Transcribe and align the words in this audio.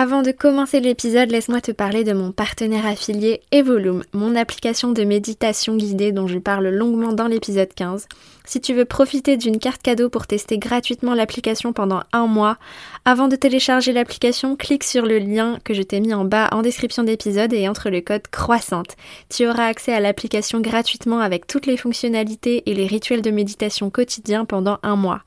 Avant 0.00 0.22
de 0.22 0.30
commencer 0.30 0.78
l'épisode, 0.78 1.32
laisse-moi 1.32 1.60
te 1.60 1.72
parler 1.72 2.04
de 2.04 2.12
mon 2.12 2.30
partenaire 2.30 2.86
affilié 2.86 3.40
Evolume, 3.50 4.04
mon 4.12 4.36
application 4.36 4.92
de 4.92 5.02
méditation 5.02 5.76
guidée 5.76 6.12
dont 6.12 6.28
je 6.28 6.38
parle 6.38 6.68
longuement 6.68 7.12
dans 7.12 7.26
l'épisode 7.26 7.74
15. 7.74 8.06
Si 8.44 8.60
tu 8.60 8.74
veux 8.74 8.84
profiter 8.84 9.36
d'une 9.36 9.58
carte 9.58 9.82
cadeau 9.82 10.08
pour 10.08 10.28
tester 10.28 10.56
gratuitement 10.56 11.14
l'application 11.14 11.72
pendant 11.72 12.04
un 12.12 12.28
mois, 12.28 12.58
avant 13.04 13.26
de 13.26 13.34
télécharger 13.34 13.92
l'application, 13.92 14.54
clique 14.54 14.84
sur 14.84 15.04
le 15.04 15.18
lien 15.18 15.58
que 15.64 15.74
je 15.74 15.82
t'ai 15.82 15.98
mis 15.98 16.14
en 16.14 16.24
bas 16.24 16.48
en 16.52 16.62
description 16.62 17.02
d'épisode 17.02 17.52
et 17.52 17.68
entre 17.68 17.90
le 17.90 18.00
code 18.00 18.28
croissante. 18.28 18.94
Tu 19.28 19.48
auras 19.48 19.66
accès 19.66 19.92
à 19.92 19.98
l'application 19.98 20.60
gratuitement 20.60 21.18
avec 21.18 21.48
toutes 21.48 21.66
les 21.66 21.76
fonctionnalités 21.76 22.62
et 22.70 22.74
les 22.74 22.86
rituels 22.86 23.20
de 23.20 23.32
méditation 23.32 23.90
quotidiens 23.90 24.44
pendant 24.44 24.78
un 24.84 24.94
mois. 24.94 25.22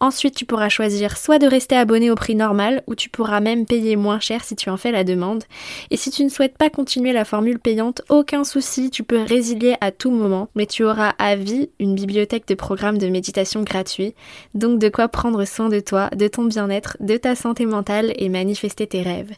Ensuite, 0.00 0.34
tu 0.34 0.46
pourras 0.46 0.68
choisir 0.68 1.16
soit 1.16 1.38
de 1.38 1.46
rester 1.46 1.76
abonné 1.76 2.10
au 2.10 2.16
prix 2.16 2.34
normal 2.34 2.82
ou 2.88 2.96
tu 2.96 3.08
pourras 3.08 3.38
même 3.38 3.66
payer 3.66 3.94
moins 3.94 4.15
cher 4.20 4.44
si 4.44 4.56
tu 4.56 4.70
en 4.70 4.76
fais 4.76 4.92
la 4.92 5.04
demande. 5.04 5.44
Et 5.90 5.96
si 5.96 6.10
tu 6.10 6.24
ne 6.24 6.28
souhaites 6.28 6.56
pas 6.56 6.70
continuer 6.70 7.12
la 7.12 7.24
formule 7.24 7.58
payante, 7.58 8.02
aucun 8.08 8.44
souci, 8.44 8.90
tu 8.90 9.02
peux 9.02 9.22
résilier 9.22 9.76
à 9.80 9.90
tout 9.90 10.10
moment, 10.10 10.48
mais 10.54 10.66
tu 10.66 10.84
auras 10.84 11.14
à 11.18 11.36
vie 11.36 11.70
une 11.78 11.94
bibliothèque 11.94 12.48
de 12.48 12.54
programme 12.54 12.98
de 12.98 13.08
méditation 13.08 13.62
gratuit, 13.62 14.14
donc 14.54 14.78
de 14.78 14.88
quoi 14.88 15.08
prendre 15.08 15.44
soin 15.44 15.68
de 15.68 15.80
toi, 15.80 16.10
de 16.16 16.28
ton 16.28 16.44
bien-être, 16.44 16.96
de 17.00 17.16
ta 17.16 17.34
santé 17.34 17.66
mentale 17.66 18.12
et 18.16 18.28
manifester 18.28 18.86
tes 18.86 19.02
rêves. 19.02 19.32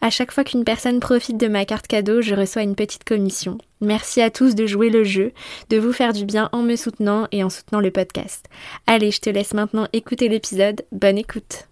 À 0.00 0.10
chaque 0.10 0.32
fois 0.32 0.44
qu'une 0.44 0.64
personne 0.64 1.00
profite 1.00 1.36
de 1.36 1.48
ma 1.48 1.64
carte 1.64 1.86
cadeau, 1.86 2.20
je 2.20 2.34
reçois 2.34 2.62
une 2.62 2.76
petite 2.76 3.04
commission. 3.04 3.58
Merci 3.80 4.20
à 4.20 4.30
tous 4.30 4.54
de 4.54 4.66
jouer 4.66 4.90
le 4.90 5.04
jeu, 5.04 5.32
de 5.70 5.78
vous 5.78 5.92
faire 5.92 6.12
du 6.12 6.26
bien 6.26 6.50
en 6.52 6.62
me 6.62 6.76
soutenant 6.76 7.26
et 7.32 7.42
en 7.42 7.48
soutenant 7.50 7.80
le 7.80 7.90
podcast. 7.90 8.46
Allez, 8.86 9.10
je 9.10 9.20
te 9.20 9.30
laisse 9.30 9.54
maintenant 9.54 9.88
écouter 9.92 10.28
l'épisode. 10.28 10.84
Bonne 10.92 11.18
écoute. 11.18 11.69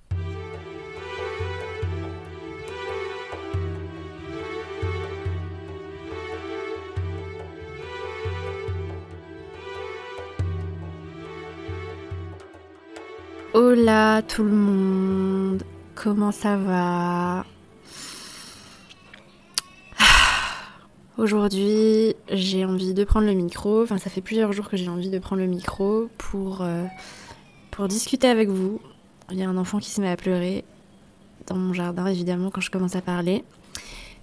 Hola 13.60 14.22
tout 14.22 14.44
le 14.44 14.52
monde, 14.52 15.64
comment 15.96 16.30
ça 16.30 16.56
va? 16.56 17.44
Aujourd'hui, 21.18 22.14
j'ai 22.30 22.64
envie 22.64 22.94
de 22.94 23.02
prendre 23.02 23.26
le 23.26 23.32
micro, 23.32 23.82
enfin 23.82 23.98
ça 23.98 24.10
fait 24.10 24.20
plusieurs 24.20 24.52
jours 24.52 24.68
que 24.68 24.76
j'ai 24.76 24.88
envie 24.88 25.10
de 25.10 25.18
prendre 25.18 25.42
le 25.42 25.48
micro 25.48 26.08
pour, 26.18 26.62
euh, 26.62 26.84
pour 27.72 27.88
discuter 27.88 28.28
avec 28.28 28.48
vous. 28.48 28.80
Il 29.32 29.38
y 29.38 29.42
a 29.42 29.48
un 29.48 29.56
enfant 29.56 29.80
qui 29.80 29.90
se 29.90 30.00
met 30.00 30.08
à 30.08 30.16
pleurer 30.16 30.64
dans 31.48 31.56
mon 31.56 31.72
jardin 31.72 32.06
évidemment 32.06 32.52
quand 32.52 32.60
je 32.60 32.70
commence 32.70 32.94
à 32.94 33.00
parler. 33.00 33.42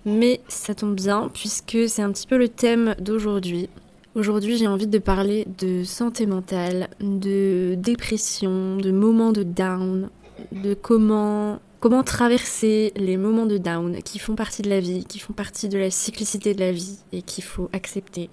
Mais 0.05 0.39
ça 0.47 0.75
tombe 0.75 0.95
bien 0.95 1.29
puisque 1.33 1.89
c'est 1.89 2.03
un 2.03 2.13
petit 2.13 2.25
peu 2.25 2.37
le 2.37 2.47
thème 2.47 2.95
d'aujourd'hui. 2.99 3.67
Aujourd'hui, 4.15 4.55
j'ai 4.55 4.67
envie 4.67 4.87
de 4.87 4.97
parler 4.97 5.45
de 5.57 5.83
santé 5.83 6.25
mentale, 6.25 6.87
de 7.01 7.75
dépression, 7.77 8.77
de 8.77 8.89
moments 8.89 9.33
de 9.33 9.43
down, 9.43 10.09
de 10.53 10.73
comment 10.73 11.59
comment 11.81 12.01
traverser 12.01 12.93
les 12.95 13.17
moments 13.17 13.45
de 13.45 13.57
down 13.57 14.01
qui 14.01 14.17
font 14.17 14.35
partie 14.35 14.61
de 14.61 14.69
la 14.69 14.79
vie, 14.79 15.03
qui 15.03 15.19
font 15.19 15.33
partie 15.33 15.67
de 15.67 15.77
la 15.77 15.91
cyclicité 15.91 16.53
de 16.53 16.61
la 16.61 16.71
vie 16.71 16.97
et 17.11 17.23
qu'il 17.23 17.43
faut 17.43 17.69
accepter. 17.73 18.29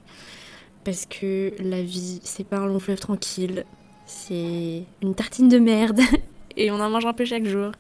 Parce 0.85 1.05
que 1.05 1.53
la 1.59 1.83
vie, 1.83 2.21
c'est 2.23 2.47
pas 2.47 2.59
un 2.59 2.67
long 2.67 2.79
fleuve 2.79 3.01
tranquille, 3.01 3.65
c'est 4.07 4.85
une 5.03 5.15
tartine 5.17 5.49
de 5.49 5.59
merde 5.59 6.01
et 6.57 6.71
on 6.71 6.77
en 6.77 6.91
mange 6.91 7.07
un 7.07 7.13
peu 7.13 7.25
chaque 7.25 7.45
jour. 7.45 7.73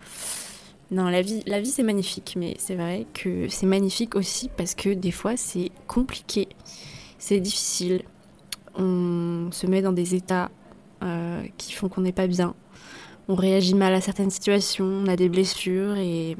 Non, 0.91 1.05
la 1.08 1.23
vie, 1.23 1.45
la 1.47 1.61
vie 1.61 1.70
c'est 1.70 1.84
magnifique, 1.84 2.34
mais 2.36 2.56
c'est 2.58 2.75
vrai 2.75 3.06
que 3.14 3.48
c'est 3.48 3.67
magnifique 3.67 4.17
aussi 4.17 4.50
parce 4.56 4.75
que 4.75 4.89
des 4.89 5.12
fois 5.12 5.36
c'est 5.36 5.70
compliqué 5.86 6.48
c'est 7.22 7.38
difficile. 7.38 8.02
On 8.74 9.48
se 9.52 9.68
met 9.68 9.80
dans 9.80 9.92
des 9.92 10.16
états 10.16 10.50
euh, 11.05 11.44
qui 11.56 11.72
font 11.72 11.88
qu'on 11.88 12.00
n'est 12.00 12.10
pas 12.10 12.27
bien. 12.27 12.55
On 13.28 13.36
réagit 13.36 13.77
mal 13.77 13.94
à 13.94 14.00
certaines 14.00 14.30
situations, 14.30 14.84
on 14.84 15.06
a 15.06 15.14
des 15.14 15.28
blessures 15.28 15.96
et, 15.96 16.36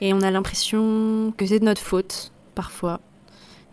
on 0.00 0.20
a 0.20 0.30
l'impression 0.30 1.34
que 1.36 1.46
c'est 1.46 1.58
de 1.58 1.64
notre 1.64 1.80
faute 1.80 2.30
parfois. 2.54 3.00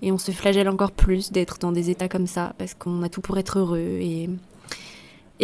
Et 0.01 0.11
on 0.11 0.17
se 0.17 0.31
flagelle 0.31 0.67
encore 0.67 0.91
plus 0.91 1.31
d'être 1.31 1.59
dans 1.59 1.71
des 1.71 1.91
états 1.91 2.09
comme 2.09 2.25
ça 2.25 2.55
parce 2.57 2.73
qu'on 2.73 3.03
a 3.03 3.09
tout 3.09 3.21
pour 3.21 3.37
être 3.37 3.59
heureux. 3.59 3.99
Et, 4.01 4.29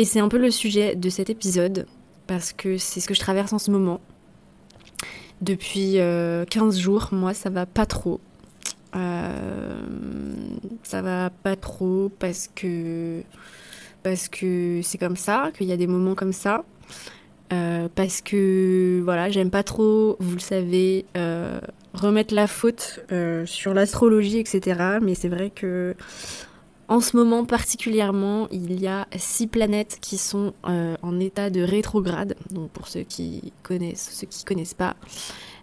c'est 0.04 0.20
un 0.20 0.30
peu 0.30 0.40
le 0.40 0.50
sujet 0.50 0.96
de 0.96 1.10
cet 1.10 1.30
épisode 1.30 1.86
parce 2.26 2.54
que 2.54 2.80
c'est 2.80 3.02
ce 3.02 3.08
que 3.08 3.14
je 3.14 3.20
traverse 3.20 3.54
en 3.54 3.60
ce 3.60 3.70
moment. 3.70 4.02
Depuis 5.42 5.94
15 5.94 5.98
euh, 6.00 6.72
jours, 6.72 7.10
moi 7.12 7.36
ça 7.36 7.52
va 7.52 7.68
pas 7.68 7.86
trop. 7.86 8.20
Euh, 8.96 9.82
ça 10.84 11.02
va 11.02 11.30
pas 11.30 11.56
trop 11.56 12.12
parce 12.20 12.50
que 12.54 13.22
parce 14.02 14.30
que 14.30 14.80
c'est 14.82 14.98
comme 14.98 15.18
ça, 15.18 15.52
qu'il 15.58 15.68
y 15.68 15.72
a 15.72 15.78
des 15.78 15.88
moments 15.88 16.16
comme 16.16 16.34
ça. 16.34 16.64
Euh, 17.52 17.88
parce 17.94 18.22
que 18.22 19.02
voilà, 19.04 19.30
j'aime 19.30 19.50
pas 19.50 19.64
trop, 19.64 20.18
vous 20.20 20.34
le 20.34 20.40
savez, 20.40 21.06
euh, 21.18 21.60
remettre 21.94 22.34
la 22.34 22.48
faute 22.48 23.00
sur 23.46 23.74
l'astrologie, 23.74 24.40
etc. 24.40 25.00
Mais 25.02 25.16
c'est 25.16 25.30
vrai 25.30 25.50
que 25.50 25.96
en 26.88 27.02
ce 27.02 27.18
moment 27.18 27.46
particulièrement, 27.46 28.48
il 28.52 28.80
y 28.80 28.88
a 28.88 29.08
six 29.16 29.48
planètes 29.48 30.00
qui 30.02 30.18
sont 30.18 30.54
en 30.64 31.20
état 31.20 31.50
de 31.50 31.62
rétrograde. 31.62 32.36
Donc 32.52 32.72
pour 32.72 32.88
ceux 32.88 33.04
qui 33.04 33.54
connaissent, 33.64 34.10
ceux 34.14 34.28
qui 34.28 34.44
connaissent 34.46 34.74
pas, 34.74 34.96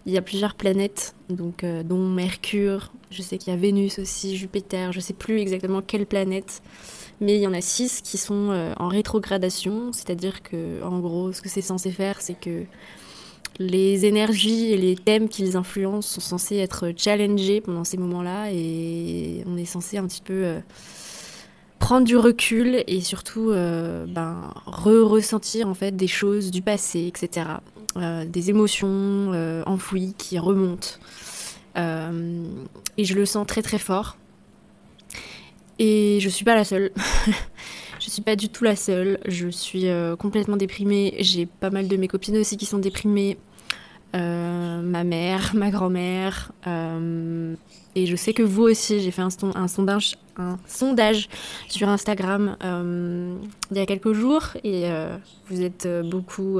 il 0.07 0.13
y 0.13 0.17
a 0.17 0.21
plusieurs 0.21 0.55
planètes, 0.55 1.13
donc, 1.29 1.65
euh, 1.65 1.83
dont 1.83 2.07
Mercure, 2.07 2.93
je 3.11 3.21
sais 3.21 3.37
qu'il 3.37 3.53
y 3.53 3.55
a 3.55 3.59
Vénus 3.59 3.99
aussi, 3.99 4.37
Jupiter, 4.37 4.93
je 4.93 5.01
sais 5.01 5.13
plus 5.13 5.39
exactement 5.39 5.81
quelle 5.81 6.05
planète, 6.05 6.63
mais 7.19 7.35
il 7.35 7.41
y 7.41 7.47
en 7.47 7.53
a 7.53 7.59
six 7.59 8.01
qui 8.01 8.17
sont 8.17 8.51
euh, 8.51 8.73
en 8.77 8.87
rétrogradation, 8.87 9.91
c'est-à-dire 9.91 10.41
que, 10.43 10.81
en 10.81 10.99
gros, 10.99 11.33
ce 11.33 11.41
que 11.41 11.49
c'est 11.49 11.61
censé 11.61 11.91
faire, 11.91 12.21
c'est 12.21 12.39
que 12.39 12.63
les 13.59 14.05
énergies 14.05 14.71
et 14.71 14.77
les 14.77 14.95
thèmes 14.95 15.27
qu'ils 15.27 15.57
influencent 15.57 16.07
sont 16.07 16.21
censés 16.21 16.55
être 16.55 16.93
challengés 16.95 17.59
pendant 17.59 17.83
ces 17.83 17.97
moments-là, 17.97 18.49
et 18.53 19.43
on 19.45 19.57
est 19.57 19.65
censé 19.65 19.97
un 19.97 20.07
petit 20.07 20.21
peu. 20.21 20.45
Euh, 20.45 20.59
prendre 21.79 22.07
du 22.07 22.17
recul 22.17 22.83
et 22.87 23.01
surtout 23.01 23.49
ben, 23.49 24.51
re-ressentir 24.65 25.69
en 25.69 25.75
fait 25.75 25.95
des 25.95 26.07
choses 26.07 26.49
du 26.49 26.63
passé, 26.63 27.05
etc. 27.05 27.45
Euh, 27.97 28.25
des 28.25 28.49
émotions 28.49 28.87
euh, 29.33 29.63
enfouies 29.65 30.13
qui 30.17 30.37
remontent. 30.37 30.87
Euh, 31.77 32.45
et 32.97 33.05
je 33.05 33.15
le 33.15 33.25
sens 33.25 33.47
très 33.47 33.61
très 33.61 33.79
fort. 33.79 34.17
Et 35.79 36.19
je 36.21 36.29
suis 36.29 36.45
pas 36.45 36.55
la 36.55 36.63
seule. 36.63 36.91
je 37.99 38.09
suis 38.09 38.21
pas 38.21 38.35
du 38.35 38.49
tout 38.49 38.63
la 38.63 38.75
seule. 38.75 39.19
Je 39.25 39.47
suis 39.47 39.85
complètement 40.19 40.57
déprimée. 40.57 41.15
J'ai 41.19 41.45
pas 41.45 41.69
mal 41.69 41.87
de 41.87 41.97
mes 41.97 42.07
copines 42.07 42.37
aussi 42.37 42.57
qui 42.57 42.65
sont 42.65 42.79
déprimées. 42.79 43.37
Ma 44.17 45.03
mère, 45.03 45.51
ma 45.55 45.69
grand-mère. 45.69 46.51
et 46.65 48.05
je 48.05 48.15
sais 48.15 48.33
que 48.33 48.43
vous 48.43 48.63
aussi, 48.63 48.99
j'ai 48.99 49.11
fait 49.11 49.21
un, 49.21 49.67
sondage, 49.67 51.29
sur 51.67 51.89
Instagram 51.89 52.57
il 53.71 53.77
y 53.77 53.79
a 53.79 53.85
quelques 53.85 54.13
jours 54.13 54.49
et 54.63 54.89
vous 55.49 55.61
êtes 55.61 55.87
beaucoup 56.09 56.59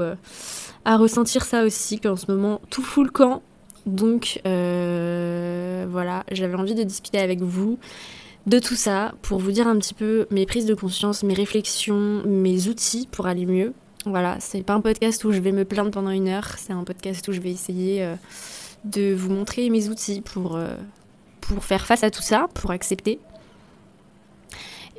à 0.84 0.96
ressentir 0.96 1.44
ça 1.44 1.64
aussi, 1.64 2.00
qu'en 2.00 2.16
ce 2.16 2.30
moment 2.30 2.60
tout 2.70 2.82
fout 2.82 3.04
le 3.04 3.10
camp. 3.10 3.42
Donc 3.88 4.40
euh, 4.46 5.86
voilà, 5.90 6.24
j'avais 6.30 6.54
envie 6.54 6.74
de 6.74 6.82
discuter 6.82 7.18
avec 7.18 7.40
vous 7.40 7.78
de 8.46 8.58
tout 8.58 8.74
ça 8.74 9.14
pour 9.22 9.38
vous 9.38 9.50
dire 9.50 9.66
un 9.66 9.76
petit 9.78 9.94
peu 9.94 10.26
mes 10.30 10.46
prises 10.46 10.66
de 10.66 10.74
conscience, 10.74 11.22
mes 11.22 11.34
réflexions, 11.34 12.22
mes 12.26 12.68
outils 12.68 13.08
pour 13.10 13.26
aller 13.26 13.46
mieux. 13.46 13.72
Voilà, 14.06 14.36
c'est 14.40 14.62
pas 14.62 14.74
un 14.74 14.80
podcast 14.80 15.24
où 15.24 15.32
je 15.32 15.40
vais 15.40 15.52
me 15.52 15.64
plaindre 15.64 15.90
pendant 15.90 16.10
une 16.10 16.28
heure, 16.28 16.54
c'est 16.56 16.72
un 16.72 16.84
podcast 16.84 17.26
où 17.28 17.32
je 17.32 17.40
vais 17.40 17.50
essayer 17.50 18.02
euh, 18.02 18.14
de 18.84 19.12
vous 19.12 19.30
montrer 19.30 19.68
mes 19.70 19.88
outils 19.88 20.20
pour, 20.20 20.56
euh, 20.56 20.76
pour 21.40 21.64
faire 21.64 21.84
face 21.84 22.04
à 22.04 22.10
tout 22.10 22.22
ça, 22.22 22.48
pour 22.54 22.70
accepter. 22.70 23.18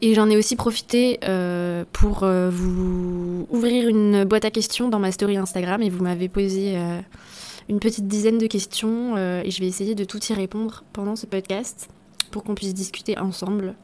Et 0.01 0.13
j'en 0.16 0.30
ai 0.30 0.38
aussi 0.38 0.56
profité 0.56 1.19
euh, 1.25 1.84
pour 1.92 2.25
vous 2.25 3.48
ouvrir 3.50 3.90
une 3.90 4.24
boîte 4.24 4.46
à 4.46 4.51
questions 4.51 4.88
dans 4.88 5.00
ma 5.00 5.12
story 5.12 5.36
Instagram 5.36 5.81
et 5.81 5.90
vous 5.90 6.02
m'avez 6.02 6.30
posé 6.30 6.78
une 7.68 7.80
petite 7.81 8.07
dizaine 8.07 8.38
de 8.38 8.48
questions 8.48 9.18
et 9.18 9.52
je 9.52 9.60
vais 9.60 9.68
essayer 9.68 9.95
de 9.95 10.06
tout 10.06 10.24
y 10.24 10.34
répondre 10.34 10.86
pendant 10.94 11.18
ce 11.18 11.25
podcast 11.25 11.90
pour 12.31 12.45
qu'on 12.45 12.56
puisse 12.56 12.74
discuter 12.74 13.18
ensemble 13.19 13.75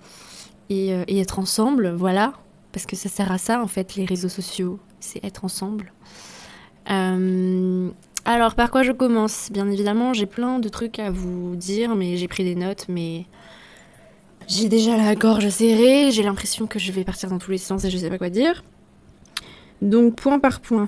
et, 0.70 0.92
être 1.20 1.38
ensemble, 1.38 1.94
voilà, 1.94 2.32
parce 2.72 2.86
que 2.86 2.96
ça 2.96 3.10
sert 3.10 3.34
à 3.34 3.38
ça 3.38 3.62
en 3.62 3.68
fait 3.68 3.96
les 3.96 4.06
réseaux 4.06 4.30
sociaux, 4.30 4.80
c'est 5.06 5.24
être 5.24 5.46
ensemble. 5.46 5.94
alors 6.88 8.56
par 8.56 8.72
quoi 8.72 8.84
je 8.84 8.92
commence? 8.92 9.50
Bien 9.52 9.70
évidemment 9.70 10.14
j'ai 10.14 10.26
plein 10.26 10.60
de 10.60 10.70
trucs 10.70 11.00
à 11.00 11.12
vous 11.12 11.56
dire 11.56 11.96
mais 11.96 12.18
j'ai 12.18 12.28
pris 12.28 12.44
des 12.44 12.56
notes 12.56 12.86
mais 12.90 13.26
j'ai 14.48 14.70
déjà 14.70 14.96
la 14.96 15.16
gorge 15.16 15.50
serrée, 15.50 16.12
j'ai 16.12 16.22
l'impression 16.22 16.68
que 16.68 16.78
je 16.78 16.92
vais 16.92 17.04
partir 17.04 17.30
dans 17.30 17.40
tous 17.40 17.52
les 17.52 17.58
sens 17.58 17.84
et 17.84 17.90
je 17.90 17.98
sais 17.98 18.10
pas 18.10 18.20
quoi 18.20 18.30
dire. 18.30 18.64
Donc 19.82 20.16
point 20.16 20.40
par 20.40 20.60
point. 20.62 20.88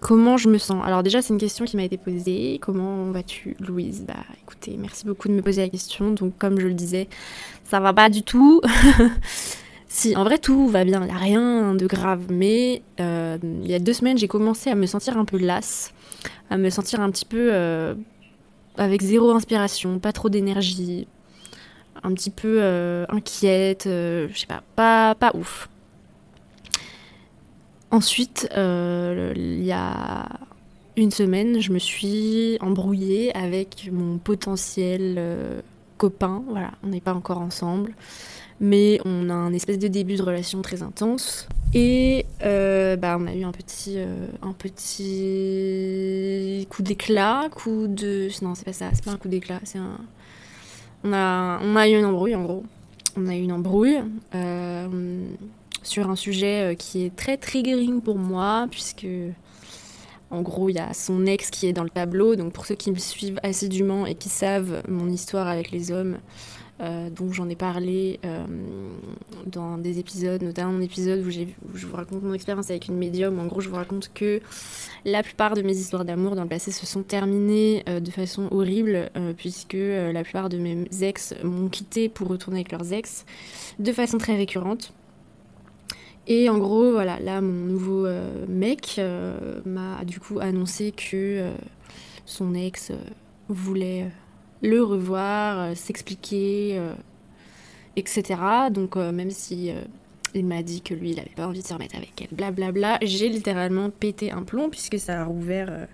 comment 0.00 0.36
je 0.36 0.48
me 0.48 0.58
sens? 0.58 0.84
Alors 0.84 1.02
déjà, 1.02 1.22
c'est 1.22 1.32
une 1.32 1.38
question 1.38 1.64
qui 1.64 1.76
m'a 1.76 1.84
été 1.84 1.96
posée. 1.96 2.58
Comment 2.60 3.10
vas-tu, 3.12 3.56
Louise? 3.60 4.04
Bah 4.06 4.14
écoutez, 4.42 4.76
merci 4.76 5.06
beaucoup 5.06 5.28
de 5.28 5.32
me 5.34 5.42
poser 5.42 5.62
la 5.62 5.68
question. 5.68 6.10
Donc 6.10 6.36
comme 6.38 6.58
je 6.58 6.66
le 6.66 6.74
disais, 6.74 7.08
ça 7.64 7.80
va 7.80 7.92
pas 7.92 8.10
du 8.10 8.22
tout. 8.22 8.60
si, 9.96 10.14
en 10.14 10.24
vrai, 10.24 10.36
tout 10.36 10.68
va 10.68 10.84
bien, 10.84 11.00
il 11.00 11.06
n'y 11.06 11.12
a 11.12 11.16
rien 11.16 11.74
de 11.74 11.86
grave. 11.86 12.26
Mais 12.28 12.82
euh, 13.00 13.38
il 13.42 13.70
y 13.70 13.72
a 13.72 13.78
deux 13.78 13.94
semaines, 13.94 14.18
j'ai 14.18 14.28
commencé 14.28 14.68
à 14.68 14.74
me 14.74 14.84
sentir 14.84 15.16
un 15.16 15.24
peu 15.24 15.38
lasse, 15.38 15.94
à 16.50 16.58
me 16.58 16.68
sentir 16.68 17.00
un 17.00 17.10
petit 17.10 17.24
peu 17.24 17.48
euh, 17.50 17.94
avec 18.76 19.00
zéro 19.00 19.30
inspiration, 19.30 19.98
pas 19.98 20.12
trop 20.12 20.28
d'énergie, 20.28 21.08
un 22.02 22.12
petit 22.12 22.28
peu 22.28 22.58
euh, 22.60 23.06
inquiète, 23.08 23.84
je 23.86 24.28
sais 24.34 24.46
pas, 24.46 24.62
pas, 24.76 25.14
pas 25.14 25.34
ouf. 25.34 25.70
Ensuite, 27.90 28.50
il 28.54 29.64
y 29.64 29.72
a 29.72 30.28
une 30.98 31.10
semaine, 31.10 31.58
je 31.58 31.72
me 31.72 31.78
suis 31.78 32.58
embrouillée 32.60 33.34
avec 33.34 33.88
mon 33.90 34.18
potentiel 34.18 35.62
copain. 35.96 36.42
Voilà, 36.50 36.72
on 36.82 36.88
n'est 36.88 37.00
pas 37.00 37.14
encore 37.14 37.38
ensemble, 37.38 37.94
mais 38.60 39.00
on 39.04 39.28
a 39.30 39.34
un 39.34 39.52
espèce 39.52 39.78
de 39.78 39.88
début 39.88 40.16
de 40.16 40.22
relation 40.22 40.62
très 40.62 40.82
intense. 40.82 41.48
Et 41.74 42.26
euh, 42.42 42.96
bah, 42.96 43.16
on 43.20 43.26
a 43.26 43.34
eu 43.34 43.44
un 43.44 43.52
petit, 43.52 43.98
un 44.42 44.52
petit 44.52 45.86
coup 46.70 46.82
d'éclat, 46.82 47.48
coup 47.50 47.86
de... 47.86 48.28
Non, 48.42 48.54
c'est 48.54 48.64
pas 48.64 48.72
ça, 48.72 48.90
c'est 48.94 49.04
pas 49.04 49.12
un 49.12 49.18
coup 49.18 49.28
d'éclat, 49.28 49.60
c'est 49.64 49.78
un... 49.78 49.98
On 51.04 51.12
a, 51.12 51.60
on 51.62 51.76
a 51.76 51.88
eu 51.88 51.98
une 51.98 52.06
embrouille, 52.06 52.34
en 52.34 52.42
gros. 52.42 52.64
On 53.16 53.28
a 53.28 53.36
eu 53.36 53.42
une 53.42 53.52
embrouille 53.52 53.98
sur 55.86 56.10
un 56.10 56.16
sujet 56.16 56.72
euh, 56.72 56.74
qui 56.74 57.04
est 57.04 57.14
très 57.14 57.36
triggering 57.36 58.00
pour 58.00 58.18
moi, 58.18 58.66
puisque 58.70 59.06
en 60.30 60.42
gros, 60.42 60.68
il 60.68 60.74
y 60.74 60.80
a 60.80 60.92
son 60.92 61.24
ex 61.26 61.50
qui 61.50 61.66
est 61.66 61.72
dans 61.72 61.84
le 61.84 61.90
tableau. 61.90 62.36
Donc 62.36 62.52
pour 62.52 62.66
ceux 62.66 62.74
qui 62.74 62.90
me 62.90 62.98
suivent 62.98 63.38
assidûment 63.42 64.06
et 64.06 64.14
qui 64.14 64.28
savent 64.28 64.82
mon 64.88 65.08
histoire 65.08 65.46
avec 65.46 65.70
les 65.70 65.92
hommes, 65.92 66.18
euh, 66.80 67.10
dont 67.10 67.32
j'en 67.32 67.48
ai 67.48 67.56
parlé 67.56 68.20
euh, 68.24 68.44
dans 69.46 69.78
des 69.78 69.98
épisodes, 69.98 70.42
notamment 70.42 70.72
un 70.76 70.80
épisode 70.80 71.24
où, 71.24 71.30
je 71.30 71.86
vous 71.86 71.96
raconte 71.96 72.22
mon 72.22 72.34
expérience 72.34 72.70
avec 72.70 72.88
une 72.88 72.96
médium. 72.96 73.38
En 73.38 73.46
gros, 73.46 73.60
je 73.60 73.68
vous 73.68 73.76
raconte 73.76 74.10
que 74.14 74.40
la 75.04 75.22
plupart 75.22 75.54
de 75.54 75.62
mes 75.62 75.76
histoires 75.76 76.04
d'amour 76.04 76.36
dans 76.36 76.42
le 76.42 76.48
passé 76.48 76.72
se 76.72 76.86
sont 76.86 77.02
terminées 77.02 77.84
de 77.86 78.10
façon 78.10 78.48
horrible, 78.50 79.10
puisque 79.36 79.76
la 79.76 80.22
plupart 80.22 80.48
de 80.48 80.58
mes 80.58 80.86
ex 81.00 81.34
m'ont 81.44 81.68
quitté 81.68 82.08
pour 82.08 82.28
retourner 82.28 82.58
avec 82.58 82.72
leurs 82.72 82.92
ex 82.92 83.24
de 83.78 83.92
façon 83.92 84.18
très 84.18 84.36
récurrente. 84.36 84.92
Et 86.28 86.48
en 86.48 86.58
gros, 86.58 86.90
voilà, 86.90 87.20
là, 87.20 87.40
mon 87.40 87.66
nouveau 87.66 88.04
euh, 88.04 88.46
mec 88.48 88.96
euh, 88.98 89.60
m'a 89.64 90.04
du 90.04 90.18
coup 90.18 90.40
annoncé 90.40 90.90
que 90.90 91.14
euh, 91.14 91.50
son 92.24 92.54
ex 92.54 92.90
voulait 93.48 94.10
le 94.62 94.82
revoir, 94.82 95.76
s'expliquer, 95.76 96.80
etc. 97.96 98.24
Donc, 98.70 98.96
même 98.96 99.30
si 99.30 99.70
il 100.34 100.44
m'a 100.46 100.62
dit 100.62 100.80
que 100.80 100.94
lui, 100.94 101.10
il 101.10 101.20
avait 101.20 101.30
pas 101.36 101.46
envie 101.46 101.62
de 101.62 101.66
se 101.66 101.72
remettre 101.72 101.96
avec 101.96 102.12
elle, 102.20 102.36
blablabla, 102.36 102.98
j'ai 103.02 103.28
littéralement 103.28 103.90
pété 103.90 104.30
un 104.30 104.42
plomb 104.42 104.70
puisque 104.70 104.98
ça 104.98 105.20
a 105.20 105.24
rouvert 105.24 105.86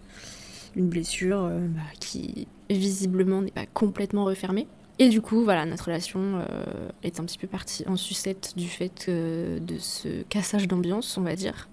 une 0.77 0.89
blessure 0.89 1.49
bah, 1.49 1.81
qui 2.01 2.47
visiblement 2.71 3.43
n'est 3.43 3.51
pas 3.51 3.67
complètement 3.67 4.25
refermée. 4.25 4.67
Et 4.99 5.09
du 5.09 5.21
coup, 5.21 5.43
voilà, 5.43 5.65
notre 5.67 5.87
relation 5.87 6.21
euh, 6.21 6.89
est 7.03 7.19
un 7.19 7.25
petit 7.25 7.39
peu 7.39 7.47
partie 7.47 7.85
en 7.89 7.97
sucette 7.97 8.53
du 8.57 8.69
fait 8.69 9.09
de 9.09 9.79
ce 9.79 10.23
cassage 10.29 10.69
d'ambiance, 10.69 11.17
on 11.17 11.23
va 11.23 11.35
dire. 11.35 11.69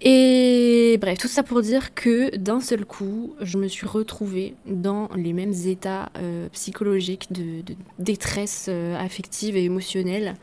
Et 0.00 0.98
bref, 1.00 1.18
tout 1.18 1.28
ça 1.28 1.42
pour 1.42 1.62
dire 1.62 1.94
que 1.94 2.36
d'un 2.36 2.60
seul 2.60 2.84
coup, 2.84 3.34
je 3.40 3.58
me 3.58 3.68
suis 3.68 3.86
retrouvée 3.86 4.54
dans 4.66 5.08
les 5.16 5.32
mêmes 5.32 5.54
états 5.66 6.10
euh, 6.18 6.48
psychologiques 6.50 7.32
de, 7.32 7.62
détresse 7.98 8.66
euh, 8.68 8.96
affective 8.98 9.56
et 9.56 9.64
émotionnelle 9.64 10.34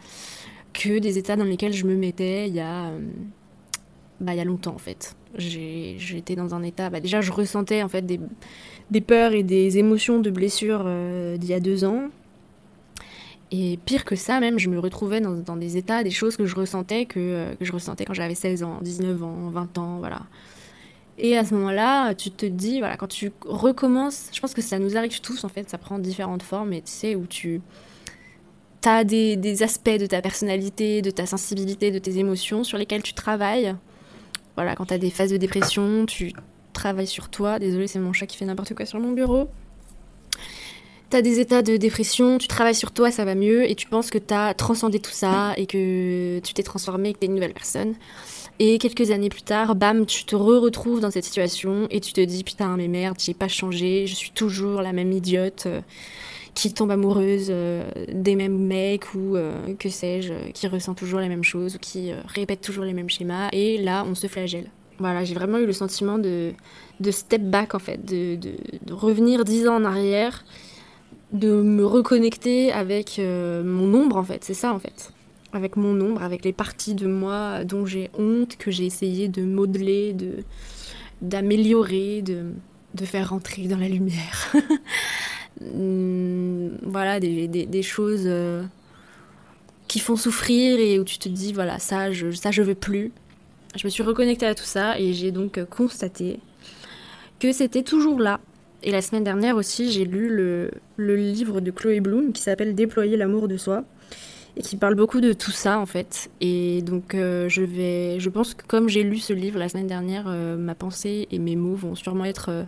que 0.73 0.99
des 0.99 1.17
états 1.17 1.35
dans 1.35 1.43
lesquels 1.43 1.73
je 1.73 1.85
me 1.85 1.95
mettais 1.95 2.47
il 2.47 2.55
y 2.55 2.61
a, 2.61 2.91
bah, 4.21 4.33
il 4.33 4.37
y 4.37 4.41
a 4.41 4.45
longtemps 4.45 4.73
en 4.73 4.79
fait. 4.79 5.15
J'étais 5.35 6.35
dans 6.35 6.53
un 6.53 6.63
état, 6.63 6.89
bah, 6.89 6.99
déjà 6.99 7.21
je 7.21 7.31
ressentais 7.31 7.83
en 7.83 7.87
fait 7.87 8.05
des, 8.05 8.19
des 8.89 9.01
peurs 9.01 9.33
et 9.33 9.43
des 9.43 9.77
émotions 9.77 10.19
de 10.19 10.29
blessures 10.29 10.83
euh, 10.85 11.37
d'il 11.37 11.49
y 11.49 11.53
a 11.53 11.59
deux 11.59 11.83
ans. 11.85 12.09
Et 13.51 13.77
pire 13.85 14.05
que 14.05 14.15
ça, 14.15 14.39
même, 14.39 14.57
je 14.57 14.69
me 14.69 14.79
retrouvais 14.79 15.19
dans, 15.19 15.55
des 15.57 15.77
états, 15.77 16.03
des 16.03 16.11
choses 16.11 16.37
que 16.37 16.45
je 16.45 16.55
ressentais, 16.55 17.05
que, 17.05 17.19
euh, 17.19 17.53
je 17.59 17.71
ressentais 17.73 18.05
quand 18.05 18.13
j'avais 18.13 18.35
16 18.35 18.63
ans, 18.63 18.79
19 18.81 19.23
ans, 19.23 19.49
20 19.49 19.77
ans, 19.77 19.97
voilà. 19.99 20.21
Et 21.17 21.37
à 21.37 21.43
ce 21.43 21.53
moment-là, 21.55 22.15
tu 22.15 22.31
te 22.31 22.45
dis, 22.45 22.79
voilà, 22.79 22.95
quand 22.95 23.07
tu 23.07 23.31
recommences, 23.45 24.29
je 24.31 24.39
pense 24.39 24.53
que 24.53 24.61
ça 24.61 24.79
nous 24.79 24.95
arrive 24.95 25.19
tous, 25.19 25.43
en 25.43 25.49
fait, 25.49 25.69
ça 25.69 25.77
prend 25.77 25.99
différentes 25.99 26.43
formes, 26.43 26.71
et 26.71 26.81
tu 26.81 26.91
sais, 26.91 27.15
où 27.15 27.25
tu 27.25 27.61
as 28.85 29.03
des, 29.03 29.35
des 29.35 29.63
aspects 29.63 29.89
de 29.89 30.05
ta 30.05 30.21
personnalité, 30.21 31.01
de 31.01 31.11
ta 31.11 31.25
sensibilité, 31.25 31.91
de 31.91 31.99
tes 31.99 32.17
émotions 32.19 32.63
sur 32.63 32.77
lesquels 32.77 33.03
tu 33.03 33.13
travailles. 33.13 33.75
Voilà, 34.55 34.75
quand 34.75 34.85
tu 34.85 34.93
as 34.93 34.97
des 34.97 35.09
phases 35.09 35.31
de 35.31 35.37
dépression, 35.37 36.05
tu 36.05 36.33
travaille 36.71 37.07
sur 37.07 37.29
toi. 37.29 37.59
Désolée, 37.59 37.87
c'est 37.87 37.99
mon 37.99 38.13
chat 38.13 38.25
qui 38.25 38.37
fait 38.37 38.45
n'importe 38.45 38.73
quoi 38.73 38.85
sur 38.85 38.99
mon 38.99 39.11
bureau. 39.11 39.49
T'as 41.11 41.21
des 41.21 41.41
états 41.41 41.61
de 41.61 41.75
dépression, 41.75 42.37
tu 42.37 42.47
travailles 42.47 42.73
sur 42.73 42.93
toi, 42.93 43.11
ça 43.11 43.25
va 43.25 43.35
mieux, 43.35 43.69
et 43.69 43.75
tu 43.75 43.85
penses 43.85 44.09
que 44.09 44.17
t'as 44.17 44.53
transcendé 44.53 44.99
tout 44.99 45.11
ça, 45.11 45.51
et 45.57 45.65
que 45.65 46.39
tu 46.39 46.53
t'es 46.53 46.63
transformé, 46.63 47.11
que 47.11 47.19
t'es 47.19 47.25
une 47.25 47.35
nouvelle 47.35 47.53
personne. 47.53 47.95
Et 48.59 48.77
quelques 48.77 49.11
années 49.11 49.27
plus 49.27 49.41
tard, 49.41 49.75
bam, 49.75 50.05
tu 50.05 50.23
te 50.23 50.37
re-retrouves 50.37 51.01
dans 51.01 51.11
cette 51.11 51.25
situation, 51.25 51.85
et 51.89 51.99
tu 51.99 52.13
te 52.13 52.21
dis, 52.21 52.45
putain, 52.45 52.77
mais 52.77 52.87
merde, 52.87 53.17
j'ai 53.19 53.33
pas 53.33 53.49
changé, 53.49 54.07
je 54.07 54.15
suis 54.15 54.31
toujours 54.31 54.81
la 54.81 54.93
même 54.93 55.11
idiote 55.11 55.63
euh, 55.65 55.81
qui 56.53 56.73
tombe 56.73 56.91
amoureuse 56.91 57.47
euh, 57.49 57.83
des 58.07 58.37
mêmes 58.37 58.57
mecs, 58.57 59.13
ou 59.13 59.35
euh, 59.35 59.75
que 59.77 59.89
sais-je, 59.89 60.51
qui 60.53 60.69
ressent 60.69 60.93
toujours 60.93 61.19
les 61.19 61.27
mêmes 61.27 61.43
choses, 61.43 61.75
ou 61.75 61.79
qui 61.79 62.13
répète 62.25 62.61
toujours 62.61 62.85
les 62.85 62.93
mêmes 62.93 63.09
schémas, 63.09 63.49
et 63.51 63.79
là, 63.79 64.05
on 64.07 64.15
se 64.15 64.27
flagelle. 64.27 64.71
Voilà, 64.97 65.25
j'ai 65.25 65.33
vraiment 65.33 65.57
eu 65.57 65.65
le 65.65 65.73
sentiment 65.73 66.19
de, 66.19 66.53
de 67.01 67.11
step 67.11 67.41
back 67.41 67.75
en 67.75 67.79
fait, 67.79 68.05
de, 68.05 68.35
de, 68.35 68.93
revenir 68.93 69.43
dix 69.43 69.67
ans 69.67 69.75
en 69.75 69.83
arrière, 69.83 70.45
de 71.31 71.61
me 71.61 71.85
reconnecter 71.85 72.71
avec 72.71 73.17
euh, 73.19 73.63
mon 73.63 73.93
ombre 73.93 74.17
en 74.17 74.23
fait, 74.23 74.43
c'est 74.43 74.53
ça 74.53 74.73
en 74.73 74.79
fait. 74.79 75.11
Avec 75.53 75.75
mon 75.75 75.99
ombre, 75.99 76.23
avec 76.23 76.45
les 76.45 76.53
parties 76.53 76.95
de 76.95 77.07
moi 77.07 77.63
dont 77.65 77.85
j'ai 77.85 78.09
honte, 78.17 78.57
que 78.57 78.71
j'ai 78.71 78.85
essayé 78.85 79.27
de 79.27 79.43
modeler, 79.43 80.13
de, 80.13 80.43
d'améliorer, 81.21 82.21
de, 82.21 82.53
faire 83.05 83.29
rentrer 83.29 83.67
dans 83.67 83.77
la 83.77 83.89
lumière. 83.89 84.53
Hmm, 85.59 86.69
voilà, 86.81 87.19
des 87.19 87.83
choses 87.83 88.23
euh, 88.25 88.63
qui 89.87 89.99
font 89.99 90.15
souffrir 90.15 90.79
et 90.79 90.97
où 90.97 91.03
tu 91.03 91.19
te 91.19 91.29
dis, 91.29 91.53
voilà, 91.53 91.77
ça 91.77 92.11
je, 92.11 92.31
ça 92.31 92.49
je 92.49 92.63
veux 92.63 92.73
plus. 92.73 93.11
Je 93.75 93.85
me 93.85 93.89
suis 93.89 94.01
reconnectée 94.01 94.47
à 94.47 94.55
tout 94.55 94.63
ça 94.63 94.97
et 94.97 95.13
j'ai 95.13 95.31
donc 95.31 95.63
constaté 95.65 96.39
que 97.41 97.51
c'était 97.51 97.83
toujours 97.83 98.19
là. 98.19 98.39
Et 98.83 98.91
la 98.91 99.01
semaine 99.01 99.23
dernière 99.23 99.57
aussi, 99.57 99.91
j'ai 99.91 100.05
lu 100.05 100.29
le, 100.29 100.71
livre 100.97 101.61
de 101.61 101.69
Chloé 101.71 101.99
Bloom 101.99 102.33
qui 102.33 102.41
s'appelle 102.41 102.73
Déployer 102.73 103.15
l'amour 103.15 103.47
de 103.47 103.57
soi 103.57 103.83
et 104.57 104.61
qui 104.61 104.75
parle 104.75 104.95
beaucoup 104.95 105.21
de 105.21 105.33
tout 105.33 105.51
ça 105.51 105.79
en 105.79 105.85
fait. 105.85 106.31
Et 106.41 106.81
donc 106.81 107.13
euh, 107.13 107.47
je 107.47 107.61
vais, 107.61 108.19
je 108.19 108.29
pense 108.29 108.53
que 108.53 108.65
comme 108.65 108.89
j'ai 108.89 109.03
lu 109.03 109.17
ce 109.17 109.33
livre 109.33 109.59
la 109.59 109.69
semaine 109.69 109.87
dernière, 109.87 110.25
euh, 110.27 110.57
ma 110.57 110.75
pensée 110.75 111.27
et 111.31 111.39
mes 111.39 111.55
mots 111.55 111.75
vont 111.75 111.95
sûrement 111.95 112.25
être 112.25 112.49
euh, 112.49 112.63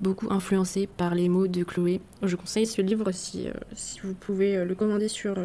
beaucoup 0.00 0.28
influencés 0.30 0.86
par 0.86 1.14
les 1.14 1.28
mots 1.28 1.48
de 1.48 1.64
Chloé. 1.64 2.00
Je 2.22 2.36
conseille 2.36 2.66
ce 2.66 2.80
livre 2.80 3.10
si, 3.12 3.48
si 3.74 4.00
vous 4.00 4.14
pouvez 4.14 4.64
le 4.64 4.74
commander 4.76 5.08
sur, 5.08 5.36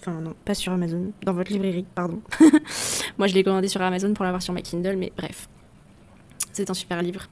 enfin 0.00 0.20
non, 0.20 0.34
pas 0.44 0.54
sur 0.54 0.72
Amazon, 0.72 1.12
dans 1.24 1.32
votre 1.32 1.52
librairie, 1.52 1.86
pardon. 1.94 2.20
Moi 3.18 3.28
je 3.28 3.34
l'ai 3.34 3.44
commandé 3.44 3.68
sur 3.68 3.80
Amazon 3.80 4.12
pour 4.14 4.24
l'avoir 4.24 4.42
sur 4.42 4.52
ma 4.52 4.62
Kindle, 4.62 4.96
mais 4.98 5.12
bref, 5.16 5.48
c'est 6.52 6.68
un 6.70 6.74
super 6.74 7.00
livre. 7.02 7.28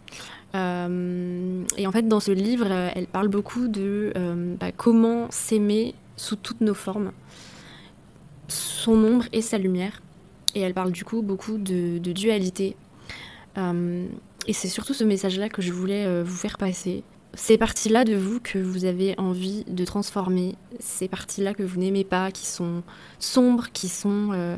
Et 0.54 1.86
en 1.86 1.92
fait, 1.92 2.06
dans 2.06 2.20
ce 2.20 2.30
livre, 2.30 2.70
elle 2.70 3.06
parle 3.06 3.28
beaucoup 3.28 3.68
de 3.68 4.12
bah, 4.60 4.72
comment 4.72 5.30
s'aimer 5.30 5.94
sous 6.16 6.36
toutes 6.36 6.60
nos 6.60 6.74
formes 6.74 7.12
son 8.52 8.92
ombre 9.04 9.24
et 9.32 9.42
sa 9.42 9.58
lumière. 9.58 10.02
Et 10.54 10.60
elle 10.60 10.74
parle 10.74 10.92
du 10.92 11.04
coup 11.04 11.22
beaucoup 11.22 11.58
de, 11.58 11.98
dualité. 11.98 12.76
Euh, 13.58 14.06
et 14.46 14.52
c'est 14.52 14.68
surtout 14.68 14.94
ce 14.94 15.04
message-là 15.04 15.48
que 15.48 15.62
je 15.62 15.72
voulais 15.72 16.04
euh, 16.06 16.22
vous 16.24 16.36
faire 16.36 16.58
passer. 16.58 17.04
Ces 17.34 17.56
parties-là 17.56 18.04
de 18.04 18.14
vous 18.14 18.40
que 18.40 18.58
vous 18.58 18.84
avez 18.84 19.18
envie 19.18 19.64
de 19.64 19.84
transformer, 19.86 20.56
ces 20.80 21.08
parties-là 21.08 21.54
que 21.54 21.62
vous 21.62 21.80
n'aimez 21.80 22.04
pas, 22.04 22.30
qui 22.30 22.46
sont 22.46 22.82
sombres, 23.18 23.68
qui 23.72 23.88
sont... 23.88 24.30
Euh, 24.32 24.56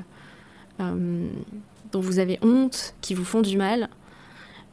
dont 1.93 2.01
vous 2.01 2.19
avez 2.19 2.41
honte, 2.43 2.97
qui 3.01 3.15
vous 3.15 3.25
font 3.25 3.43
du 3.43 3.57
mal, 3.57 3.89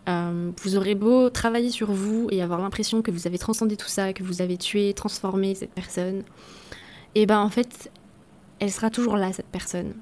vous 0.08 0.76
aurez 0.76 0.96
beau 0.96 1.30
travailler 1.30 1.70
sur 1.70 1.92
vous 1.92 2.28
et 2.32 2.42
avoir 2.42 2.60
l'impression 2.60 3.02
que 3.02 3.12
vous 3.12 3.28
avez 3.28 3.38
transcendé 3.38 3.78
tout 3.78 3.88
ça, 3.88 4.14
que 4.14 4.24
vous 4.24 4.42
avez 4.42 4.58
tué, 4.58 4.94
transformé 4.94 5.56
cette 5.56 5.72
personne, 5.72 6.24
et 7.16 7.26
ben 7.26 7.40
en 7.40 7.50
fait, 7.50 7.92
elle 8.60 8.72
sera 8.72 8.90
toujours 8.90 9.18
là, 9.18 9.34
cette 9.34 9.48
personne. 9.48 9.94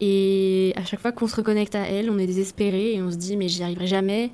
Et 0.00 0.72
à 0.76 0.84
chaque 0.84 1.00
fois 1.00 1.12
qu'on 1.12 1.26
se 1.26 1.36
reconnecte 1.36 1.74
à 1.74 1.80
elle, 1.80 2.10
on 2.10 2.18
est 2.18 2.26
désespéré 2.26 2.94
et 2.94 3.02
on 3.02 3.10
se 3.10 3.16
dit 3.16 3.36
mais 3.36 3.48
j'y 3.48 3.62
arriverai 3.62 3.86
jamais. 3.86 4.24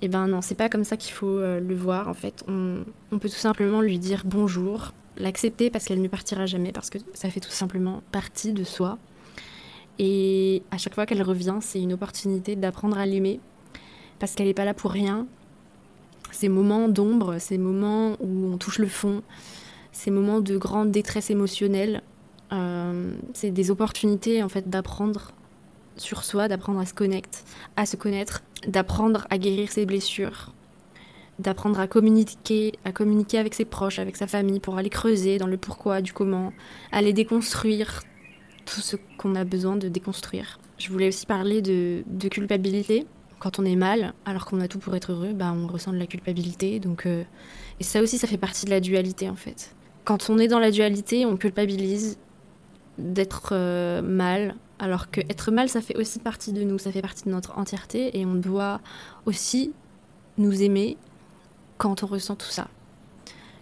Et 0.00 0.06
eh 0.06 0.08
ben 0.08 0.26
non, 0.26 0.42
c'est 0.42 0.54
pas 0.54 0.68
comme 0.68 0.84
ça 0.84 0.96
qu'il 0.96 1.12
faut 1.12 1.38
euh, 1.38 1.60
le 1.60 1.74
voir 1.74 2.08
en 2.08 2.14
fait. 2.14 2.44
On, 2.48 2.84
peut 3.18 3.28
tout 3.28 3.36
simplement 3.36 3.80
lui 3.80 3.98
dire 3.98 4.22
bonjour, 4.24 4.92
l'accepter 5.16 5.70
parce 5.70 5.84
qu'elle 5.84 6.02
ne 6.02 6.08
partira 6.08 6.46
jamais, 6.46 6.72
parce 6.72 6.90
que 6.90 6.98
ça 7.14 7.30
fait 7.30 7.40
tout 7.40 7.50
simplement 7.50 8.02
partie 8.12 8.52
de 8.52 8.64
soi. 8.64 8.98
Et 9.98 10.62
à 10.70 10.78
chaque 10.78 10.94
fois 10.94 11.06
qu'elle 11.06 11.22
revient, 11.22 11.58
c'est 11.60 11.80
une 11.80 11.92
opportunité 11.92 12.56
d'apprendre 12.56 12.98
à 12.98 13.06
l'aimer, 13.06 13.40
parce 14.18 14.34
qu'elle 14.34 14.46
n'est 14.46 14.54
pas 14.54 14.64
là 14.64 14.74
pour 14.74 14.90
rien. 14.90 15.26
Ces 16.30 16.48
moments 16.48 16.88
d'ombre, 16.88 17.38
ces 17.38 17.58
moments 17.58 18.16
où 18.20 18.52
on 18.52 18.58
touche 18.58 18.78
le 18.78 18.88
fond, 18.88 19.22
ces 19.92 20.10
moments 20.10 20.40
de 20.40 20.56
grande 20.56 20.90
détresse 20.90 21.30
émotionnelle, 21.30 22.02
euh, 22.52 23.14
c'est 23.32 23.50
des 23.50 23.70
opportunités 23.70 24.42
en 24.42 24.48
fait 24.48 24.68
d'apprendre 24.68 25.32
sur 25.96 26.24
soi, 26.24 26.48
d'apprendre 26.48 26.80
à 26.80 26.86
se 26.86 26.94
connecter, 26.94 27.38
à 27.76 27.86
se 27.86 27.96
connaître, 27.96 28.42
d'apprendre 28.66 29.26
à 29.30 29.38
guérir 29.38 29.70
ses 29.70 29.86
blessures, 29.86 30.52
d'apprendre 31.38 31.78
à 31.80 31.86
communiquer, 31.86 32.72
à 32.84 32.92
communiquer 32.92 33.38
avec 33.38 33.54
ses 33.54 33.64
proches, 33.64 33.98
avec 33.98 34.16
sa 34.16 34.26
famille, 34.26 34.60
pour 34.60 34.76
aller 34.76 34.90
creuser 34.90 35.38
dans 35.38 35.46
le 35.46 35.56
pourquoi, 35.56 36.00
du 36.00 36.12
comment, 36.12 36.52
aller 36.92 37.12
déconstruire 37.12 38.02
tout 38.64 38.80
ce 38.80 38.96
qu'on 39.18 39.34
a 39.34 39.44
besoin 39.44 39.76
de 39.76 39.88
déconstruire. 39.88 40.58
Je 40.78 40.90
voulais 40.90 41.08
aussi 41.08 41.26
parler 41.26 41.62
de, 41.62 42.02
culpabilité. 42.28 43.06
Quand 43.44 43.58
on 43.58 43.66
est 43.66 43.76
mal, 43.76 44.14
alors 44.24 44.46
qu'on 44.46 44.58
a 44.62 44.68
tout 44.68 44.78
pour 44.78 44.96
être 44.96 45.12
heureux, 45.12 45.34
bah 45.34 45.52
on 45.54 45.66
ressent 45.66 45.92
de 45.92 45.98
la 45.98 46.06
culpabilité. 46.06 46.80
Donc, 46.80 47.04
euh, 47.04 47.24
et 47.78 47.84
ça 47.84 48.00
aussi, 48.00 48.16
ça 48.16 48.26
fait 48.26 48.38
partie 48.38 48.64
de 48.64 48.70
la 48.70 48.80
dualité 48.80 49.28
en 49.28 49.34
fait. 49.34 49.76
Quand 50.04 50.30
on 50.30 50.38
est 50.38 50.48
dans 50.48 50.58
la 50.58 50.70
dualité, 50.70 51.26
on 51.26 51.36
culpabilise 51.36 52.16
d'être 52.96 53.50
euh, 53.52 54.00
mal, 54.00 54.54
alors 54.78 55.10
que 55.10 55.20
être 55.20 55.50
mal, 55.50 55.68
ça 55.68 55.82
fait 55.82 55.94
aussi 55.98 56.20
partie 56.20 56.54
de 56.54 56.64
nous, 56.64 56.78
ça 56.78 56.90
fait 56.90 57.02
partie 57.02 57.24
de 57.24 57.30
notre 57.32 57.58
entièreté, 57.58 58.18
et 58.18 58.24
on 58.24 58.34
doit 58.34 58.80
aussi 59.26 59.74
nous 60.38 60.62
aimer 60.62 60.96
quand 61.76 62.02
on 62.02 62.06
ressent 62.06 62.36
tout 62.36 62.48
ça. 62.48 62.68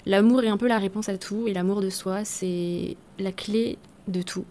L'amour 0.06 0.44
est 0.44 0.48
un 0.48 0.58
peu 0.58 0.68
la 0.68 0.78
réponse 0.78 1.08
à 1.08 1.18
tout, 1.18 1.48
et 1.48 1.54
l'amour 1.54 1.80
de 1.80 1.90
soi, 1.90 2.24
c'est 2.24 2.96
la 3.18 3.32
clé 3.32 3.78
de 4.06 4.22
tout. 4.22 4.44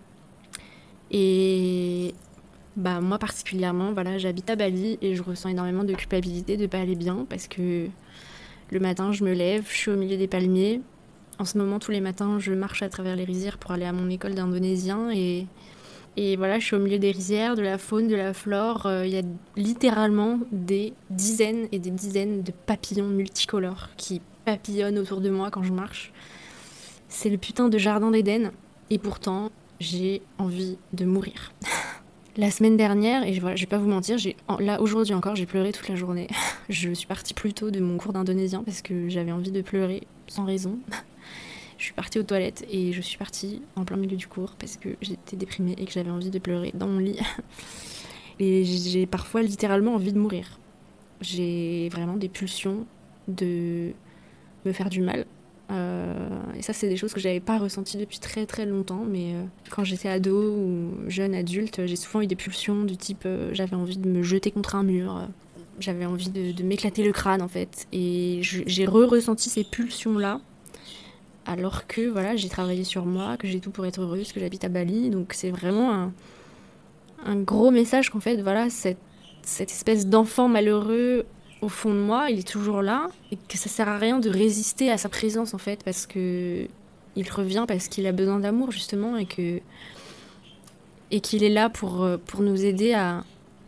Et 1.09 2.13
bah 2.77 3.01
moi 3.01 3.19
particulièrement, 3.19 3.91
voilà, 3.93 4.17
j'habite 4.17 4.49
à 4.49 4.55
Bali 4.55 4.97
et 5.01 5.15
je 5.15 5.23
ressens 5.23 5.49
énormément 5.49 5.83
de 5.83 5.93
culpabilité 5.93 6.57
de 6.57 6.67
pas 6.67 6.79
aller 6.79 6.95
bien 6.95 7.25
parce 7.29 7.47
que 7.47 7.87
le 8.71 8.79
matin, 8.79 9.11
je 9.11 9.23
me 9.23 9.33
lève, 9.33 9.65
je 9.69 9.75
suis 9.75 9.91
au 9.91 9.97
milieu 9.97 10.17
des 10.17 10.27
palmiers. 10.27 10.81
En 11.39 11.45
ce 11.45 11.57
moment, 11.57 11.79
tous 11.79 11.91
les 11.91 12.01
matins, 12.01 12.39
je 12.39 12.53
marche 12.53 12.83
à 12.83 12.89
travers 12.89 13.15
les 13.15 13.25
rizières 13.25 13.57
pour 13.57 13.71
aller 13.71 13.85
à 13.85 13.93
mon 13.93 14.09
école 14.09 14.35
d'indonésien 14.35 15.11
et 15.11 15.47
et 16.17 16.35
voilà, 16.35 16.59
je 16.59 16.65
suis 16.65 16.75
au 16.75 16.79
milieu 16.79 16.99
des 16.99 17.11
rizières, 17.11 17.55
de 17.55 17.61
la 17.61 17.77
faune, 17.77 18.07
de 18.07 18.15
la 18.15 18.33
flore. 18.33 18.85
Euh, 18.85 19.05
il 19.05 19.13
y 19.13 19.17
a 19.17 19.21
littéralement 19.55 20.39
des 20.51 20.93
dizaines 21.09 21.67
et 21.71 21.79
des 21.79 21.89
dizaines 21.89 22.43
de 22.43 22.51
papillons 22.51 23.07
multicolores 23.07 23.89
qui 23.95 24.21
papillonnent 24.43 24.97
autour 24.97 25.21
de 25.21 25.29
moi 25.29 25.49
quand 25.51 25.63
je 25.63 25.71
marche. 25.71 26.11
C'est 27.07 27.29
le 27.29 27.37
putain 27.37 27.69
de 27.69 27.77
jardin 27.77 28.11
d'Éden. 28.11 28.51
Et 28.89 28.97
pourtant, 28.97 29.51
j'ai 29.79 30.21
envie 30.37 30.77
de 30.91 31.05
mourir. 31.05 31.53
la 32.38 32.50
semaine 32.50 32.77
dernière, 32.77 33.27
et 33.27 33.38
voilà, 33.39 33.55
je 33.55 33.61
vais 33.61 33.67
pas 33.67 33.77
vous 33.77 33.89
mentir, 33.89 34.17
j'ai, 34.17 34.38
là 34.59 34.81
aujourd'hui 34.81 35.13
encore, 35.13 35.35
j'ai 35.35 35.45
pleuré 35.45 35.71
toute 35.71 35.89
la 35.89 35.95
journée. 35.95 36.27
je 36.69 36.91
suis 36.93 37.07
partie 37.07 37.33
plus 37.33 37.53
tôt 37.53 37.71
de 37.71 37.79
mon 37.79 37.97
cours 37.97 38.13
d'indonésien 38.13 38.63
parce 38.63 38.81
que 38.81 39.09
j'avais 39.09 39.31
envie 39.31 39.51
de 39.51 39.61
pleurer 39.61 40.03
sans 40.27 40.45
raison. 40.45 40.79
je 41.77 41.83
suis 41.83 41.93
partie 41.93 42.19
aux 42.19 42.23
toilettes 42.23 42.65
et 42.69 42.93
je 42.93 43.01
suis 43.01 43.17
partie 43.17 43.61
en 43.75 43.83
plein 43.83 43.97
milieu 43.97 44.15
du 44.15 44.27
cours 44.27 44.55
parce 44.57 44.77
que 44.77 44.89
j'étais 45.01 45.35
déprimée 45.35 45.75
et 45.77 45.85
que 45.85 45.91
j'avais 45.91 46.09
envie 46.09 46.29
de 46.29 46.39
pleurer 46.39 46.71
dans 46.73 46.88
mon 46.88 47.00
lit. 47.00 47.19
et 48.39 48.63
j'ai 48.63 49.05
parfois 49.05 49.41
littéralement 49.41 49.95
envie 49.95 50.13
de 50.13 50.19
mourir. 50.19 50.59
J'ai 51.19 51.89
vraiment 51.89 52.15
des 52.15 52.29
pulsions 52.29 52.85
de 53.27 53.91
me 54.65 54.71
faire 54.71 54.89
du 54.89 55.01
mal. 55.01 55.25
Euh, 55.71 56.29
et 56.57 56.61
ça, 56.61 56.73
c'est 56.73 56.89
des 56.89 56.97
choses 56.97 57.13
que 57.13 57.19
j'avais 57.19 57.39
pas 57.39 57.57
ressenties 57.57 57.97
depuis 57.97 58.19
très 58.19 58.45
très 58.45 58.65
longtemps. 58.65 59.03
Mais 59.07 59.33
euh, 59.33 59.43
quand 59.69 59.83
j'étais 59.83 60.09
ado 60.09 60.53
ou 60.53 60.91
jeune 61.07 61.33
adulte, 61.33 61.85
j'ai 61.85 61.95
souvent 61.95 62.21
eu 62.21 62.27
des 62.27 62.35
pulsions 62.35 62.83
du 62.83 62.97
type 62.97 63.23
euh, 63.25 63.49
j'avais 63.53 63.75
envie 63.75 63.97
de 63.97 64.07
me 64.07 64.21
jeter 64.21 64.51
contre 64.51 64.75
un 64.75 64.83
mur, 64.83 65.27
j'avais 65.79 66.05
envie 66.05 66.29
de, 66.29 66.63
m'éclater 66.63 67.03
le 67.03 67.11
crâne 67.11 67.41
en 67.41 67.47
fait. 67.47 67.87
Et 67.93 68.39
j'ai 68.41 68.85
re-ressenti 68.85 69.49
ces 69.49 69.63
pulsions-là 69.63 70.41
alors 71.45 71.87
que 71.87 72.07
voilà, 72.07 72.35
j'ai 72.35 72.49
travaillé 72.49 72.83
sur 72.83 73.05
moi, 73.05 73.35
que 73.37 73.47
j'ai 73.47 73.59
tout 73.59 73.71
pour 73.71 73.85
être 73.85 74.01
heureuse, 74.01 74.31
que 74.31 74.39
j'habite 74.39 74.63
à 74.63 74.69
Bali. 74.69 75.09
Donc 75.09 75.33
c'est 75.33 75.49
vraiment 75.49 76.11
un, 77.25 77.35
gros 77.35 77.71
message 77.71 78.09
qu'en 78.09 78.19
fait, 78.19 78.41
voilà, 78.41 78.69
cette, 78.69 78.99
espèce 79.59 80.07
d'enfant 80.07 80.47
malheureux 80.47 81.25
au 81.61 81.69
fond 81.69 81.93
de 81.93 81.99
moi, 81.99 82.29
il 82.29 82.39
est 82.39 82.47
toujours 82.47 82.81
là 82.81 83.07
et 83.31 83.37
que 83.37 83.57
ça 83.57 83.69
sert 83.69 83.87
à 83.87 83.97
rien 83.97 84.19
de 84.19 84.29
résister 84.29 84.89
à 84.89 84.97
sa 84.97 85.09
présence 85.09 85.53
en 85.53 85.57
fait 85.57 85.83
parce 85.83 86.07
que 86.07 86.67
il 87.15 87.29
revient 87.29 87.65
parce 87.67 87.87
qu'il 87.87 88.07
a 88.07 88.11
besoin 88.11 88.39
d'amour 88.39 88.71
justement 88.71 89.17
et 89.17 89.25
que 89.25 89.59
et 91.11 91.19
qu'il 91.19 91.43
est 91.43 91.49
là 91.49 91.69
pour, 91.69 92.07
pour 92.25 92.41
nous 92.41 92.63
aider 92.63 92.93
à, 92.93 93.25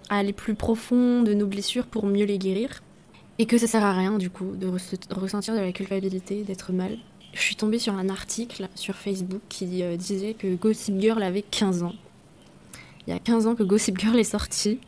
aller 0.09 0.31
plus 0.31 0.55
profond 0.55 1.23
de 1.23 1.33
nos 1.33 1.45
blessures 1.45 1.85
pour 1.85 2.05
mieux 2.05 2.25
les 2.25 2.37
guérir 2.37 2.81
et 3.37 3.45
que 3.45 3.57
ça 3.57 3.67
sert 3.67 3.83
à 3.83 3.93
rien 3.93 4.17
du 4.17 4.29
coup 4.29 4.55
de 4.55 4.67
ressentir 5.13 5.53
de 5.53 5.59
la 5.59 5.71
culpabilité, 5.71 6.43
d'être 6.43 6.71
mal 6.71 6.97
je 7.33 7.41
suis 7.41 7.55
tombée 7.55 7.79
sur 7.79 7.95
un 7.95 8.09
article 8.09 8.67
sur 8.75 8.95
Facebook 8.95 9.41
qui 9.49 9.83
euh, 9.83 9.97
disait 9.97 10.35
que 10.35 10.55
Gossip 10.55 10.99
Girl 10.99 11.21
avait 11.21 11.41
15 11.41 11.83
ans. 11.83 11.93
Il 13.05 13.13
y 13.13 13.15
a 13.15 13.19
15 13.19 13.47
ans 13.47 13.55
que 13.55 13.63
Gossip 13.63 13.99
Girl 13.99 14.17
est 14.17 14.23
sorti. 14.23 14.79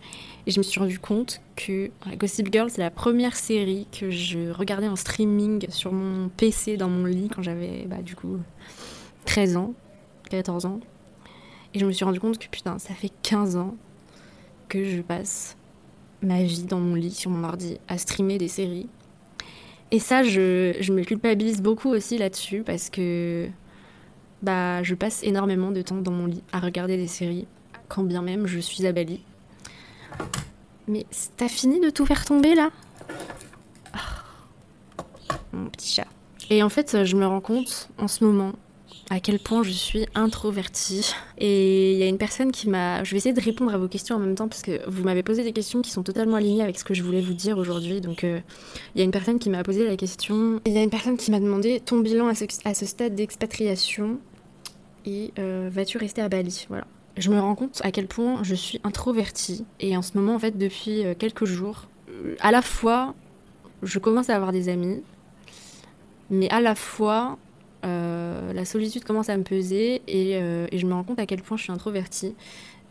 Et 0.48 0.52
je 0.52 0.60
me 0.60 0.64
suis 0.64 0.80
rendu 0.80 1.00
compte 1.00 1.42
que 1.56 1.90
Gossip 2.18 2.52
Girl, 2.52 2.70
c'est 2.70 2.82
la 2.82 2.92
première 2.92 3.36
série 3.36 3.88
que 3.92 4.12
je 4.12 4.52
regardais 4.52 4.88
en 4.88 4.96
streaming 4.96 5.66
sur 5.70 5.92
mon 5.92 6.30
PC 6.30 6.78
dans 6.78 6.90
mon 6.90 7.06
lit 7.06 7.30
quand 7.34 7.42
j'avais, 7.42 7.86
bah, 7.88 8.02
du 8.04 8.16
coup, 8.16 8.38
13 9.26 9.58
ans, 9.58 9.74
14 10.30 10.66
ans. 10.66 10.80
Et 11.74 11.80
je 11.80 11.86
me 11.86 11.92
suis 11.92 12.06
rendu 12.06 12.20
compte 12.20 12.38
que 12.38 12.48
putain, 12.48 12.78
ça 12.78 12.94
fait 12.94 13.12
15 13.24 13.56
ans 13.56 13.76
que 14.70 14.86
je 14.86 15.02
passe 15.02 15.58
ma 16.22 16.44
vie 16.44 16.64
dans 16.64 16.80
mon 16.80 16.96
lit, 16.96 17.12
sur 17.12 17.32
mon 17.32 17.44
ordi, 17.44 17.78
à 17.88 17.98
streamer 17.98 18.38
des 18.38 18.48
séries 18.48 18.88
et 19.92 20.00
ça, 20.00 20.24
je, 20.24 20.92
me 20.92 21.04
culpabilise 21.04 21.62
beaucoup 21.62 21.90
aussi 21.90 22.18
là-dessus 22.18 22.64
parce 22.66 22.90
que 22.90 23.48
bah, 24.42 24.84
je 24.84 24.96
passe 24.96 25.24
énormément 25.24 25.72
de 25.72 25.82
temps 25.82 26.02
dans 26.02 26.12
mon 26.12 26.26
lit 26.26 26.44
à 26.52 26.60
regarder 26.60 26.98
des 26.98 27.08
séries, 27.08 27.48
quand 27.88 28.04
bien 28.04 28.22
même 28.22 28.48
je 28.48 28.60
suis 28.60 28.86
à 28.86 28.92
Bali. 28.92 29.22
Mais 30.88 31.06
t'as 31.38 31.48
fini 31.48 31.80
de 31.80 31.90
tout 31.90 32.06
faire 32.06 32.26
tomber 32.26 32.56
là 32.56 32.70
ah. 33.94 34.00
Mon 35.54 35.70
petit 35.70 35.94
chat. 35.94 36.08
Et 36.50 36.62
en 36.62 36.70
fait, 36.70 37.06
je 37.06 37.16
me 37.16 37.26
rends 37.26 37.42
compte 37.42 37.90
en 37.98 38.08
ce 38.08 38.24
moment 38.24 38.54
à 39.10 39.20
quel 39.20 39.40
point 39.40 39.64
je 39.64 39.72
suis 39.72 40.06
introvertie. 40.16 41.14
Et 41.38 41.94
il 41.94 41.98
y 41.98 42.04
a 42.04 42.08
une 42.08 42.18
personne 42.18 42.52
qui 42.52 42.70
m'a... 42.70 43.04
Je 43.04 43.12
vais 43.12 43.18
essayer 43.18 43.34
de 43.34 43.42
répondre 43.42 43.74
à 43.74 43.78
vos 43.78 43.88
questions 43.88 44.16
en 44.16 44.20
même 44.20 44.36
temps 44.36 44.48
parce 44.48 44.62
que 44.62 44.88
vous 44.90 45.04
m'avez 45.04 45.24
posé 45.24 45.44
des 45.44 45.54
questions 45.54 45.82
qui 45.82 45.92
sont 45.92 46.04
totalement 46.04 46.38
alignées 46.38 46.64
avec 46.64 46.80
ce 46.80 46.84
que 46.84 46.94
je 46.94 47.04
voulais 47.04 47.22
vous 47.22 47.34
dire 47.34 47.58
aujourd'hui. 47.58 48.02
Donc 48.02 48.24
euh, 48.24 48.40
il 48.96 49.00
y 49.00 49.02
a 49.02 49.04
une 49.04 49.12
personne 49.12 49.40
qui 49.40 49.50
m'a 49.50 49.64
posé 49.64 49.86
la 49.88 49.96
question... 49.96 50.60
Il 50.66 50.74
y 50.74 50.78
a 50.78 50.84
une 50.84 50.90
personne 50.90 51.18
qui 51.18 51.32
m'a 51.32 51.40
demandé 51.40 51.80
ton 51.80 52.00
bilan 52.00 52.28
à 52.28 52.36
ce, 52.36 52.86
stade 52.86 53.16
d'expatriation 53.16 54.18
et 55.06 55.32
euh, 55.38 55.70
vas-tu 55.72 55.98
rester 55.98 56.22
à 56.22 56.30
Bali? 56.30 56.66
Voilà. 56.70 56.88
Je 57.18 57.30
me 57.30 57.40
rends 57.40 57.56
compte 57.56 57.82
à 57.84 57.92
quel 57.92 58.08
point 58.08 58.44
je 58.44 58.56
suis 58.56 58.80
introvertie. 58.84 59.66
Et 59.80 59.96
en 59.96 60.02
ce 60.02 60.18
moment, 60.18 60.36
en 60.36 60.40
fait, 60.40 60.58
depuis 60.58 61.06
euh, 61.06 61.14
quelques 61.18 61.46
jours, 61.46 61.88
à 62.40 62.52
la 62.52 62.62
fois, 62.62 63.14
je 63.84 64.00
commence 64.00 64.30
à 64.30 64.36
avoir 64.36 64.52
des 64.52 64.70
amis, 64.70 65.02
mais 66.30 66.50
à 66.50 66.60
la 66.60 66.76
fois, 66.76 67.38
euh, 67.86 68.54
la 68.54 68.66
solitude 68.66 69.04
commence 69.04 69.30
à 69.30 69.38
me 69.38 69.44
peser 69.44 70.02
euh, 70.10 70.68
et, 70.72 70.78
je 70.78 70.86
me 70.86 70.94
rends 70.94 71.04
compte 71.04 71.20
à 71.20 71.26
quel 71.26 71.42
point 71.42 71.58
je 71.58 71.64
suis 71.64 71.72
introvertie. 71.72 72.36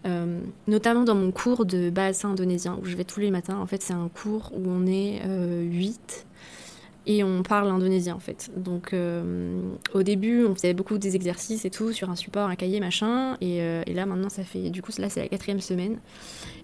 Euh, 0.06 0.40
notamment 0.68 1.02
dans 1.02 1.14
mon 1.14 1.30
cours 1.30 1.64
de 1.64 1.88
bassin 1.88 2.32
indonésien 2.32 2.78
où 2.80 2.84
je 2.84 2.94
vais 2.94 3.04
tous 3.04 3.20
les 3.20 3.30
matins. 3.30 3.58
En 3.58 3.66
fait, 3.66 3.82
c'est 3.82 3.94
un 3.94 4.08
cours 4.08 4.52
où 4.54 4.62
on 4.66 4.86
est 4.86 5.22
8 5.26 6.26
et 7.06 7.22
on 7.22 7.42
parle 7.42 7.68
indonésien 7.68 8.14
en 8.14 8.20
fait. 8.20 8.50
Donc 8.56 8.92
euh, 8.92 9.60
au 9.92 10.02
début, 10.02 10.44
on 10.46 10.54
faisait 10.54 10.72
beaucoup 10.72 10.96
des 10.98 11.16
exercices 11.16 11.64
et 11.64 11.70
tout 11.70 11.92
sur 11.92 12.10
un 12.10 12.16
support, 12.16 12.48
un 12.48 12.56
cahier, 12.56 12.80
machin. 12.80 13.36
Et, 13.40 13.60
euh, 13.60 13.82
et 13.86 13.92
là 13.92 14.06
maintenant, 14.06 14.30
ça 14.30 14.42
fait 14.42 14.70
du 14.70 14.80
coup 14.80 14.92
là 14.98 15.10
c'est 15.10 15.20
la 15.20 15.28
quatrième 15.28 15.60
semaine. 15.60 15.98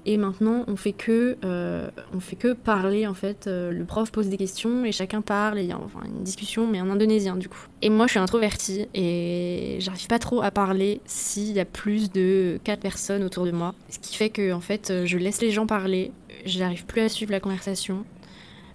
Et 0.07 0.17
maintenant, 0.17 0.65
on 0.67 0.77
fait 0.77 0.95
que 0.95 1.37
euh, 1.45 1.91
on 2.15 2.21
fait 2.21 2.37
que 2.37 2.55
parler 2.55 3.07
en 3.07 3.13
fait. 3.13 3.47
le 3.47 3.85
prof 3.85 4.11
pose 4.11 4.29
des 4.29 4.39
questions 4.39 4.85
et 4.85 4.93
chacun 4.93 5.21
parle. 5.21 5.59
Et 5.59 5.63
il 5.63 5.69
y 5.69 5.73
a 5.73 5.79
enfin 5.79 6.01
une 6.07 6.23
discussion, 6.23 6.67
mais 6.67 6.81
en 6.81 6.89
indonésien 6.89 7.37
du 7.37 7.49
coup. 7.49 7.67
Et 7.83 7.91
moi, 7.91 8.07
je 8.07 8.13
suis 8.13 8.21
introvertie 8.21 8.87
et 8.95 9.77
j'arrive 9.81 10.07
pas 10.07 10.19
trop 10.19 10.43
à 10.43 10.51
parler 10.51 11.03
s'il 11.05 11.53
y 11.53 11.61
a 11.61 11.67
plus 11.67 12.11
de 12.11 12.59
quatre 12.65 12.81
personnes 12.81 13.25
autour 13.25 13.45
de 13.45 13.51
moi. 13.51 13.75
Ce 13.91 13.99
qui 13.99 14.17
fait 14.17 14.31
que 14.31 14.53
en 14.53 14.61
fait, 14.61 15.05
je 15.05 15.19
laisse 15.19 15.43
les 15.43 15.51
gens 15.51 15.67
parler. 15.67 16.13
J'arrive 16.47 16.87
plus 16.87 17.03
à 17.03 17.11
suivre 17.11 17.33
la 17.33 17.41
conversation. 17.41 18.05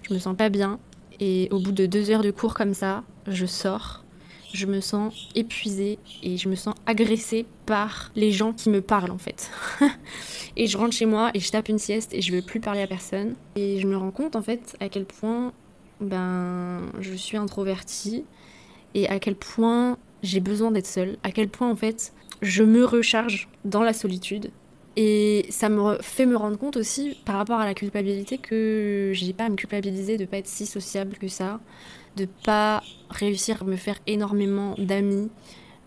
Je 0.04 0.14
me 0.14 0.20
sens 0.20 0.36
pas 0.38 0.50
bien 0.50 0.80
et 1.20 1.48
au 1.52 1.60
bout 1.60 1.72
de 1.72 1.86
deux 1.86 2.10
heures 2.12 2.24
de 2.24 2.32
cours 2.32 2.54
comme 2.54 2.74
ça, 2.74 3.04
je 3.28 3.46
sors, 3.46 4.04
je 4.54 4.66
me 4.66 4.80
sens 4.80 5.30
épuisée 5.36 6.00
et 6.24 6.38
je 6.38 6.50
me 6.50 6.56
sens 6.56 6.76
agressée 6.86 7.46
par 7.66 8.12
les 8.16 8.32
gens 8.32 8.54
qui 8.54 8.70
me 8.70 8.82
parlent 8.82 9.12
en 9.12 9.18
fait. 9.18 9.52
et 10.56 10.68
je 10.68 10.78
rentre 10.78 10.96
chez 10.96 11.06
moi 11.06 11.32
et 11.34 11.40
je 11.40 11.52
tape 11.52 11.70
une 11.70 11.80
sieste 11.80 12.14
et 12.14 12.22
je 12.22 12.34
veux 12.34 12.42
plus 12.42 12.60
parler 12.60 12.82
à 12.82 12.88
personne. 12.88 13.36
Et 13.56 13.80
je 13.80 13.88
me 13.88 13.98
rends 13.98 14.12
compte 14.12 14.36
en 14.36 14.42
fait 14.42 14.76
à 14.80 14.90
quel 14.90 15.06
point 15.06 15.52
ben 16.02 16.82
je 17.00 17.14
suis 17.14 17.38
introvertie 17.38 18.26
et 18.94 19.08
à 19.08 19.20
quel 19.20 19.36
point 19.36 19.98
j'ai 20.24 20.40
besoin 20.40 20.72
d'être 20.72 20.88
seule, 20.88 21.18
à 21.24 21.32
quel 21.32 21.50
point 21.50 21.70
en 21.70 21.76
fait 21.76 22.14
je 22.42 22.64
me 22.64 22.84
recharge 22.86 23.48
dans 23.64 23.84
la 23.84 23.94
solitude. 23.94 24.52
Et 24.98 25.46
ça 25.50 25.68
me 25.68 25.98
fait 26.02 26.26
me 26.26 26.38
rendre 26.38 26.58
compte 26.58 26.78
aussi 26.78 27.18
par 27.26 27.36
rapport 27.36 27.60
à 27.60 27.66
la 27.66 27.74
culpabilité 27.74 28.38
que 28.38 29.12
j'ai 29.14 29.34
pas 29.34 29.46
à 29.46 29.50
me 29.50 29.56
culpabiliser 29.56 30.18
de 30.18 30.26
pas 30.26 30.38
être 30.38 30.48
si 30.48 30.66
sociable 30.66 31.18
que 31.18 31.28
ça, 31.28 31.60
de 32.16 32.28
pas 32.46 32.82
réussir 33.10 33.64
à 33.64 33.66
me 33.66 33.76
faire 33.76 33.98
énormément 34.08 34.76
d'amis, 34.78 35.30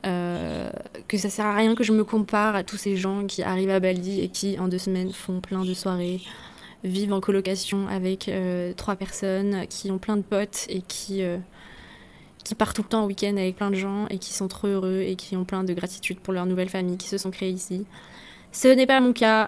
euh, 0.05 0.71
que 1.09 1.17
ça 1.17 1.31
sert 1.31 1.47
à 1.47 1.55
rien 1.55 1.75
que 1.75 1.85
je 1.85 1.93
me 1.93 2.05
compare 2.05 2.55
à 2.55 2.65
tous 2.65 2.77
ces 2.77 2.97
gens 2.97 3.27
qui 3.27 3.43
arrivent 3.43 3.71
à 3.71 3.81
Bali 3.81 4.21
et 4.21 4.29
qui 4.29 4.59
en 4.59 4.69
deux 4.69 4.79
semaines 4.79 5.13
font 5.13 5.41
plein 5.41 5.65
de 5.65 5.73
soirées, 5.73 6.21
vivent 6.85 7.15
en 7.15 7.21
colocation 7.21 7.89
avec 7.89 8.29
euh, 8.29 8.75
trois 8.75 8.95
personnes, 8.95 9.67
qui 9.69 9.91
ont 9.91 9.99
plein 9.99 10.19
de 10.19 10.23
potes 10.23 10.67
et 10.69 10.83
qui, 10.83 11.23
euh, 11.23 11.39
qui 12.45 12.55
partent 12.55 12.77
tout 12.77 12.83
le 12.83 12.89
temps 12.89 13.05
au 13.05 13.07
week-end 13.07 13.37
avec 13.39 13.57
plein 13.57 13.71
de 13.71 13.77
gens 13.77 14.07
et 14.09 14.19
qui 14.19 14.35
sont 14.35 14.49
trop 14.49 14.69
heureux 14.69 15.01
et 15.01 15.17
qui 15.17 15.35
ont 15.35 15.45
plein 15.45 15.65
de 15.65 15.73
gratitude 15.73 16.21
pour 16.21 16.35
leur 16.35 16.45
nouvelle 16.45 16.69
famille 16.69 16.99
qui 16.99 17.09
se 17.09 17.17
sont 17.17 17.31
créées 17.31 17.51
ici. 17.51 17.87
Ce 18.59 18.67
n'est 18.67 18.87
pas 18.89 19.01
mon 19.01 19.13
cas. 19.13 19.47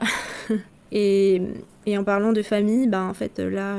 et, 0.92 1.42
en 1.88 2.04
parlant 2.04 2.32
de 2.32 2.42
famille, 2.42 2.86
bah 2.86 3.02
en 3.02 3.12
fait 3.12 3.40
là, 3.40 3.76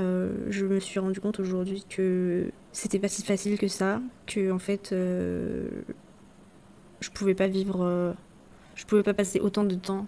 je 0.50 0.66
me 0.66 0.82
suis 0.82 1.00
rendu 1.00 1.22
compte 1.22 1.40
aujourd'hui 1.40 1.86
que 1.90 2.52
c'était 2.74 3.00
pas 3.00 3.08
si 3.08 3.24
facile 3.24 3.58
que 3.58 3.70
ça, 3.70 4.02
que 4.28 4.52
en 4.52 4.60
fait, 4.60 4.92
euh, 4.92 5.70
je 7.00 7.10
pouvais 7.12 7.34
pas 7.34 7.48
vivre, 7.48 7.82
euh, 7.82 8.12
je 8.76 8.86
pouvais 8.86 9.04
pas 9.04 9.14
passer 9.14 9.40
autant 9.40 9.64
de 9.64 9.76
temps 9.76 10.06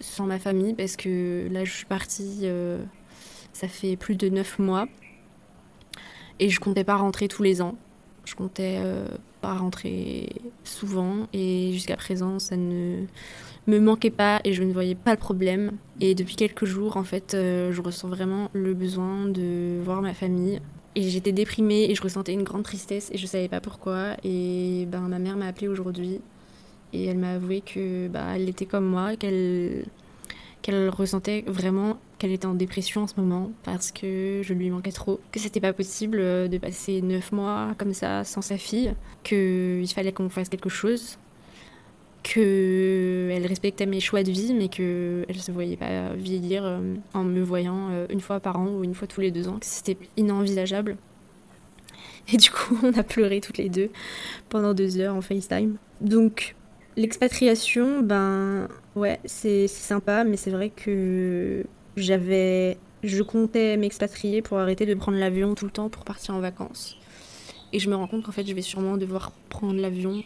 sans 0.00 0.24
ma 0.24 0.38
famille 0.38 0.72
parce 0.72 0.96
que 0.96 1.46
là, 1.50 1.64
je 1.66 1.72
suis 1.72 1.84
partie, 1.84 2.40
euh, 2.44 2.82
ça 3.52 3.68
fait 3.68 3.96
plus 3.96 4.16
de 4.16 4.30
neuf 4.30 4.58
mois 4.58 4.86
et 6.38 6.48
je 6.48 6.58
comptais 6.58 6.84
pas 6.84 6.96
rentrer 6.96 7.28
tous 7.28 7.42
les 7.42 7.60
ans. 7.60 7.76
Je 8.28 8.34
comptais 8.34 8.78
pas 9.40 9.54
rentrer 9.54 10.28
souvent 10.62 11.28
et 11.32 11.72
jusqu'à 11.72 11.96
présent, 11.96 12.38
ça 12.38 12.58
ne 12.58 13.04
me 13.66 13.80
manquait 13.80 14.10
pas 14.10 14.40
et 14.44 14.52
je 14.52 14.62
ne 14.62 14.72
voyais 14.72 14.94
pas 14.94 15.12
le 15.12 15.16
problème. 15.16 15.72
Et 16.00 16.14
depuis 16.14 16.36
quelques 16.36 16.66
jours, 16.66 16.98
en 16.98 17.04
fait, 17.04 17.30
je 17.32 17.80
ressens 17.80 18.08
vraiment 18.08 18.50
le 18.52 18.74
besoin 18.74 19.24
de 19.26 19.80
voir 19.82 20.02
ma 20.02 20.12
famille 20.12 20.60
et 20.94 21.02
j'étais 21.08 21.32
déprimée 21.32 21.86
et 21.88 21.94
je 21.94 22.02
ressentais 22.02 22.34
une 22.34 22.42
grande 22.42 22.64
tristesse 22.64 23.10
et 23.14 23.16
je 23.18 23.26
savais 23.26 23.48
pas 23.48 23.60
pourquoi. 23.60 24.16
Et 24.24 24.86
ben, 24.90 25.00
ma 25.02 25.18
mère 25.18 25.36
m'a 25.36 25.46
appelée 25.46 25.68
aujourd'hui 25.68 26.20
et 26.92 27.06
elle 27.06 27.18
m'a 27.18 27.32
avoué 27.34 27.62
que 27.62 28.08
bah, 28.08 28.34
elle 28.34 28.48
était 28.48 28.66
comme 28.66 28.84
moi, 28.86 29.16
qu'elle 29.16 29.84
qu'elle 30.62 30.88
ressentait 30.88 31.44
vraiment 31.46 31.98
qu'elle 32.18 32.32
était 32.32 32.46
en 32.46 32.54
dépression 32.54 33.02
en 33.02 33.06
ce 33.06 33.14
moment 33.16 33.52
parce 33.62 33.92
que 33.92 34.40
je 34.42 34.52
lui 34.52 34.70
manquais 34.70 34.92
trop, 34.92 35.20
que 35.30 35.38
c'était 35.38 35.60
pas 35.60 35.72
possible 35.72 36.18
de 36.18 36.58
passer 36.58 37.00
neuf 37.00 37.30
mois 37.30 37.74
comme 37.78 37.94
ça 37.94 38.24
sans 38.24 38.42
sa 38.42 38.58
fille, 38.58 38.94
qu'il 39.22 39.88
fallait 39.94 40.12
qu'on 40.12 40.28
fasse 40.28 40.48
quelque 40.48 40.68
chose 40.68 41.18
qu'elle 42.22 43.46
respectait 43.46 43.86
mes 43.86 44.00
choix 44.00 44.22
de 44.22 44.30
vie, 44.30 44.52
mais 44.54 44.68
qu'elle 44.68 45.40
se 45.40 45.50
voyait 45.50 45.76
pas 45.76 46.12
vieillir 46.14 46.64
euh, 46.64 46.94
en 47.14 47.24
me 47.24 47.42
voyant 47.42 47.90
euh, 47.90 48.06
une 48.10 48.20
fois 48.20 48.40
par 48.40 48.58
an 48.58 48.66
ou 48.66 48.84
une 48.84 48.94
fois 48.94 49.06
tous 49.06 49.20
les 49.20 49.30
deux 49.30 49.48
ans, 49.48 49.58
que 49.58 49.66
c'était 49.66 49.96
inenvisageable. 50.16 50.96
Et 52.32 52.36
du 52.36 52.50
coup, 52.50 52.78
on 52.82 52.92
a 52.98 53.02
pleuré 53.02 53.40
toutes 53.40 53.58
les 53.58 53.68
deux 53.68 53.90
pendant 54.48 54.74
deux 54.74 54.98
heures 54.98 55.14
en 55.14 55.22
FaceTime. 55.22 55.76
Donc, 56.00 56.54
l'expatriation, 56.96 58.02
ben 58.02 58.68
ouais, 58.98 59.20
c'est 59.24 59.66
sympa, 59.68 60.24
mais 60.24 60.36
c'est 60.36 60.50
vrai 60.50 60.70
que 60.70 61.64
j'avais. 61.96 62.78
Je 63.02 63.22
comptais 63.22 63.76
m'expatrier 63.76 64.42
pour 64.42 64.58
arrêter 64.58 64.84
de 64.86 64.94
prendre 64.94 65.18
l'avion 65.18 65.54
tout 65.54 65.64
le 65.64 65.70
temps 65.70 65.88
pour 65.88 66.04
partir 66.04 66.34
en 66.34 66.40
vacances. 66.40 66.98
Et 67.72 67.78
je 67.78 67.88
me 67.90 67.94
rends 67.96 68.06
compte 68.06 68.24
qu'en 68.24 68.32
fait, 68.32 68.46
je 68.46 68.54
vais 68.54 68.62
sûrement 68.62 68.96
devoir 68.96 69.32
prendre 69.48 69.80
l'avion 69.80 70.22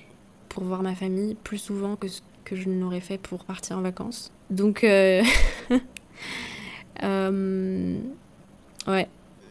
pour 0.49 0.65
voir 0.65 0.83
ma 0.83 0.95
famille 0.95 1.35
plus 1.35 1.59
souvent 1.59 1.97
que 1.97 2.09
ce 2.09 2.21
que 2.45 2.57
je 2.57 2.69
n'aurais 2.69 3.01
fait 3.01 3.19
pour 3.19 3.45
partir 3.45 3.79
en 3.79 3.83
vacances. 3.83 4.33
Donc, 4.51 4.85
euh, 4.85 5.23
euh, 7.03 7.99
ouais, 8.87 9.09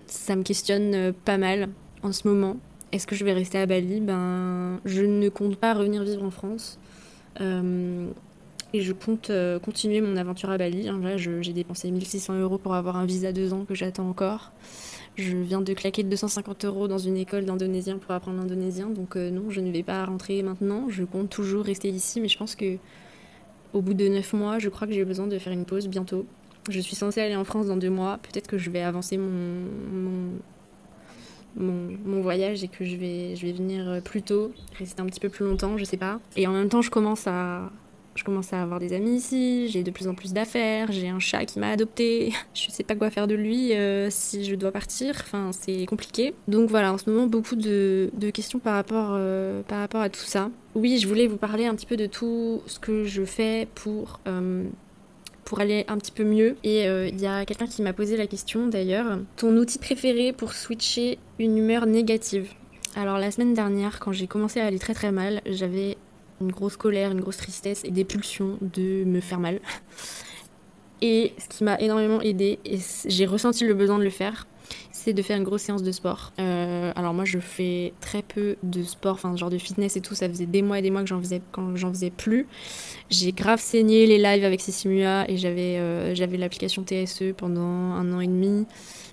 ça 0.08 0.36
me 0.36 0.44
questionne 0.44 0.94
euh, 0.94 1.12
pas 1.26 1.38
mal 1.38 1.70
en 2.04 2.12
ce 2.12 2.28
moment. 2.28 2.58
Est-ce 2.92 3.08
que 3.08 3.16
je 3.16 3.24
vais 3.24 3.34
rester 3.34 3.58
à 3.58 3.66
Bali? 3.66 4.02
Ben, 4.02 4.80
je 4.86 5.04
ne 5.04 5.30
compte 5.30 5.58
pas 5.58 5.74
revenir 5.74 6.04
vivre 6.04 6.24
en 6.24 6.32
France. 6.32 6.78
Et 8.74 8.82
je 8.82 8.94
compte 8.94 9.32
continuer 9.64 10.02
mon 10.02 10.18
aventure 10.18 10.50
à 10.50 10.58
Bali. 10.58 10.84
Là, 10.84 11.18
j'ai 11.18 11.54
dépensé 11.54 11.92
1600 11.92 12.40
euros 12.40 12.58
pour 12.58 12.76
avoir 12.76 12.98
un 12.98 13.06
visa 13.06 13.32
deux 13.34 13.54
ans 13.54 13.66
que 13.66 13.76
j'attends 13.76 14.10
encore. 14.10 14.52
Je 15.18 15.36
viens 15.36 15.62
de 15.62 15.74
claquer 15.74 16.04
250 16.04 16.66
euros 16.66 16.88
dans 16.88 16.98
une 16.98 17.18
école 17.18 17.44
d'indonésien 17.44 17.98
pour 17.98 18.12
apprendre 18.12 18.38
l'indonésien, 18.40 18.90
donc 18.90 19.18
euh, 19.18 19.30
non, 19.30 19.50
je 19.50 19.60
ne 19.60 19.70
vais 19.72 19.84
pas 19.84 20.06
rentrer 20.06 20.42
maintenant. 20.42 20.88
Je 20.90 21.04
compte 21.04 21.30
toujours 21.30 21.66
rester 21.66 21.90
ici, 21.90 22.22
mais 22.22 22.30
je 22.30 22.38
pense 22.38 22.56
que 22.56 22.78
au 23.74 23.82
bout 23.82 23.94
de 23.94 24.08
9 24.08 24.34
mois, 24.34 24.60
je 24.60 24.70
crois 24.70 24.88
que 24.88 24.94
j'ai 24.94 25.04
besoin 25.04 25.28
de 25.28 25.38
faire 25.38 25.52
une 25.52 25.66
pause 25.66 25.88
bientôt. 25.88 26.26
Je 26.70 26.80
suis 26.80 26.96
censée 26.96 27.20
aller 27.22 27.36
en 27.36 27.44
France 27.44 27.68
dans 27.68 27.78
2 27.78 27.90
mois. 27.90 28.20
Peut-être 28.22 28.48
que 28.48 28.58
je 28.58 28.70
vais 28.70 28.82
avancer 28.82 29.18
mon, 29.18 29.30
mon, 31.56 31.98
mon, 32.06 32.22
voyage 32.22 32.64
et 32.64 32.68
que 32.70 32.86
je 32.86 32.96
vais, 32.96 33.36
je 33.36 33.46
vais 33.46 33.52
venir 33.52 34.02
plus 34.04 34.22
tôt, 34.22 34.54
rester 34.78 35.02
un 35.02 35.06
petit 35.06 35.20
peu 35.20 35.30
plus 35.30 35.46
longtemps, 35.46 35.78
je 35.78 35.84
sais 35.84 35.98
pas. 35.98 36.20
Et 36.38 36.48
en 36.48 36.54
même 36.54 36.70
temps, 36.70 36.82
je 36.82 36.90
commence 36.90 37.28
à, 37.28 37.72
je 38.16 38.24
commence 38.24 38.54
à 38.54 38.62
avoir 38.62 38.80
des 38.80 38.94
amis 38.94 39.16
ici, 39.16 39.68
j'ai 39.70 39.84
de 39.84 39.92
plus 39.92 40.08
en 40.08 40.14
plus 40.14 40.34
d'affaires, 40.34 40.92
j'ai 40.92 41.10
un 41.10 41.20
chat 41.20 41.46
qui 41.46 41.60
m'a 41.60 41.70
adopté, 41.70 42.34
je 42.54 42.70
sais 42.70 42.84
pas 42.84 42.96
quoi 42.96 43.10
faire 43.10 43.28
de 43.28 43.36
lui 43.36 43.74
euh, 43.74 44.10
si 44.10 44.44
je 44.44 44.56
dois 44.56 44.72
partir, 44.72 45.16
enfin 45.20 45.52
c'est 45.52 45.86
compliqué. 45.86 46.34
Donc 46.48 46.70
voilà, 46.70 46.94
en 46.94 46.98
ce 46.98 47.10
moment 47.10 47.28
beaucoup 47.28 47.56
de, 47.56 48.10
questions 48.34 48.60
par 48.60 48.76
rapport, 48.76 49.10
euh, 49.12 49.62
par 49.64 49.80
rapport 49.80 50.02
à 50.02 50.10
tout 50.10 50.20
ça. 50.20 50.50
Oui, 50.76 51.00
je 51.00 51.08
voulais 51.08 51.28
vous 51.28 51.38
parler 51.38 51.66
un 51.66 51.76
petit 51.76 51.86
peu 51.86 51.98
de 51.98 52.06
tout 52.06 52.62
ce 52.66 52.80
que 52.80 53.04
je 53.04 53.24
fais 53.24 53.68
pour, 53.76 54.20
euh, 54.28 54.64
pour 55.44 55.60
aller 55.60 55.86
un 55.88 55.98
petit 55.98 56.12
peu 56.12 56.24
mieux. 56.24 56.56
Et 56.64 56.86
il 56.86 57.20
y 57.20 57.28
a 57.28 57.46
quelqu'un 57.46 57.68
qui 57.68 57.82
m'a 57.82 57.94
posé 57.94 58.16
la 58.16 58.28
question 58.28 58.68
d'ailleurs, 58.68 59.20
ton 59.36 59.56
outil 59.58 59.80
préféré 59.80 60.32
pour 60.32 60.54
switcher 60.54 61.18
une 61.40 61.58
humeur 61.58 61.86
négative? 61.86 62.52
Alors 62.96 63.18
la 63.18 63.32
semaine 63.32 63.54
dernière, 63.54 64.00
quand 64.00 64.12
j'ai 64.12 64.28
commencé 64.28 64.60
à 64.60 64.66
aller 64.66 64.80
très 64.80 64.94
très 64.94 65.12
mal, 65.12 65.42
j'avais 65.46 65.98
une 66.42 66.52
grosse 66.52 66.78
colère, 66.78 67.12
une 67.12 67.22
grosse 67.22 67.38
tristesse 67.38 67.84
et 67.84 67.92
des 67.92 68.04
pulsions 68.04 68.58
de 68.62 69.04
me 69.04 69.22
faire 69.22 69.40
mal. 69.40 69.60
Et 71.02 71.34
ce 71.40 71.48
qui 71.48 71.64
m'a 71.64 71.80
énormément 71.80 72.22
aidé, 72.22 72.60
et 72.64 72.78
j'ai 73.08 73.26
ressenti 73.26 73.66
le 73.66 73.74
besoin 73.74 73.98
de 73.98 74.04
le 74.04 74.12
faire, 74.12 74.46
c'est 74.92 75.14
de 75.14 75.22
faire 75.24 75.38
une 75.38 75.44
grosse 75.44 75.64
séance 75.64 75.82
de 75.82 75.92
sport. 75.92 76.32
Euh, 76.40 76.92
alors 76.96 77.14
moi 77.14 77.26
je 77.26 77.40
fais 77.40 77.94
très 78.02 78.22
peu 78.22 78.56
de 78.62 78.84
sport, 78.84 79.14
enfin 79.14 79.36
genre 79.36 79.50
de 79.50 79.58
fitness 79.58 79.98
et 79.98 80.02
tout, 80.02 80.14
ça 80.14 80.30
faisait 80.30 80.46
des 80.46 80.62
mois 80.62 80.78
et 80.78 80.82
des 80.84 80.92
mois 80.92 81.02
que 81.02 81.08
j'en 81.08 81.20
faisais 81.20 81.42
quand 81.52 81.76
j'en 81.76 81.90
faisais 81.90 82.12
plus. 82.12 82.48
J'ai 83.10 83.32
grave 83.32 83.60
saigné 83.60 84.06
les 84.06 84.20
lives 84.20 84.46
avec 84.46 84.62
Sissimua 84.62 85.28
et 85.28 85.38
j'avais 85.38 85.78
euh, 85.80 86.14
j'avais 86.14 86.38
l'application 86.38 86.84
TSE 86.84 87.34
pendant 87.36 87.62
un 87.62 88.14
an 88.14 88.20
et 88.20 88.28
demi 88.28 88.68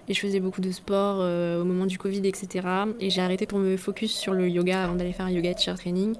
et 0.09 0.15
je 0.15 0.21
faisais 0.21 0.41
beaucoup 0.41 0.61
de 0.61 0.71
sport 0.71 1.19
euh, 1.21 1.61
au 1.61 1.65
moment 1.65 1.87
du 1.87 1.99
Covid, 1.99 2.27
etc. 2.27 2.67
Et 3.01 3.11
j'ai 3.11 3.21
arrêté 3.21 3.47
pour 3.47 3.59
me 3.59 3.77
focus 3.77 4.13
sur 4.13 4.33
le 4.33 4.49
yoga 4.49 4.83
avant 4.83 4.95
d'aller 4.95 5.13
faire 5.13 5.27
un 5.27 5.31
yoga 5.31 5.53
teacher 5.55 5.75
training. 5.75 6.15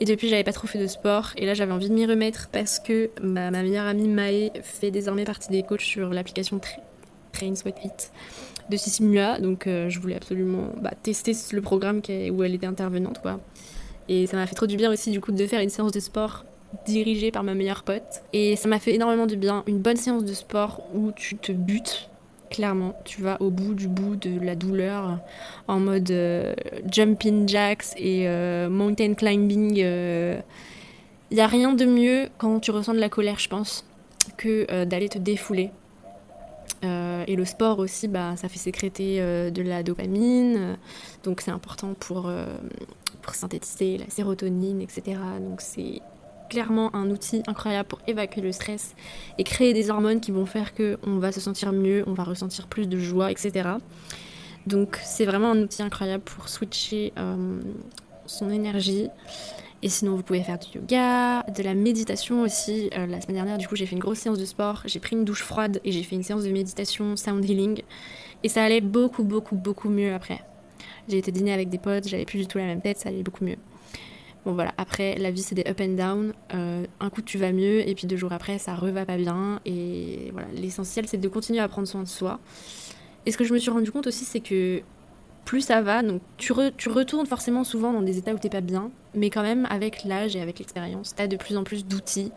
Et 0.00 0.04
depuis, 0.04 0.28
j'avais 0.28 0.44
pas 0.44 0.52
trop 0.52 0.66
fait 0.66 0.78
de 0.78 0.86
sport. 0.86 1.30
Et 1.36 1.46
là, 1.46 1.54
j'avais 1.54 1.72
envie 1.72 1.88
de 1.88 1.94
m'y 1.94 2.06
remettre 2.06 2.48
parce 2.52 2.78
que 2.78 3.10
ma 3.22 3.50
meilleure 3.50 3.86
amie 3.86 4.08
Mae 4.08 4.52
fait 4.62 4.90
désormais 4.90 5.24
partie 5.24 5.50
des 5.50 5.62
coachs 5.62 5.80
sur 5.80 6.10
l'application 6.10 6.60
Train 7.32 7.54
Sweat 7.56 7.78
Fit 7.78 8.10
de 8.70 8.76
Sissimua. 8.76 9.40
Donc, 9.40 9.66
euh, 9.66 9.88
je 9.88 9.98
voulais 9.98 10.16
absolument 10.16 10.68
bah, 10.80 10.92
tester 11.02 11.32
le 11.52 11.62
programme 11.62 12.02
où 12.30 12.44
elle 12.44 12.54
était 12.54 12.66
intervenante. 12.66 13.20
Et 14.08 14.26
ça 14.26 14.36
m'a 14.36 14.46
fait 14.46 14.54
trop 14.54 14.66
du 14.66 14.76
bien 14.76 14.92
aussi, 14.92 15.10
du 15.10 15.20
coup, 15.20 15.32
de 15.32 15.46
faire 15.46 15.60
une 15.60 15.70
séance 15.70 15.92
de 15.92 16.00
sport 16.00 16.44
dirigée 16.86 17.30
par 17.30 17.44
ma 17.44 17.54
meilleure 17.54 17.82
pote. 17.82 18.22
Et 18.34 18.56
ça 18.56 18.68
m'a 18.68 18.78
fait 18.78 18.94
énormément 18.94 19.26
de 19.26 19.36
bien. 19.36 19.62
Une 19.66 19.78
bonne 19.78 19.96
séance 19.96 20.24
de 20.24 20.34
sport 20.34 20.82
où 20.94 21.12
tu 21.12 21.36
te 21.36 21.52
butes 21.52 22.10
clairement. 22.52 22.94
Tu 23.04 23.22
vas 23.22 23.40
au 23.40 23.50
bout 23.50 23.74
du 23.74 23.88
bout 23.88 24.14
de 24.16 24.38
la 24.38 24.54
douleur 24.54 25.18
en 25.68 25.80
mode 25.80 26.10
euh, 26.10 26.54
jumping 26.90 27.48
jacks 27.48 27.86
et 27.96 28.28
euh, 28.28 28.68
mountain 28.68 29.14
climbing. 29.14 29.74
Il 29.76 29.82
euh. 29.84 30.40
n'y 31.30 31.40
a 31.40 31.46
rien 31.46 31.72
de 31.72 31.84
mieux 31.84 32.28
quand 32.38 32.60
tu 32.60 32.70
ressens 32.70 32.94
de 32.94 33.00
la 33.00 33.08
colère, 33.08 33.38
je 33.38 33.48
pense, 33.48 33.84
que 34.36 34.84
d'aller 34.84 35.08
te 35.08 35.18
défouler. 35.18 35.70
et 36.82 37.36
le 37.36 37.44
sport 37.44 37.78
aussi, 37.78 38.06
bah, 38.06 38.36
ça 38.36 38.48
fait 38.48 38.58
sécréter 38.58 39.18
de 39.50 39.62
la 39.62 39.82
dopamine, 39.82 40.76
donc 41.24 41.40
c'est 41.40 41.52
important 41.52 41.94
pour, 41.94 42.30
pour 43.22 43.34
synthétiser 43.34 43.98
la 43.98 44.10
sérotonine, 44.10 44.82
etc. 44.82 45.18
Donc 45.40 45.60
c'est 45.60 46.02
clairement 46.52 46.94
un 46.94 47.08
outil 47.10 47.42
incroyable 47.46 47.88
pour 47.88 48.00
évacuer 48.06 48.42
le 48.42 48.52
stress 48.52 48.94
et 49.38 49.44
créer 49.44 49.72
des 49.72 49.88
hormones 49.88 50.20
qui 50.20 50.32
vont 50.32 50.44
faire 50.44 50.74
que 50.74 50.98
on 51.02 51.16
va 51.16 51.32
se 51.32 51.40
sentir 51.40 51.72
mieux, 51.72 52.04
on 52.06 52.12
va 52.12 52.24
ressentir 52.24 52.66
plus 52.66 52.86
de 52.86 52.98
joie, 52.98 53.30
etc. 53.30 53.70
Donc 54.66 54.98
c'est 55.02 55.24
vraiment 55.24 55.52
un 55.52 55.62
outil 55.62 55.82
incroyable 55.82 56.22
pour 56.22 56.50
switcher, 56.50 57.14
euh, 57.18 57.58
son 58.26 58.50
énergie. 58.50 59.08
Et 59.84 59.88
sinon, 59.88 60.14
vous 60.14 60.22
pouvez 60.22 60.42
faire 60.42 60.58
du 60.58 60.78
yoga, 60.78 61.42
de 61.44 61.62
la 61.62 61.72
méditation 61.72 62.42
aussi. 62.42 62.90
Euh, 62.96 63.06
la 63.06 63.20
semaine 63.22 63.36
dernière, 63.36 63.58
du 63.58 63.66
coup, 63.66 63.74
j'ai 63.74 63.86
fait 63.86 63.96
une 63.96 64.02
grosse 64.02 64.18
séance 64.18 64.38
de 64.38 64.44
sport, 64.44 64.82
j'ai 64.84 65.00
pris 65.00 65.16
une 65.16 65.24
douche 65.24 65.42
froide 65.42 65.80
et 65.84 65.90
j'ai 65.90 66.02
fait 66.02 66.14
une 66.14 66.22
séance 66.22 66.44
de 66.44 66.50
méditation, 66.50 67.16
sound 67.16 67.42
healing. 67.48 67.80
Et 68.44 68.48
ça 68.50 68.62
allait 68.62 68.82
beaucoup, 68.82 69.24
beaucoup, 69.24 69.56
beaucoup 69.56 69.88
mieux 69.88 70.12
après. 70.12 70.44
J'ai 71.08 71.16
été 71.16 71.32
dîner 71.32 71.54
avec 71.54 71.70
des 71.70 71.78
potes, 71.78 72.06
j'avais 72.06 72.26
plus 72.26 72.40
du 72.40 72.46
tout 72.46 72.58
la 72.58 72.66
même 72.66 72.82
tête, 72.82 72.98
ça 72.98 73.08
allait 73.08 73.22
beaucoup 73.22 73.44
mieux. 73.44 73.56
Bon 74.44 74.54
voilà, 74.54 74.72
après 74.76 75.16
la 75.18 75.30
vie 75.30 75.42
c'est 75.42 75.54
des 75.54 75.64
up 75.68 75.80
and 75.80 75.94
down. 75.94 76.32
Euh, 76.54 76.84
un 77.00 77.10
coup 77.10 77.22
tu 77.22 77.38
vas 77.38 77.52
mieux 77.52 77.88
et 77.88 77.94
puis 77.94 78.06
deux 78.06 78.16
jours 78.16 78.32
après 78.32 78.58
ça 78.58 78.74
reva 78.74 79.04
pas 79.04 79.16
bien. 79.16 79.60
Et 79.64 80.30
voilà, 80.32 80.48
l'essentiel 80.54 81.06
c'est 81.06 81.18
de 81.18 81.28
continuer 81.28 81.60
à 81.60 81.68
prendre 81.68 81.86
soin 81.86 82.02
de 82.02 82.08
soi. 82.08 82.40
Et 83.24 83.30
ce 83.30 83.38
que 83.38 83.44
je 83.44 83.52
me 83.52 83.58
suis 83.58 83.70
rendu 83.70 83.92
compte 83.92 84.06
aussi 84.08 84.24
c'est 84.24 84.40
que 84.40 84.82
plus 85.44 85.60
ça 85.60 85.82
va, 85.82 86.02
donc 86.02 86.22
tu, 86.36 86.52
tu, 86.76 86.88
retournes 86.88 87.26
forcément 87.26 87.64
souvent 87.64 87.92
dans 87.92 88.02
des 88.02 88.18
états 88.18 88.32
où 88.32 88.38
t'es 88.38 88.48
pas 88.48 88.60
bien, 88.60 88.90
mais 89.14 89.28
quand 89.28 89.42
même 89.42 89.66
avec 89.70 90.04
l'âge 90.04 90.36
et 90.36 90.40
avec 90.40 90.58
l'expérience, 90.58 91.14
t'as 91.14 91.26
de 91.26 91.36
plus 91.36 91.56
en 91.56 91.64
plus 91.64 91.84
d'outils 91.84 92.30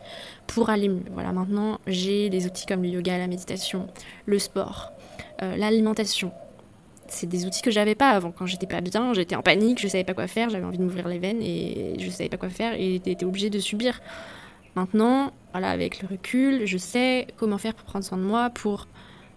pour 0.46 0.70
aller 0.70 0.88
mieux. 0.88 1.04
Voilà, 1.12 1.32
maintenant 1.32 1.78
j'ai 1.86 2.30
des 2.30 2.46
outils 2.46 2.66
comme 2.66 2.82
le 2.82 2.88
yoga, 2.88 3.16
la 3.18 3.28
méditation, 3.28 3.86
le 4.26 4.38
sport, 4.38 4.92
euh, 5.42 5.56
l'alimentation, 5.56 6.32
c'est 7.08 7.26
des 7.26 7.46
outils 7.46 7.62
que 7.62 7.70
j'avais 7.70 7.94
pas 7.94 8.10
avant. 8.10 8.32
Quand 8.32 8.46
j'étais 8.46 8.66
pas 8.66 8.80
bien, 8.80 9.14
j'étais 9.14 9.36
en 9.36 9.42
panique, 9.42 9.80
je 9.80 9.88
savais 9.88 10.04
pas 10.04 10.14
quoi 10.14 10.26
faire, 10.26 10.50
j'avais 10.50 10.64
envie 10.64 10.78
de 10.78 10.82
m'ouvrir 10.82 11.08
les 11.08 11.18
veines 11.18 11.42
et 11.42 11.94
je 11.98 12.10
savais 12.10 12.28
pas 12.28 12.36
quoi 12.36 12.50
faire 12.50 12.74
et 12.74 13.00
j'étais 13.04 13.24
obligée 13.24 13.50
de 13.50 13.58
subir. 13.58 14.00
Maintenant, 14.74 15.32
voilà, 15.52 15.70
avec 15.70 16.02
le 16.02 16.08
recul, 16.08 16.66
je 16.66 16.76
sais 16.76 17.26
comment 17.36 17.56
faire 17.56 17.74
pour 17.74 17.86
prendre 17.86 18.04
soin 18.04 18.18
de 18.18 18.22
moi, 18.22 18.50
pour 18.50 18.86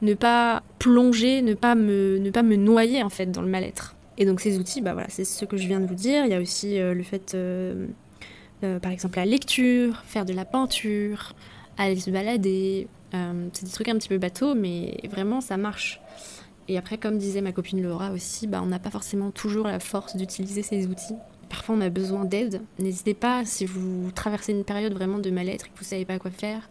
ne 0.02 0.14
pas 0.14 0.64
plonger, 0.80 1.42
ne 1.42 1.54
pas 1.54 1.76
me, 1.76 2.18
ne 2.20 2.30
pas 2.30 2.44
me 2.44 2.56
noyer 2.56 3.04
en 3.04 3.10
fait 3.10 3.28
dans 3.28 3.42
le 3.42 3.48
mal-être. 3.48 3.96
Et 4.18 4.26
donc 4.26 4.42
ces 4.42 4.60
outils, 4.60 4.82
bah 4.82 4.94
voilà, 4.94 5.08
c'est 5.10 5.24
ce 5.24 5.46
que 5.46 5.58
je 5.58 5.66
viens 5.68 5.80
de 5.80 5.86
vous 5.86 5.96
dire. 5.96 6.26
Il 6.26 6.32
y 6.32 6.34
a 6.34 6.42
aussi 6.42 6.80
euh, 6.80 6.94
le 6.94 7.04
fait, 7.04 7.34
euh, 7.36 7.88
euh, 8.64 8.80
par 8.80 8.92
exemple, 8.92 9.18
la 9.18 9.26
lecture, 9.26 10.04
faire 10.06 10.26
de 10.26 10.34
la 10.34 10.44
peinture, 10.46 11.34
aller 11.78 11.96
se 11.96 12.12
balader. 12.12 12.88
c'est 13.54 13.64
des 13.64 13.72
trucs 13.72 13.88
un 13.88 13.98
petit 13.98 14.10
peu 14.10 14.18
bateaux, 14.18 14.56
mais 14.56 14.98
vraiment 15.10 15.40
ça 15.40 15.56
marche. 15.56 16.02
Et 16.70 16.78
après, 16.78 17.00
comme 17.00 17.18
disait 17.18 17.42
ma 17.42 17.52
copine 17.52 17.82
Laura 17.82 18.12
aussi, 18.12 18.46
bah, 18.46 18.62
on 18.64 18.68
n'a 18.68 18.78
pas 18.78 18.92
forcément 18.92 19.32
toujours 19.32 19.66
la 19.66 19.80
force 19.80 20.16
d'utiliser 20.16 20.62
ces 20.62 20.86
outils. 20.86 21.16
Parfois, 21.50 21.74
on 21.76 21.82
a 21.82 21.90
besoin 21.90 22.26
d'aide. 22.26 22.62
N'hésitez 22.78 23.16
pas, 23.16 23.44
si 23.44 23.66
vous 23.66 24.12
traversez 24.14 24.52
une 24.54 24.64
période 24.64 24.94
vraiment 24.94 25.18
de 25.18 25.32
mal-être 25.32 25.66
et 25.66 25.70
que 25.70 25.76
vous 25.76 25.84
ne 25.84 25.88
savez 25.90 26.06
pas 26.06 26.20
quoi 26.20 26.30
faire, 26.30 26.70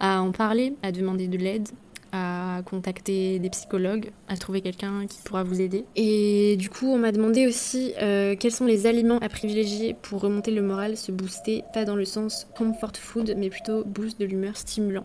à 0.00 0.22
en 0.22 0.32
parler, 0.32 0.72
à 0.82 0.92
demander 0.92 1.28
de 1.28 1.36
l'aide, 1.36 1.68
à 2.12 2.62
contacter 2.64 3.38
des 3.38 3.50
psychologues, 3.50 4.12
à 4.28 4.38
trouver 4.38 4.62
quelqu'un 4.62 5.06
qui 5.06 5.20
pourra 5.22 5.42
vous 5.42 5.60
aider. 5.60 5.84
Et 5.94 6.56
du 6.56 6.70
coup, 6.70 6.86
on 6.86 6.96
m'a 6.96 7.12
demandé 7.12 7.46
aussi 7.46 7.92
euh, 8.00 8.36
quels 8.40 8.50
sont 8.50 8.64
les 8.64 8.86
aliments 8.86 9.18
à 9.18 9.28
privilégier 9.28 9.94
pour 10.00 10.22
remonter 10.22 10.52
le 10.52 10.62
moral, 10.62 10.96
se 10.96 11.12
booster, 11.12 11.64
pas 11.74 11.84
dans 11.84 11.96
le 11.96 12.06
sens 12.06 12.46
comfort 12.56 12.96
food, 12.96 13.34
mais 13.36 13.50
plutôt 13.50 13.84
boost 13.84 14.18
de 14.18 14.24
l'humeur 14.24 14.56
stimulant. 14.56 15.04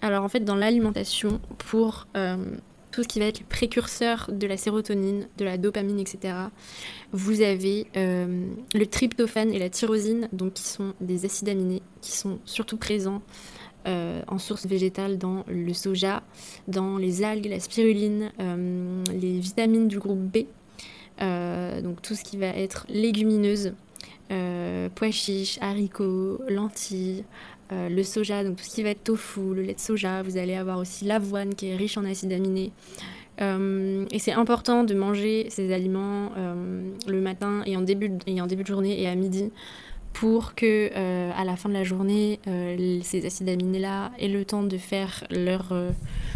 Alors 0.00 0.24
en 0.24 0.28
fait, 0.30 0.40
dans 0.40 0.54
l'alimentation, 0.54 1.38
pour 1.58 2.06
euh, 2.16 2.36
tout 2.98 3.04
ce 3.04 3.08
qui 3.08 3.20
va 3.20 3.26
être 3.26 3.38
le 3.38 3.46
précurseur 3.46 4.28
de 4.32 4.44
la 4.48 4.56
sérotonine, 4.56 5.28
de 5.36 5.44
la 5.44 5.56
dopamine, 5.56 6.00
etc. 6.00 6.34
Vous 7.12 7.42
avez 7.42 7.86
euh, 7.96 8.44
le 8.74 8.86
tryptophane 8.86 9.52
et 9.52 9.60
la 9.60 9.70
tyrosine, 9.70 10.28
donc 10.32 10.54
qui 10.54 10.64
sont 10.64 10.94
des 11.00 11.24
acides 11.24 11.48
aminés, 11.48 11.80
qui 12.00 12.10
sont 12.10 12.40
surtout 12.44 12.76
présents 12.76 13.22
euh, 13.86 14.20
en 14.26 14.38
source 14.38 14.66
végétale 14.66 15.16
dans 15.16 15.44
le 15.46 15.72
soja, 15.74 16.24
dans 16.66 16.96
les 16.96 17.22
algues, 17.22 17.46
la 17.46 17.60
spiruline, 17.60 18.32
euh, 18.40 19.04
les 19.12 19.38
vitamines 19.38 19.86
du 19.86 20.00
groupe 20.00 20.18
B, 20.18 20.38
donc 21.20 22.02
tout 22.02 22.16
ce 22.16 22.24
qui 22.24 22.36
va 22.36 22.48
être 22.48 22.84
légumineuse, 22.88 23.74
pois 24.96 25.12
chiches, 25.12 25.58
haricots, 25.60 26.40
lentilles, 26.48 27.22
euh, 27.70 27.88
le 27.88 28.02
soja, 28.02 28.44
donc 28.44 28.56
tout 28.56 28.64
ce 28.64 28.74
qui 28.74 28.82
va 28.82 28.90
être 28.90 29.04
tofu, 29.04 29.54
le 29.54 29.62
lait 29.62 29.74
de 29.74 29.80
soja. 29.80 30.22
Vous 30.22 30.36
allez 30.36 30.54
avoir 30.54 30.78
aussi 30.78 31.04
l'avoine 31.04 31.54
qui 31.54 31.68
est 31.68 31.76
riche 31.76 31.98
en 31.98 32.04
acides 32.04 32.32
aminés. 32.32 32.72
Euh, 33.40 34.04
et 34.10 34.18
c'est 34.18 34.32
important 34.32 34.84
de 34.84 34.94
manger 34.94 35.46
ces 35.50 35.72
aliments 35.72 36.32
euh, 36.36 36.90
le 37.06 37.20
matin 37.20 37.62
et 37.66 37.76
en, 37.76 37.82
début 37.82 38.08
de, 38.08 38.18
et 38.26 38.40
en 38.40 38.46
début 38.46 38.62
de 38.62 38.68
journée 38.68 39.00
et 39.00 39.06
à 39.06 39.14
midi 39.14 39.52
pour 40.12 40.56
que 40.56 40.90
à 41.32 41.44
la 41.44 41.54
fin 41.54 41.68
de 41.68 41.74
la 41.74 41.84
journée, 41.84 42.40
ces 43.04 43.24
acides 43.24 43.48
aminés-là 43.48 44.10
aient 44.18 44.26
le 44.26 44.44
temps 44.44 44.64
de 44.64 44.76
faire 44.76 45.22
leur 45.30 45.72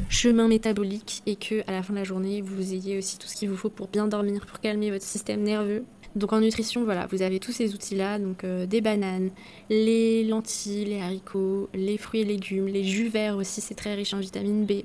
chemin 0.09 0.47
métabolique 0.47 1.23
et 1.27 1.35
que 1.35 1.63
à 1.67 1.73
la 1.73 1.83
fin 1.83 1.93
de 1.93 1.99
la 1.99 2.05
journée, 2.05 2.43
vous 2.43 2.75
ayez 2.75 2.99
aussi 2.99 3.19
tout 3.19 3.27
ce 3.27 3.35
qu'il 3.35 3.49
vous 3.49 3.57
faut 3.57 3.71
pour 3.71 3.89
bien 3.89 4.07
dormir, 4.07 4.47
pour 4.47 4.61
calmer 4.61 4.93
votre 4.93 5.05
système 5.05 5.43
nerveux 5.43 5.85
donc 6.15 6.33
en 6.33 6.41
nutrition, 6.41 6.85
voilà, 6.85 7.07
vous 7.07 7.23
avez 7.23 7.41
tous 7.41 7.53
ces 7.53 7.73
outils-là, 7.75 8.19
donc 8.19 8.45
euh, 8.45 8.67
des 8.67 8.81
bananes, 8.81 9.31
les 9.71 10.25
lentilles, 10.25 10.85
les 10.85 11.01
haricots, 11.01 11.71
les 11.73 11.97
fruits 11.97 12.21
et 12.21 12.25
légumes, 12.25 12.67
les 12.67 12.85
jus 12.85 13.09
verts 13.09 13.37
aussi, 13.37 13.61
c'est 13.63 13.75
très 13.75 13.95
riche 13.95 14.13
en 14.13 14.19
vitamine 14.19 14.67
B, 14.67 14.83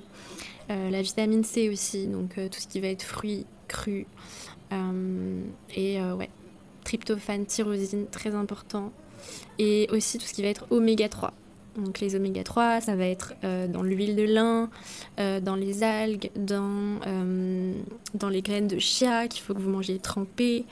euh, 0.70 0.90
la 0.90 1.02
vitamine 1.02 1.44
C 1.44 1.70
aussi, 1.70 2.08
donc 2.08 2.38
euh, 2.38 2.48
tout 2.48 2.62
ce 2.62 2.68
qui 2.68 2.80
va 2.80 2.88
être 2.88 3.04
fruits 3.04 3.46
crus, 3.68 4.06
et 5.76 6.02
ouais, 6.02 6.30
tryptophane, 6.84 7.46
tyrosine, 7.46 8.08
très 8.08 8.36
important, 8.36 8.92
et 9.60 9.88
aussi 9.92 10.18
tout 10.18 10.26
ce 10.26 10.34
qui 10.34 10.42
va 10.42 10.50
être 10.50 10.66
oméga 10.70 11.08
3. 11.08 11.34
Donc 11.78 12.00
les 12.00 12.16
oméga 12.16 12.44
3, 12.44 12.82
ça 12.82 12.96
va 12.96 13.06
être 13.06 13.36
euh, 13.44 13.68
dans 13.68 13.84
l'huile 13.84 14.16
de 14.16 14.24
lin, 14.24 14.70
euh, 15.20 15.40
dans 15.40 15.56
les 15.56 15.84
algues, 15.84 16.32
dans, 16.36 17.00
euh, 17.06 17.74
dans 18.16 18.30
les 18.30 18.42
graines 18.42 18.68
de 18.68 18.80
chia 18.80 19.28
qu'il 19.28 19.44
faut 19.44 19.54
que 19.54 19.60
vous 19.60 19.70
mangiez 19.70 20.00
trempées, 20.00 20.66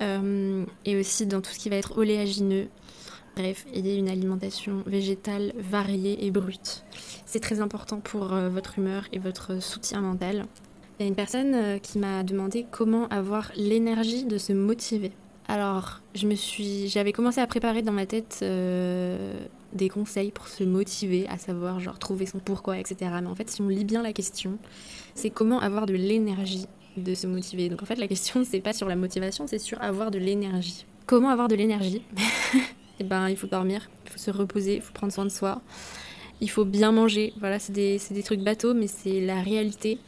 et 0.00 0.96
aussi 0.96 1.26
dans 1.26 1.40
tout 1.40 1.50
ce 1.50 1.58
qui 1.58 1.68
va 1.68 1.76
être 1.76 1.96
oléagineux. 1.98 2.68
Bref, 3.36 3.66
ayez 3.72 3.96
une 3.96 4.08
alimentation 4.08 4.82
végétale 4.86 5.52
variée 5.56 6.26
et 6.26 6.30
brute. 6.30 6.84
C'est 7.24 7.40
très 7.40 7.60
important 7.60 8.00
pour 8.00 8.26
votre 8.26 8.78
humeur 8.78 9.06
et 9.12 9.18
votre 9.18 9.62
soutien 9.62 10.00
mental. 10.00 10.46
Il 10.98 11.02
y 11.02 11.06
a 11.06 11.08
une 11.08 11.14
personne 11.14 11.80
qui 11.80 11.98
m'a 11.98 12.22
demandé 12.22 12.66
comment 12.70 13.06
avoir 13.08 13.52
l'énergie 13.56 14.24
de 14.24 14.38
se 14.38 14.52
motiver. 14.52 15.12
Alors, 15.46 16.00
je 16.14 16.26
me 16.26 16.34
suis, 16.34 16.88
j'avais 16.88 17.12
commencé 17.12 17.40
à 17.40 17.46
préparer 17.46 17.82
dans 17.82 17.92
ma 17.92 18.06
tête 18.06 18.44
des 19.78 19.88
conseils 19.88 20.30
pour 20.30 20.48
se 20.48 20.64
motiver, 20.64 21.26
à 21.28 21.38
savoir 21.38 21.80
genre 21.80 21.98
trouver 21.98 22.26
son 22.26 22.38
pourquoi, 22.38 22.78
etc. 22.78 23.10
Mais 23.22 23.26
en 23.26 23.34
fait, 23.34 23.48
si 23.48 23.62
on 23.62 23.68
lit 23.68 23.84
bien 23.84 24.02
la 24.02 24.12
question, 24.12 24.58
c'est 25.14 25.30
comment 25.30 25.60
avoir 25.60 25.86
de 25.86 25.94
l'énergie 25.94 26.66
de 26.96 27.14
se 27.14 27.26
motiver. 27.26 27.68
Donc 27.68 27.82
en 27.82 27.86
fait, 27.86 27.96
la 27.96 28.08
question, 28.08 28.44
c'est 28.44 28.60
pas 28.60 28.72
sur 28.72 28.88
la 28.88 28.96
motivation, 28.96 29.46
c'est 29.46 29.58
sur 29.58 29.80
avoir 29.80 30.10
de 30.10 30.18
l'énergie. 30.18 30.84
Comment 31.06 31.30
avoir 31.30 31.48
de 31.48 31.54
l'énergie 31.54 32.02
Eh 33.00 33.04
ben, 33.04 33.28
il 33.28 33.36
faut 33.36 33.46
dormir, 33.46 33.88
il 34.04 34.10
faut 34.10 34.18
se 34.18 34.30
reposer, 34.30 34.76
il 34.76 34.82
faut 34.82 34.92
prendre 34.92 35.12
soin 35.12 35.24
de 35.24 35.30
soi, 35.30 35.62
il 36.40 36.50
faut 36.50 36.64
bien 36.64 36.90
manger. 36.90 37.32
Voilà, 37.38 37.60
c'est 37.60 37.72
des, 37.72 38.00
des, 38.10 38.22
trucs 38.24 38.40
bateaux, 38.40 38.74
mais 38.74 38.88
c'est 38.88 39.20
la 39.20 39.40
réalité. 39.40 39.98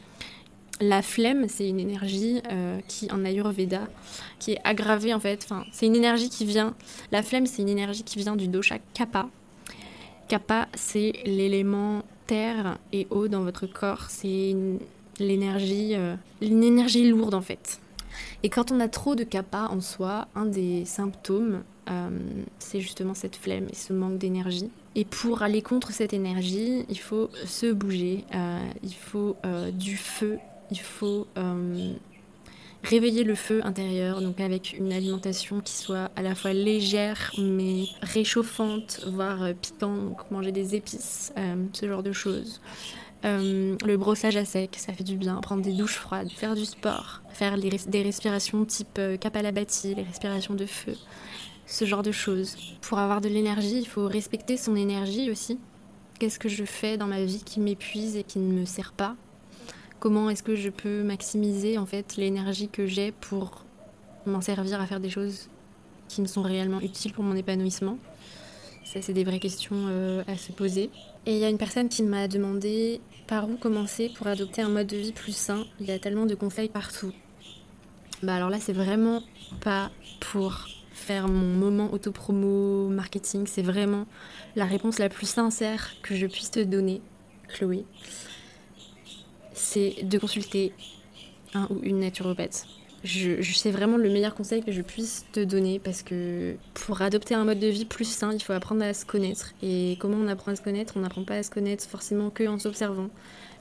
La 0.81 1.01
flemme, 1.01 1.45
c'est 1.47 1.69
une 1.69 1.79
énergie 1.79 2.41
euh, 2.51 2.79
qui, 2.87 3.09
en 3.11 3.23
Ayurveda, 3.23 3.87
qui 4.39 4.53
est 4.53 4.59
aggravée 4.63 5.13
en 5.13 5.19
fait. 5.19 5.41
Enfin, 5.45 5.63
c'est 5.71 5.85
une 5.85 5.95
énergie 5.95 6.29
qui 6.29 6.43
vient. 6.43 6.75
La 7.11 7.23
flemme, 7.23 7.45
c'est 7.45 7.61
une 7.61 7.69
énergie 7.69 8.03
qui 8.03 8.17
vient 8.19 8.35
du 8.35 8.47
dosha 8.47 8.77
Kapha, 8.93 9.29
Kappa, 10.31 10.69
c'est 10.75 11.11
l'élément 11.25 12.03
terre 12.25 12.77
et 12.93 13.05
eau 13.09 13.27
dans 13.27 13.41
votre 13.41 13.67
corps. 13.67 14.05
C'est 14.07 14.55
l'énergie, 15.19 15.93
euh, 15.95 16.15
une 16.41 16.63
énergie 16.63 17.09
lourde 17.09 17.33
en 17.33 17.41
fait. 17.41 17.81
Et 18.41 18.47
quand 18.47 18.71
on 18.71 18.79
a 18.79 18.87
trop 18.87 19.15
de 19.15 19.25
kappa 19.25 19.67
en 19.69 19.81
soi, 19.81 20.29
un 20.33 20.45
des 20.45 20.85
symptômes, 20.85 21.63
euh, 21.89 22.09
c'est 22.59 22.79
justement 22.79 23.13
cette 23.13 23.35
flemme 23.35 23.67
et 23.69 23.75
ce 23.75 23.91
manque 23.91 24.19
d'énergie. 24.19 24.69
Et 24.95 25.03
pour 25.03 25.41
aller 25.41 25.61
contre 25.61 25.91
cette 25.91 26.13
énergie, 26.13 26.85
il 26.87 26.99
faut 26.99 27.29
se 27.45 27.69
bouger, 27.69 28.23
euh, 28.33 28.59
il 28.83 28.95
faut 28.95 29.35
du 29.73 29.97
feu, 29.97 30.39
il 30.71 30.79
faut 30.79 31.27
réveiller 32.83 33.23
le 33.23 33.35
feu 33.35 33.61
intérieur, 33.63 34.21
donc 34.21 34.39
avec 34.39 34.73
une 34.77 34.91
alimentation 34.91 35.61
qui 35.61 35.73
soit 35.73 36.09
à 36.15 36.21
la 36.21 36.35
fois 36.35 36.53
légère 36.53 37.31
mais 37.37 37.85
réchauffante, 38.01 39.01
voire 39.07 39.43
euh, 39.43 39.53
piquante, 39.53 40.05
donc 40.05 40.31
manger 40.31 40.51
des 40.51 40.75
épices, 40.75 41.33
euh, 41.37 41.65
ce 41.73 41.87
genre 41.87 42.03
de 42.03 42.11
choses. 42.11 42.61
Euh, 43.23 43.75
le 43.85 43.97
brossage 43.97 44.35
à 44.35 44.45
sec, 44.45 44.75
ça 44.77 44.93
fait 44.93 45.03
du 45.03 45.15
bien. 45.15 45.35
Prendre 45.41 45.61
des 45.61 45.73
douches 45.73 45.97
froides, 45.97 46.31
faire 46.31 46.55
du 46.55 46.65
sport, 46.65 47.21
faire 47.33 47.55
des 47.57 48.01
respirations 48.01 48.65
type 48.65 48.99
Kapalabhati, 49.19 49.93
les 49.93 50.03
respirations 50.03 50.55
de 50.55 50.65
feu, 50.65 50.95
ce 51.67 51.85
genre 51.85 52.01
de 52.01 52.11
choses. 52.11 52.57
Pour 52.81 52.97
avoir 52.97 53.21
de 53.21 53.29
l'énergie, 53.29 53.77
il 53.77 53.87
faut 53.87 54.07
respecter 54.07 54.57
son 54.57 54.75
énergie 54.75 55.29
aussi. 55.29 55.59
Qu'est-ce 56.17 56.39
que 56.39 56.49
je 56.49 56.65
fais 56.65 56.97
dans 56.97 57.07
ma 57.07 57.23
vie 57.23 57.43
qui 57.43 57.59
m'épuise 57.59 58.15
et 58.15 58.23
qui 58.23 58.39
ne 58.39 58.59
me 58.61 58.65
sert 58.65 58.91
pas? 58.91 59.15
Comment 60.01 60.31
est-ce 60.31 60.43
que 60.43 60.55
je 60.55 60.69
peux 60.69 61.03
maximiser 61.03 61.77
en 61.77 61.85
fait 61.85 62.17
l'énergie 62.17 62.67
que 62.67 62.87
j'ai 62.87 63.13
pour 63.13 63.63
m'en 64.25 64.41
servir 64.41 64.81
à 64.81 64.87
faire 64.87 64.99
des 64.99 65.11
choses 65.11 65.47
qui 66.09 66.21
me 66.21 66.27
sont 66.27 66.41
réellement 66.41 66.81
utiles 66.81 67.13
pour 67.13 67.23
mon 67.23 67.35
épanouissement. 67.35 67.97
Ça, 68.83 69.01
c'est 69.01 69.13
des 69.13 69.23
vraies 69.23 69.39
questions 69.39 69.85
euh, 69.87 70.23
à 70.27 70.35
se 70.35 70.51
poser. 70.51 70.89
Et 71.25 71.33
il 71.33 71.37
y 71.37 71.45
a 71.45 71.49
une 71.49 71.59
personne 71.59 71.87
qui 71.87 72.03
m'a 72.03 72.27
demandé 72.27 72.99
par 73.27 73.47
où 73.49 73.55
commencer 73.55 74.11
pour 74.13 74.27
adopter 74.27 74.63
un 74.63 74.69
mode 74.69 74.87
de 74.87 74.97
vie 74.97 75.13
plus 75.13 75.35
sain? 75.35 75.65
Il 75.79 75.85
y 75.85 75.91
a 75.91 75.99
tellement 75.99 76.25
de 76.25 76.35
conseils 76.35 76.67
partout. 76.67 77.13
Bah 78.23 78.35
alors 78.35 78.49
là, 78.49 78.59
c'est 78.59 78.73
vraiment 78.73 79.21
pas 79.61 79.91
pour 80.19 80.67
faire 80.91 81.27
mon 81.27 81.57
moment 81.57 81.93
autopromo 81.93 82.89
marketing. 82.89 83.45
C'est 83.45 83.61
vraiment 83.61 84.07
la 84.55 84.65
réponse 84.65 84.97
la 84.97 85.09
plus 85.09 85.27
sincère 85.27 85.91
que 86.01 86.15
je 86.15 86.25
puisse 86.25 86.51
te 86.51 86.59
donner, 86.59 87.01
Chloé. 87.47 87.85
C'est 89.53 90.03
de 90.03 90.17
consulter 90.17 90.73
un 91.53 91.67
ou 91.69 91.79
une 91.83 91.99
naturopathe. 91.99 92.65
Je, 93.03 93.41
je 93.41 93.53
sais 93.53 93.71
vraiment 93.71 93.97
le 93.97 94.09
meilleur 94.09 94.35
conseil 94.35 94.61
que 94.63 94.71
je 94.71 94.81
puisse 94.83 95.25
te 95.31 95.39
donner 95.39 95.79
parce 95.79 96.03
que 96.03 96.55
pour 96.75 97.01
adopter 97.01 97.33
un 97.33 97.45
mode 97.45 97.59
de 97.59 97.67
vie 97.67 97.85
plus 97.85 98.05
sain, 98.05 98.31
il 98.31 98.41
faut 98.41 98.53
apprendre 98.53 98.83
à 98.83 98.93
se 98.93 99.05
connaître. 99.05 99.53
Et 99.63 99.97
comment 99.99 100.17
on 100.17 100.27
apprend 100.27 100.51
à 100.51 100.55
se 100.55 100.61
connaître? 100.61 100.93
On 100.97 100.99
n'apprend 100.99 101.23
pas 101.23 101.35
à 101.35 101.43
se 101.43 101.49
connaître 101.49 101.83
forcément 101.83 102.29
que 102.29 102.47
en 102.47 102.59
s'observant. 102.59 103.09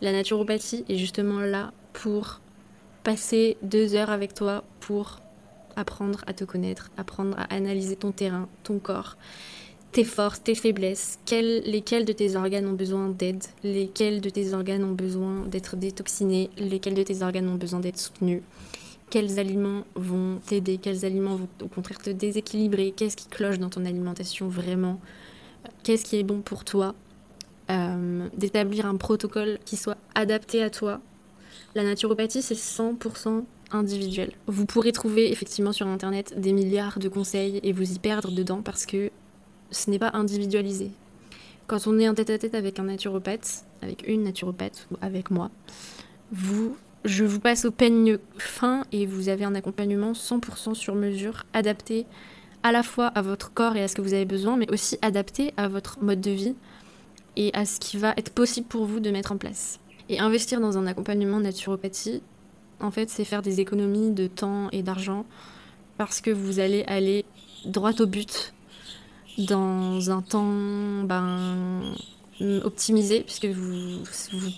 La 0.02 0.12
naturopathie 0.12 0.84
est 0.88 0.96
justement 0.96 1.40
là 1.40 1.72
pour 1.94 2.40
passer 3.02 3.56
deux 3.62 3.94
heures 3.94 4.10
avec 4.10 4.34
toi 4.34 4.62
pour 4.80 5.20
apprendre 5.76 6.22
à 6.26 6.34
te 6.34 6.44
connaître, 6.44 6.90
apprendre 6.96 7.38
à 7.38 7.44
analyser 7.54 7.96
ton 7.96 8.12
terrain, 8.12 8.48
ton 8.62 8.78
corps, 8.78 9.16
tes 9.92 10.04
forces, 10.04 10.42
tes 10.42 10.54
faiblesses, 10.54 11.18
lesquels 11.30 12.04
de 12.04 12.12
tes 12.12 12.36
organes 12.36 12.66
ont 12.66 12.74
besoin 12.74 13.08
d'aide, 13.08 13.44
lesquels 13.64 14.20
de 14.20 14.30
tes 14.30 14.54
organes 14.54 14.84
ont 14.84 14.92
besoin 14.92 15.46
d'être 15.46 15.76
détoxinés, 15.76 16.50
lesquels 16.58 16.94
de 16.94 17.02
tes 17.02 17.22
organes 17.22 17.48
ont 17.48 17.56
besoin 17.56 17.80
d'être 17.80 17.98
soutenus, 17.98 18.42
quels 19.10 19.40
aliments 19.40 19.84
vont 19.96 20.38
t'aider, 20.46 20.78
quels 20.78 21.04
aliments 21.04 21.36
vont 21.36 21.48
au 21.62 21.68
contraire 21.68 21.98
te 21.98 22.10
déséquilibrer, 22.10 22.92
qu'est-ce 22.96 23.16
qui 23.16 23.26
cloche 23.26 23.58
dans 23.58 23.68
ton 23.68 23.84
alimentation 23.84 24.48
vraiment, 24.48 25.00
qu'est-ce 25.82 26.04
qui 26.04 26.16
est 26.16 26.22
bon 26.22 26.40
pour 26.40 26.64
toi, 26.64 26.94
euh, 27.70 28.28
d'établir 28.36 28.86
un 28.86 28.96
protocole 28.96 29.58
qui 29.64 29.76
soit 29.76 29.96
adapté 30.14 30.62
à 30.62 30.70
toi. 30.70 31.00
La 31.74 31.82
naturopathie, 31.82 32.42
c'est 32.42 32.54
100% 32.54 33.44
individuel. 33.72 34.32
Vous 34.46 34.66
pourrez 34.66 34.92
trouver 34.92 35.30
effectivement 35.30 35.72
sur 35.72 35.86
Internet 35.86 36.34
des 36.36 36.52
milliards 36.52 36.98
de 36.98 37.08
conseils 37.08 37.60
et 37.62 37.72
vous 37.72 37.92
y 37.92 37.98
perdre 37.98 38.30
dedans 38.30 38.62
parce 38.62 38.86
que 38.86 39.10
ce 39.70 39.90
n'est 39.90 39.98
pas 39.98 40.10
individualisé. 40.14 40.90
Quand 41.66 41.86
on 41.86 41.98
est 41.98 42.08
en 42.08 42.14
tête-à-tête 42.14 42.54
avec 42.54 42.78
un 42.78 42.84
naturopathe, 42.84 43.64
avec 43.82 44.06
une 44.08 44.24
naturopathe 44.24 44.88
ou 44.90 44.96
avec 45.00 45.30
moi, 45.30 45.50
vous, 46.32 46.76
je 47.04 47.24
vous 47.24 47.40
passe 47.40 47.64
au 47.64 47.70
peigne 47.70 48.18
fin 48.38 48.84
et 48.92 49.06
vous 49.06 49.28
avez 49.28 49.44
un 49.44 49.54
accompagnement 49.54 50.12
100% 50.12 50.74
sur 50.74 50.94
mesure, 50.94 51.44
adapté 51.52 52.06
à 52.62 52.72
la 52.72 52.82
fois 52.82 53.06
à 53.06 53.22
votre 53.22 53.52
corps 53.52 53.76
et 53.76 53.82
à 53.82 53.88
ce 53.88 53.94
que 53.94 54.02
vous 54.02 54.14
avez 54.14 54.24
besoin, 54.24 54.56
mais 54.56 54.70
aussi 54.70 54.98
adapté 55.00 55.54
à 55.56 55.68
votre 55.68 56.02
mode 56.02 56.20
de 56.20 56.30
vie 56.30 56.54
et 57.36 57.50
à 57.54 57.64
ce 57.64 57.80
qui 57.80 57.96
va 57.96 58.14
être 58.16 58.32
possible 58.32 58.66
pour 58.66 58.84
vous 58.84 59.00
de 59.00 59.10
mettre 59.10 59.32
en 59.32 59.36
place. 59.36 59.78
Et 60.08 60.18
investir 60.18 60.60
dans 60.60 60.76
un 60.76 60.86
accompagnement 60.86 61.38
naturopathie, 61.38 62.22
en 62.80 62.90
fait, 62.90 63.10
c'est 63.10 63.24
faire 63.24 63.42
des 63.42 63.60
économies 63.60 64.10
de 64.10 64.26
temps 64.26 64.68
et 64.72 64.82
d'argent 64.82 65.24
parce 65.98 66.20
que 66.20 66.30
vous 66.30 66.58
allez 66.58 66.82
aller 66.88 67.24
droit 67.64 67.92
au 68.00 68.06
but 68.06 68.52
dans 69.46 70.10
un 70.10 70.22
temps 70.22 71.02
ben, 71.04 71.82
optimisé, 72.62 73.20
puisque 73.20 73.46
vous, 73.46 74.02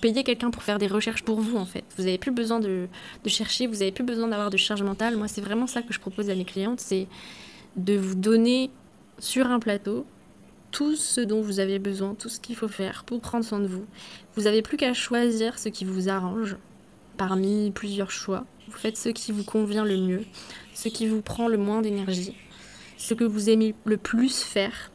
payez 0.01 0.25
quelqu'un 0.25 0.51
pour 0.51 0.63
faire 0.63 0.79
des 0.79 0.87
recherches 0.87 1.23
pour 1.23 1.41
vous, 1.41 1.57
en 1.57 1.67
fait. 1.67 1.85
Vous 1.97 2.05
n'avez 2.05 2.19
plus 2.19 2.31
besoin 2.31 2.61
de, 2.61 2.87
de, 3.25 3.29
chercher, 3.29 3.67
vous 3.67 3.75
n'avez 3.75 3.93
plus 3.93 4.05
besoin 4.05 4.29
d'avoir 4.29 4.51
de 4.51 4.57
charge 4.57 4.83
mentale. 4.83 5.17
Moi, 5.17 5.29
c'est 5.29 5.41
vraiment 5.41 5.67
ça 5.67 5.83
que 5.83 5.93
je 5.93 6.01
propose 6.01 6.31
à 6.31 6.35
mes 6.35 6.45
clientes, 6.45 6.81
c'est 6.81 7.07
de 7.77 7.97
vous 7.97 8.15
donner 8.15 8.71
sur 9.19 9.47
un 9.47 9.59
plateau 9.59 10.05
tout 10.71 10.97
ce 10.97 11.21
dont 11.21 11.43
vous 11.43 11.61
avez 11.61 11.79
besoin, 11.79 12.15
tout 12.15 12.29
ce 12.29 12.41
qu'il 12.41 12.57
faut 12.57 12.69
faire 12.69 13.05
pour 13.05 13.21
prendre 13.21 13.45
soin 13.45 13.61
de 13.61 13.67
vous. 13.67 13.85
Vous 14.35 14.43
n'avez 14.43 14.63
plus 14.63 14.77
qu'à 14.77 14.95
choisir 14.95 15.59
ce 15.59 15.69
qui 15.69 15.85
vous 15.85 16.09
arrange 16.09 16.57
parmi 17.17 17.71
plusieurs 17.71 18.11
choix. 18.11 18.45
Vous 18.69 18.79
faites 18.79 18.97
ce 18.97 19.11
qui 19.11 19.33
vous 19.33 19.45
convient 19.45 19.85
le 19.85 19.99
mieux, 19.99 20.25
ce 20.75 20.89
qui 20.89 21.07
vous 21.07 21.21
prend 21.21 21.47
le 21.47 21.59
moins 21.59 21.83
d'énergie, 21.83 22.35
ce 23.03 23.15
que 23.15 23.25
vous 23.25 23.51
aimez 23.51 23.75
le 23.85 23.97
plus 23.97 24.43
faire 24.43 24.93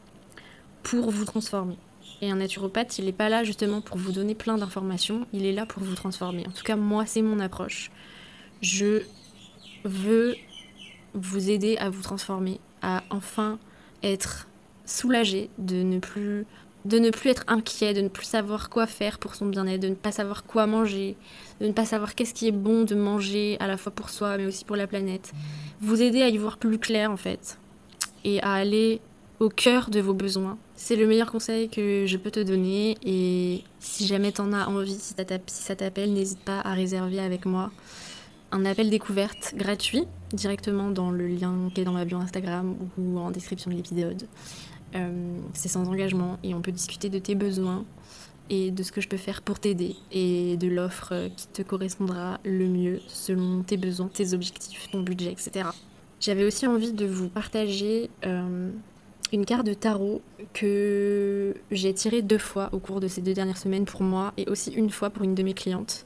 pour 0.81 1.11
vous 1.11 1.25
transformer. 1.25 1.77
Et 2.21 2.31
un 2.31 2.37
naturopathe, 2.37 2.97
il 2.99 3.05
n'est 3.05 3.11
pas 3.11 3.27
là 3.27 3.43
justement 3.43 3.81
pour 3.81 3.97
vous 3.97 4.13
donner 4.13 4.33
plein 4.33 4.57
d'informations, 4.57 5.27
il 5.33 5.45
est 5.45 5.51
là 5.51 5.65
pour 5.65 5.83
vous 5.83 5.93
transformer. 5.93 6.47
En 6.47 6.51
tout 6.51 6.63
cas, 6.63 6.77
moi, 6.77 7.05
c'est 7.05 7.21
mon 7.21 7.41
approche. 7.41 7.91
Je 8.61 9.01
veux 9.83 10.37
vous 11.15 11.49
aider 11.49 11.75
à 11.77 11.89
vous 11.89 12.01
transformer, 12.01 12.61
à 12.81 13.03
enfin 13.09 13.59
être 14.03 14.47
soulagé 14.85 15.49
de 15.57 15.83
ne 15.83 15.99
plus 15.99 16.45
de 16.85 16.99
ne 16.99 17.09
plus 17.09 17.31
être 17.31 17.43
inquiet, 17.47 17.93
de 17.93 17.99
ne 17.99 18.07
plus 18.07 18.25
savoir 18.25 18.69
quoi 18.69 18.87
faire 18.87 19.19
pour 19.19 19.35
son 19.35 19.47
bien-être, 19.47 19.81
de 19.81 19.89
ne 19.89 19.95
pas 19.95 20.13
savoir 20.13 20.45
quoi 20.45 20.65
manger, 20.65 21.17
de 21.59 21.67
ne 21.67 21.73
pas 21.73 21.83
savoir 21.83 22.15
qu'est-ce 22.15 22.33
qui 22.33 22.47
est 22.47 22.53
bon 22.53 22.83
de 22.83 22.95
manger 22.95 23.57
à 23.59 23.67
la 23.67 23.75
fois 23.75 23.91
pour 23.91 24.09
soi 24.09 24.37
mais 24.37 24.45
aussi 24.45 24.63
pour 24.63 24.77
la 24.77 24.87
planète. 24.87 25.33
Vous 25.81 26.01
aider 26.01 26.21
à 26.21 26.29
y 26.29 26.37
voir 26.37 26.57
plus 26.57 26.79
clair 26.79 27.11
en 27.11 27.17
fait 27.17 27.59
et 28.27 28.41
à 28.43 28.51
aller 28.51 28.99
au 29.39 29.49
cœur 29.49 29.89
de 29.89 30.01
vos 30.01 30.13
besoins. 30.13 30.57
C'est 30.75 30.97
le 30.97 31.07
meilleur 31.07 31.31
conseil 31.31 31.69
que 31.69 32.05
je 32.05 32.17
peux 32.17 32.29
te 32.29 32.41
donner 32.41 32.97
et 33.01 33.63
si 33.79 34.05
jamais 34.05 34.33
t'en 34.33 34.51
as 34.51 34.67
envie, 34.67 34.99
si 34.99 35.13
ça 35.47 35.75
t'appelle, 35.75 36.13
n'hésite 36.13 36.39
pas 36.39 36.59
à 36.59 36.73
réserver 36.73 37.19
avec 37.19 37.45
moi 37.45 37.71
un 38.51 38.65
appel 38.65 38.89
découverte 38.89 39.53
gratuit 39.55 40.03
directement 40.33 40.91
dans 40.91 41.09
le 41.09 41.27
lien 41.27 41.69
qui 41.73 41.81
est 41.81 41.83
dans 41.85 41.93
ma 41.93 42.03
bio 42.03 42.17
Instagram 42.17 42.75
ou 42.97 43.17
en 43.17 43.31
description 43.31 43.71
de 43.71 43.77
l'épisode. 43.77 44.27
Euh, 44.95 45.39
c'est 45.53 45.69
sans 45.69 45.87
engagement 45.87 46.37
et 46.43 46.53
on 46.53 46.61
peut 46.61 46.71
discuter 46.71 47.09
de 47.09 47.19
tes 47.19 47.35
besoins 47.35 47.85
et 48.49 48.71
de 48.71 48.83
ce 48.83 48.91
que 48.91 48.99
je 48.99 49.07
peux 49.07 49.17
faire 49.17 49.41
pour 49.41 49.59
t'aider 49.59 49.95
et 50.11 50.57
de 50.57 50.67
l'offre 50.67 51.29
qui 51.35 51.47
te 51.47 51.61
correspondra 51.61 52.39
le 52.43 52.67
mieux 52.67 52.99
selon 53.07 53.63
tes 53.63 53.77
besoins, 53.77 54.07
tes 54.07 54.33
objectifs, 54.33 54.89
ton 54.91 55.01
budget, 55.01 55.31
etc. 55.31 55.69
J'avais 56.19 56.45
aussi 56.45 56.65
envie 56.65 56.93
de 56.93 57.05
vous 57.05 57.29
partager 57.29 58.09
euh, 58.25 58.69
une 59.31 59.45
carte 59.45 59.65
de 59.65 59.73
tarot 59.73 60.21
que 60.53 61.53
j'ai 61.69 61.93
tirée 61.93 62.23
deux 62.23 62.39
fois 62.39 62.69
au 62.71 62.79
cours 62.79 62.99
de 62.99 63.07
ces 63.07 63.21
deux 63.21 63.33
dernières 63.33 63.57
semaines 63.57 63.85
pour 63.85 64.01
moi 64.01 64.33
et 64.37 64.49
aussi 64.49 64.71
une 64.71 64.89
fois 64.89 65.11
pour 65.11 65.23
une 65.23 65.35
de 65.35 65.43
mes 65.43 65.53
clientes. 65.53 66.05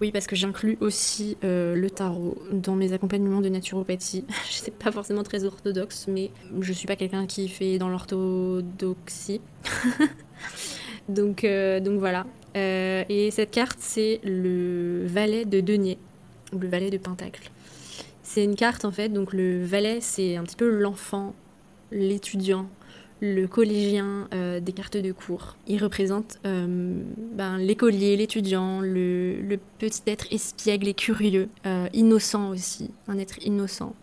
Oui, 0.00 0.12
parce 0.12 0.26
que 0.26 0.36
j'inclus 0.36 0.76
aussi 0.80 1.36
euh, 1.44 1.74
le 1.74 1.90
tarot 1.90 2.36
dans 2.52 2.74
mes 2.74 2.92
accompagnements 2.92 3.40
de 3.40 3.48
naturopathie. 3.48 4.24
je 4.48 4.54
sais 4.54 4.70
pas 4.72 4.90
forcément 4.90 5.22
très 5.22 5.44
orthodoxe, 5.44 6.06
mais 6.08 6.30
je 6.60 6.72
suis 6.72 6.86
pas 6.86 6.96
quelqu'un 6.96 7.26
qui 7.26 7.48
fait 7.48 7.78
dans 7.78 7.88
l'orthodoxie. 7.88 9.40
donc, 11.08 11.44
euh, 11.44 11.80
donc 11.80 11.98
voilà. 11.98 12.26
Et 12.56 13.30
cette 13.30 13.52
carte, 13.52 13.78
c'est 13.80 14.18
le 14.24 15.06
valet 15.06 15.44
de 15.44 15.60
denier, 15.60 15.96
le 16.52 16.66
valet 16.66 16.90
de 16.90 16.98
pentacle. 16.98 17.52
C'est 18.38 18.44
une 18.44 18.54
carte 18.54 18.84
en 18.84 18.92
fait, 18.92 19.08
donc 19.08 19.32
le 19.32 19.64
valet, 19.64 19.98
c'est 20.00 20.36
un 20.36 20.44
petit 20.44 20.54
peu 20.54 20.68
l'enfant, 20.70 21.34
l'étudiant, 21.90 22.68
le 23.20 23.48
collégien 23.48 24.28
euh, 24.32 24.60
des 24.60 24.70
cartes 24.70 24.96
de 24.96 25.10
cours. 25.10 25.56
Il 25.66 25.82
représente 25.82 26.38
euh, 26.46 27.02
ben, 27.32 27.58
l'écolier, 27.58 28.16
l'étudiant, 28.16 28.80
le, 28.80 29.58
petit 29.80 30.02
être 30.06 30.32
espiègle 30.32 30.86
et 30.86 30.94
curieux, 30.94 31.48
euh, 31.66 31.88
innocent 31.92 32.50
aussi, 32.50 32.92
un 33.08 33.18
être 33.18 33.44
innocent. 33.44 33.96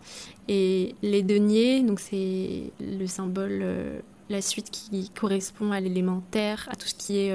Et 0.48 0.94
les 1.00 1.22
deniers, 1.22 1.80
donc 1.80 1.98
c'est 1.98 2.72
le 2.78 3.06
symbole, 3.06 3.64
la 4.28 4.42
suite 4.42 4.70
qui 4.70 5.08
correspond 5.18 5.72
à 5.72 5.80
l'élément 5.80 6.22
terre, 6.30 6.68
à 6.70 6.76
tout 6.76 6.88
ce 6.88 6.94
qui 6.94 7.20
est 7.20 7.32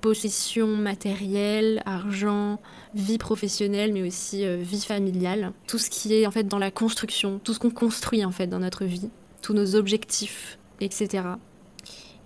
possession 0.00 0.68
matérielle, 0.68 1.82
argent, 1.86 2.60
vie 2.94 3.18
professionnelle, 3.18 3.92
mais 3.92 4.02
aussi 4.02 4.44
vie 4.58 4.80
familiale. 4.80 5.52
Tout 5.66 5.78
ce 5.78 5.90
qui 5.90 6.14
est 6.14 6.26
en 6.26 6.30
fait 6.30 6.44
dans 6.44 6.58
la 6.58 6.70
construction, 6.70 7.40
tout 7.42 7.54
ce 7.54 7.58
qu'on 7.58 7.70
construit 7.70 8.24
en 8.24 8.32
fait 8.32 8.46
dans 8.46 8.60
notre 8.60 8.84
vie, 8.84 9.10
tous 9.42 9.54
nos 9.54 9.74
objectifs, 9.74 10.58
etc. 10.80 11.22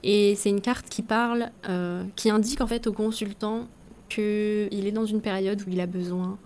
Et 0.02 0.34
c'est 0.36 0.50
une 0.50 0.60
carte 0.60 0.88
qui 0.88 1.02
parle, 1.02 1.50
euh, 1.68 2.04
qui 2.16 2.30
indique 2.30 2.60
en 2.60 2.66
fait 2.66 2.86
au 2.86 2.92
consultant 2.92 3.68
qu'il 4.08 4.86
est 4.86 4.92
dans 4.92 5.06
une 5.06 5.20
période 5.20 5.62
où 5.66 5.70
il 5.70 5.80
a 5.80 5.86
besoin 5.86 6.38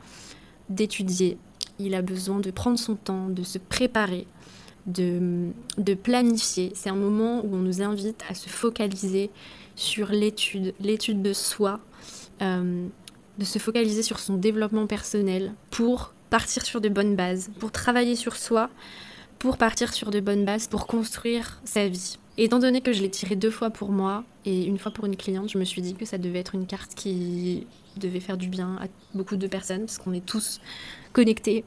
d'étudier, 0.68 1.38
il 1.78 1.94
a 1.94 2.02
besoin 2.02 2.40
de 2.40 2.50
prendre 2.50 2.78
son 2.78 2.96
temps, 2.96 3.28
de 3.28 3.42
se 3.42 3.58
préparer, 3.58 4.26
de 4.86 5.52
planifier. 6.00 6.70
C'est 6.74 6.90
un 6.90 6.96
moment 6.96 7.44
où 7.44 7.54
on 7.54 7.58
nous 7.58 7.82
invite 7.82 8.22
à 8.28 8.34
se 8.34 8.48
focaliser 8.48 9.30
sur 9.76 10.08
l'étude, 10.08 10.74
l'étude 10.80 11.22
de 11.22 11.32
soi, 11.32 11.80
euh, 12.42 12.86
de 13.38 13.44
se 13.44 13.58
focaliser 13.58 14.02
sur 14.02 14.18
son 14.18 14.36
développement 14.36 14.86
personnel 14.86 15.52
pour 15.70 16.12
partir 16.30 16.64
sur 16.64 16.80
de 16.80 16.88
bonnes 16.88 17.14
bases, 17.14 17.50
pour 17.60 17.70
travailler 17.70 18.16
sur 18.16 18.36
soi, 18.36 18.70
pour 19.38 19.58
partir 19.58 19.92
sur 19.92 20.10
de 20.10 20.20
bonnes 20.20 20.44
bases, 20.44 20.66
pour 20.66 20.86
construire 20.86 21.60
sa 21.64 21.88
vie. 21.88 22.18
étant 22.38 22.58
donné 22.58 22.80
que 22.80 22.92
je 22.92 23.02
l'ai 23.02 23.10
tiré 23.10 23.36
deux 23.36 23.50
fois 23.50 23.70
pour 23.70 23.90
moi 23.90 24.24
et 24.44 24.64
une 24.64 24.78
fois 24.78 24.92
pour 24.92 25.04
une 25.06 25.16
cliente, 25.16 25.50
je 25.50 25.58
me 25.58 25.64
suis 25.64 25.82
dit 25.82 25.94
que 25.94 26.04
ça 26.04 26.18
devait 26.18 26.40
être 26.40 26.54
une 26.54 26.66
carte 26.66 26.94
qui 26.94 27.66
devait 27.96 28.20
faire 28.20 28.36
du 28.36 28.48
bien 28.48 28.76
à 28.80 28.86
beaucoup 29.14 29.36
de 29.36 29.46
personnes, 29.46 29.80
parce 29.80 29.98
qu'on 29.98 30.12
est 30.12 30.24
tous 30.24 30.60
connectés 31.12 31.64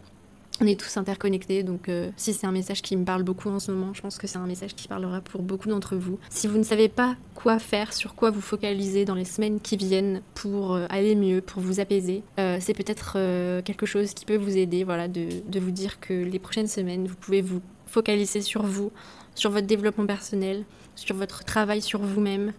on 0.62 0.67
est 0.67 0.80
tous 0.80 0.98
interconnectés, 0.98 1.63
donc 1.63 1.89
euh, 1.89 2.10
si 2.17 2.34
c'est 2.34 2.45
un 2.45 2.52
message 2.52 2.82
qui 2.82 2.95
me 2.98 3.06
parle 3.06 3.24
beaucoup 3.24 3.50
en 3.50 3.60
ce 3.60 3.72
moment, 3.72 3.93
je 3.93 4.02
pense 4.02 4.17
que 4.17 4.28
c'est 4.28 4.38
un 4.38 4.45
message 4.45 4.76
qui 4.76 4.88
parlera 4.88 5.22
pour 5.22 5.41
beaucoup 5.41 5.69
d'entre 5.69 5.95
vous. 5.95 6.19
Si 6.30 6.48
vous 6.48 6.58
ne 6.58 6.63
savez 6.63 6.89
pas 6.89 7.15
quoi 7.36 7.60
faire, 7.60 7.93
sur 7.93 8.15
quoi 8.15 8.32
vous 8.32 8.41
focaliser 8.41 9.06
dans 9.06 9.15
les 9.15 9.26
semaines 9.26 9.60
qui 9.60 9.78
viennent 9.78 10.22
pour 10.36 10.74
euh, 10.74 10.86
aller 10.89 11.15
mieux, 11.15 11.41
pour 11.41 11.62
vous 11.62 11.80
apaiser, 11.80 12.24
euh, 12.39 12.58
c'est 12.60 12.74
peut-être 12.74 13.17
quelque 13.63 13.86
chose 13.86 14.13
qui 14.13 14.26
peut 14.26 14.36
vous 14.36 14.58
aider, 14.58 14.84
voilà, 14.84 15.08
de, 15.08 15.28
de, 15.48 15.60
vous 15.60 15.72
dire 15.72 16.00
que 16.00 16.13
les 16.13 16.39
prochaines 16.39 16.67
semaines, 16.67 17.08
vous 17.08 17.15
pouvez 17.15 17.41
vous 17.41 17.62
focaliser 17.88 18.41
sur 18.41 18.63
vous, 18.63 18.91
sur 19.36 19.52
votre 19.52 19.67
développement 19.67 20.06
personnel, 20.06 20.65
sur 20.95 21.15
votre 21.15 21.43
travail 21.43 21.82
sur 21.82 22.02
vous-même. 22.02 22.54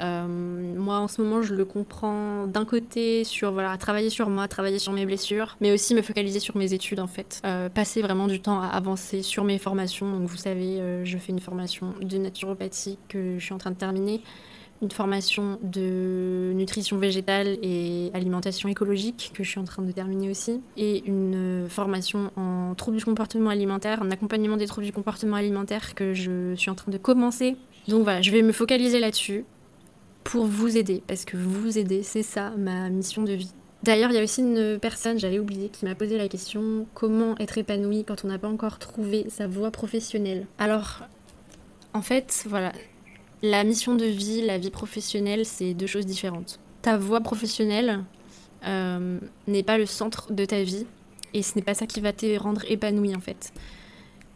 Euh, 0.00 0.26
moi, 0.26 0.98
en 0.98 1.08
ce 1.08 1.22
moment, 1.22 1.42
je 1.42 1.54
le 1.54 1.64
comprends 1.64 2.46
d'un 2.46 2.64
côté 2.64 3.24
sur 3.24 3.52
voilà, 3.52 3.76
travailler 3.76 4.10
sur 4.10 4.28
moi, 4.30 4.48
travailler 4.48 4.78
sur 4.78 4.92
mes 4.92 5.06
blessures, 5.06 5.56
mais 5.60 5.72
aussi 5.72 5.94
me 5.94 6.02
focaliser 6.02 6.40
sur 6.40 6.56
mes 6.56 6.72
études 6.72 7.00
en 7.00 7.06
fait. 7.06 7.40
Euh, 7.44 7.68
passer 7.68 8.02
vraiment 8.02 8.26
du 8.26 8.40
temps 8.40 8.60
à 8.60 8.66
avancer 8.66 9.22
sur 9.22 9.44
mes 9.44 9.58
formations. 9.58 10.10
Donc, 10.10 10.28
vous 10.28 10.36
savez, 10.36 10.80
euh, 10.80 11.04
je 11.04 11.18
fais 11.18 11.32
une 11.32 11.40
formation 11.40 11.94
de 12.00 12.18
naturopathie 12.18 12.98
que 13.08 13.38
je 13.38 13.44
suis 13.44 13.54
en 13.54 13.58
train 13.58 13.70
de 13.70 13.76
terminer 13.76 14.22
une 14.82 14.90
formation 14.90 15.58
de 15.62 16.52
nutrition 16.54 16.96
végétale 16.96 17.58
et 17.62 18.10
alimentation 18.14 18.66
écologique 18.70 19.30
que 19.34 19.44
je 19.44 19.50
suis 19.50 19.60
en 19.60 19.64
train 19.64 19.82
de 19.82 19.92
terminer 19.92 20.30
aussi, 20.30 20.62
et 20.78 21.06
une 21.06 21.66
formation 21.68 22.30
en 22.36 22.74
troubles 22.74 22.96
du 22.96 23.04
comportement 23.04 23.50
alimentaire, 23.50 24.00
en 24.00 24.10
accompagnement 24.10 24.56
des 24.56 24.66
troubles 24.66 24.86
du 24.86 24.92
comportement 24.94 25.36
alimentaire 25.36 25.94
que 25.94 26.14
je 26.14 26.54
suis 26.54 26.70
en 26.70 26.74
train 26.74 26.90
de 26.90 26.96
commencer. 26.96 27.58
Donc 27.88 28.04
voilà, 28.04 28.22
je 28.22 28.30
vais 28.30 28.40
me 28.40 28.52
focaliser 28.52 29.00
là-dessus 29.00 29.44
pour 30.30 30.46
vous 30.46 30.76
aider, 30.76 31.02
parce 31.08 31.24
que 31.24 31.36
vous 31.36 31.76
aider, 31.76 32.04
c'est 32.04 32.22
ça 32.22 32.50
ma 32.56 32.88
mission 32.88 33.24
de 33.24 33.32
vie. 33.32 33.50
D'ailleurs, 33.82 34.10
il 34.10 34.14
y 34.14 34.18
a 34.18 34.22
aussi 34.22 34.42
une 34.42 34.78
personne, 34.78 35.18
j'avais 35.18 35.40
oublié, 35.40 35.70
qui 35.70 35.84
m'a 35.84 35.96
posé 35.96 36.18
la 36.18 36.28
question 36.28 36.86
comment 36.94 37.36
être 37.38 37.58
épanoui 37.58 38.04
quand 38.04 38.24
on 38.24 38.28
n'a 38.28 38.38
pas 38.38 38.46
encore 38.46 38.78
trouvé 38.78 39.26
sa 39.28 39.48
voie 39.48 39.72
professionnelle? 39.72 40.46
Alors, 40.56 41.02
en 41.94 42.00
fait, 42.00 42.44
voilà, 42.48 42.70
la 43.42 43.64
mission 43.64 43.96
de 43.96 44.04
vie, 44.04 44.46
la 44.46 44.56
vie 44.58 44.70
professionnelle, 44.70 45.44
c'est 45.44 45.74
deux 45.74 45.88
choses 45.88 46.06
différentes. 46.06 46.60
Ta 46.82 46.96
voie 46.96 47.22
professionnelle 47.22 48.04
euh, 48.68 49.18
n'est 49.48 49.64
pas 49.64 49.78
le 49.78 49.86
centre 49.86 50.32
de 50.32 50.44
ta 50.44 50.62
vie 50.62 50.86
et 51.34 51.42
ce 51.42 51.56
n'est 51.56 51.64
pas 51.64 51.74
ça 51.74 51.88
qui 51.88 52.00
va 52.00 52.12
te 52.12 52.38
rendre 52.38 52.62
épanoui 52.68 53.16
en 53.16 53.20
fait. 53.20 53.52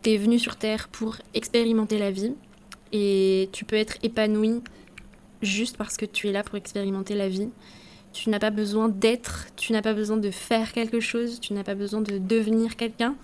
Tu 0.02 0.10
es 0.10 0.16
venu 0.16 0.40
sur 0.40 0.56
Terre 0.56 0.88
pour 0.88 1.18
expérimenter 1.34 1.98
la 1.98 2.10
vie 2.10 2.32
et 2.90 3.48
tu 3.52 3.64
peux 3.64 3.76
être 3.76 3.96
épanoui 4.02 4.60
juste 5.44 5.76
parce 5.76 5.96
que 5.96 6.06
tu 6.06 6.28
es 6.28 6.32
là 6.32 6.42
pour 6.42 6.56
expérimenter 6.56 7.14
la 7.14 7.28
vie. 7.28 7.50
Tu 8.12 8.30
n'as 8.30 8.38
pas 8.38 8.50
besoin 8.50 8.88
d'être, 8.88 9.46
tu 9.56 9.72
n'as 9.72 9.82
pas 9.82 9.92
besoin 9.92 10.16
de 10.16 10.30
faire 10.30 10.72
quelque 10.72 11.00
chose, 11.00 11.40
tu 11.40 11.52
n'as 11.52 11.64
pas 11.64 11.74
besoin 11.74 12.00
de 12.00 12.18
devenir 12.18 12.76
quelqu'un. 12.76 13.16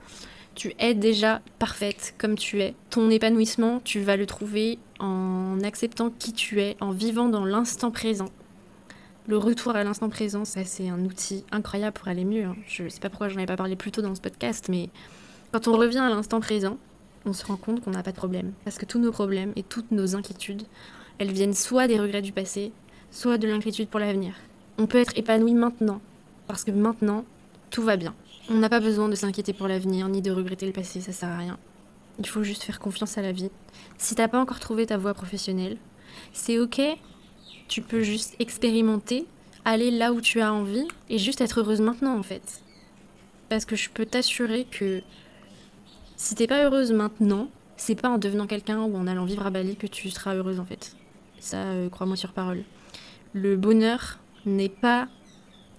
Tu 0.57 0.75
es 0.79 0.95
déjà 0.95 1.41
parfaite 1.59 2.15
comme 2.19 2.37
tu 2.37 2.61
es. 2.61 2.75
Ton 2.91 3.09
épanouissement, 3.09 3.81
tu 3.85 4.01
vas 4.01 4.17
le 4.17 4.27
trouver 4.27 4.79
en 4.99 5.61
acceptant 5.63 6.11
qui 6.11 6.33
tu 6.33 6.61
es, 6.61 6.77
en 6.81 6.91
vivant 6.91 7.29
dans 7.29 7.45
l'instant 7.45 7.91
présent. 7.91 8.31
Le 9.29 9.39
retour 9.39 9.77
à 9.77 9.85
l'instant 9.85 10.09
présent, 10.09 10.45
ça 10.45 10.65
c'est 10.65 10.89
un 10.89 11.05
outil 11.05 11.45
incroyable 11.53 11.93
pour 11.93 12.09
aller 12.09 12.25
mieux. 12.25 12.45
Hein. 12.45 12.57
Je 12.67 12.83
ne 12.83 12.89
sais 12.89 12.99
pas 12.99 13.11
pourquoi 13.11 13.29
je 13.29 13.37
n'en 13.37 13.43
ai 13.43 13.47
pas 13.47 13.57
parlé 13.57 13.77
plus 13.77 13.93
tôt 13.93 14.03
dans 14.03 14.15
ce 14.15 14.21
podcast, 14.21 14.67
mais 14.69 14.89
quand 15.53 15.69
on 15.69 15.77
revient 15.77 15.99
à 15.99 16.09
l'instant 16.09 16.41
présent, 16.41 16.79
on 17.27 17.33
se 17.33 17.45
rend 17.45 17.57
compte 17.57 17.81
qu'on 17.81 17.91
n'a 17.91 18.03
pas 18.03 18.13
de 18.13 18.17
problème. 18.17 18.53
Parce 18.65 18.77
que 18.77 18.87
tous 18.87 18.99
nos 18.99 19.13
problèmes 19.13 19.53
et 19.57 19.63
toutes 19.63 19.91
nos 19.91 20.17
inquiétudes, 20.17 20.63
elles 21.21 21.33
viennent 21.33 21.55
soit 21.55 21.87
des 21.87 22.01
regrets 22.01 22.23
du 22.23 22.33
passé, 22.33 22.73
soit 23.11 23.37
de 23.37 23.47
l'inquiétude 23.47 23.89
pour 23.89 24.01
l'avenir. 24.01 24.33
On 24.79 24.87
peut 24.87 24.99
être 24.99 25.17
épanoui 25.19 25.53
maintenant, 25.53 26.01
parce 26.47 26.65
que 26.65 26.71
maintenant, 26.71 27.27
tout 27.69 27.83
va 27.83 27.99
bien. 27.99 28.15
On 28.49 28.55
n'a 28.55 28.71
pas 28.71 28.81
besoin 28.81 29.07
de 29.11 29.15
s'inquiéter 29.15 29.53
pour 29.53 29.69
l'avenir, 29.69 30.09
ni 30.09 30.23
de 30.23 30.31
regretter 30.31 30.65
le 30.65 30.73
passé, 30.73 31.03
ça 31.03 31.13
sert 31.13 31.29
à 31.29 31.37
rien. 31.37 31.59
Il 32.19 32.27
faut 32.27 32.43
juste 32.43 32.63
faire 32.63 32.81
confiance 32.81 33.19
à 33.19 33.23
la 33.23 33.33
vie. 33.33 33.51
Si 33.99 34.15
t'as 34.15 34.29
pas 34.29 34.41
encore 34.41 34.61
trouvé 34.61 34.87
ta 34.87 34.97
voie 34.97 35.13
professionnelle, 35.13 35.77
c'est 36.33 36.59
ok. 36.59 36.81
Tu 37.69 37.83
peux 37.83 38.03
juste 38.03 38.35
expérimenter, 38.39 39.27
aller 39.67 39.91
là 39.91 40.15
où 40.15 40.23
tu 40.23 40.41
as 40.41 40.55
envie 40.55 40.89
et 41.11 41.19
juste 41.19 41.43
être 41.43 41.61
heureuse 41.61 41.83
maintenant 41.83 42.17
en 42.17 42.23
fait. 42.23 42.63
Parce 43.51 43.67
que 43.67 43.77
je 43.77 43.91
peux 43.91 44.07
t'assurer 44.07 44.65
que 44.71 45.03
si 46.17 46.35
t'es 46.35 46.47
pas 46.47 46.65
heureuse 46.65 46.93
maintenant, 46.93 47.51
c'est 47.77 47.95
pas 47.95 48.09
en 48.09 48.17
devenant 48.17 48.47
quelqu'un 48.47 48.81
ou 48.81 48.97
en 48.97 49.07
allant 49.07 49.27
vivre 49.27 49.47
à 49.47 49.51
Bali 49.51 49.77
que 49.77 49.87
tu 49.87 50.09
seras 50.09 50.35
heureuse 50.35 50.61
en 50.61 50.65
fait. 50.65 50.97
Ça, 51.41 51.57
euh, 51.57 51.89
crois-moi 51.89 52.17
sur 52.17 52.33
parole. 52.33 52.63
Le 53.33 53.57
bonheur 53.57 54.19
n'est 54.47 54.69
pas 54.69 55.09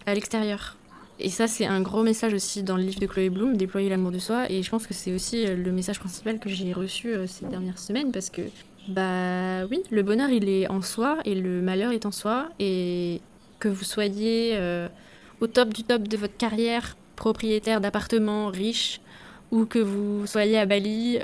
à 0.05 0.13
l'extérieur. 0.13 0.77
Et 1.19 1.29
ça, 1.29 1.47
c'est 1.47 1.67
un 1.67 1.81
gros 1.81 2.01
message 2.01 2.33
aussi 2.33 2.63
dans 2.63 2.75
le 2.75 2.81
livre 2.81 2.99
de 2.99 3.05
Chloé 3.05 3.29
Bloom, 3.29 3.55
Déployer 3.55 3.89
l'amour 3.89 4.11
de 4.11 4.17
soi. 4.17 4.51
Et 4.51 4.63
je 4.63 4.69
pense 4.69 4.87
que 4.87 4.93
c'est 4.95 5.13
aussi 5.13 5.45
euh, 5.45 5.55
le 5.55 5.71
message 5.71 5.99
principal 5.99 6.39
que 6.39 6.49
j'ai 6.49 6.73
reçu 6.73 7.13
euh, 7.13 7.27
ces 7.27 7.45
dernières 7.45 7.77
semaines 7.77 8.11
parce 8.11 8.31
que, 8.31 8.41
bah 8.87 9.65
oui, 9.69 9.83
le 9.91 10.01
bonheur, 10.01 10.29
il 10.31 10.49
est 10.49 10.67
en 10.67 10.81
soi 10.81 11.19
et 11.25 11.35
le 11.35 11.61
malheur 11.61 11.91
est 11.91 12.07
en 12.07 12.11
soi. 12.11 12.49
Et 12.59 13.21
que 13.59 13.69
vous 13.69 13.83
soyez 13.83 14.59
au 15.39 15.45
top 15.45 15.71
du 15.71 15.83
top 15.83 16.07
de 16.07 16.17
votre 16.17 16.35
carrière, 16.35 16.97
propriétaire 17.15 17.79
d'appartements, 17.79 18.47
riche, 18.47 19.01
ou 19.51 19.65
que 19.65 19.77
vous 19.77 20.25
soyez 20.25 20.57
à 20.57 20.65
Bali, 20.65 21.19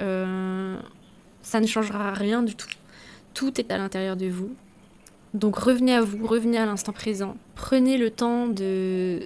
ça 1.41 1.59
ne 1.59 1.65
changera 1.65 2.13
rien 2.13 2.43
du 2.43 2.53
tout. 2.53 2.67
Tout 3.37 3.61
est 3.61 3.71
à 3.71 3.77
l'intérieur 3.77 4.17
de 4.17 4.25
vous. 4.25 4.49
Donc 5.35 5.57
revenez 5.57 5.93
à 5.93 6.01
vous, 6.01 6.25
revenez 6.25 6.57
à 6.57 6.65
l'instant 6.65 6.91
présent. 6.91 7.37
Prenez 7.53 7.99
le 7.99 8.09
temps 8.09 8.47
de, 8.47 9.19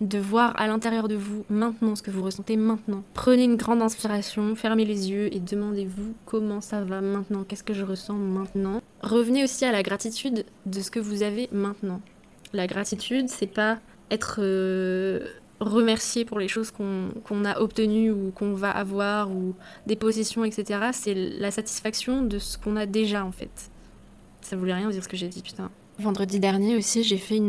de 0.00 0.18
voir 0.18 0.58
à 0.58 0.66
l'intérieur 0.66 1.06
de 1.06 1.16
vous 1.16 1.44
maintenant 1.50 1.94
ce 1.94 2.02
que 2.02 2.10
vous 2.10 2.22
ressentez 2.22 2.56
maintenant. 2.56 3.02
Prenez 3.12 3.44
une 3.44 3.56
grande 3.56 3.82
inspiration, 3.82 4.56
fermez 4.56 4.86
les 4.86 5.10
yeux 5.10 5.28
et 5.34 5.38
demandez-vous 5.38 6.14
comment 6.24 6.62
ça 6.62 6.82
va 6.82 7.02
maintenant, 7.02 7.44
qu'est-ce 7.44 7.62
que 7.62 7.74
je 7.74 7.84
ressens 7.84 8.14
maintenant. 8.14 8.80
Revenez 9.02 9.44
aussi 9.44 9.66
à 9.66 9.72
la 9.72 9.82
gratitude 9.82 10.46
de 10.64 10.80
ce 10.80 10.90
que 10.90 10.98
vous 10.98 11.22
avez 11.22 11.50
maintenant. 11.52 12.00
La 12.54 12.66
gratitude, 12.66 13.28
c'est 13.28 13.46
pas 13.46 13.80
être 14.10 14.36
euh, 14.38 15.26
remercié 15.62 16.24
pour 16.24 16.38
les 16.38 16.48
choses 16.48 16.70
qu'on 16.70 17.44
a 17.44 17.60
obtenues 17.60 18.10
ou 18.10 18.32
qu'on 18.34 18.54
va 18.54 18.70
avoir 18.70 19.30
ou 19.30 19.54
des 19.86 19.96
possessions, 19.96 20.44
etc. 20.44 20.90
C'est 20.92 21.14
la 21.14 21.50
satisfaction 21.50 22.22
de 22.22 22.38
ce 22.38 22.58
qu'on 22.58 22.76
a 22.76 22.86
déjà 22.86 23.24
en 23.24 23.32
fait. 23.32 23.70
Ça 24.40 24.56
voulait 24.56 24.74
rien 24.74 24.90
dire 24.90 25.02
ce 25.02 25.08
que 25.08 25.16
j'ai 25.16 25.28
dit, 25.28 25.42
putain. 25.42 25.70
Vendredi 25.98 26.40
dernier 26.40 26.76
aussi, 26.76 27.04
j'ai 27.04 27.18
fait 27.18 27.40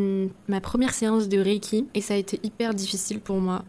ma 0.47 0.61
première 0.61 0.93
séance 0.93 1.29
de 1.29 1.39
Reiki 1.39 1.87
et 1.93 2.01
ça 2.01 2.13
a 2.13 2.17
été 2.17 2.39
hyper 2.43 2.73
difficile 2.73 3.19
pour 3.19 3.37
moi. 3.37 3.63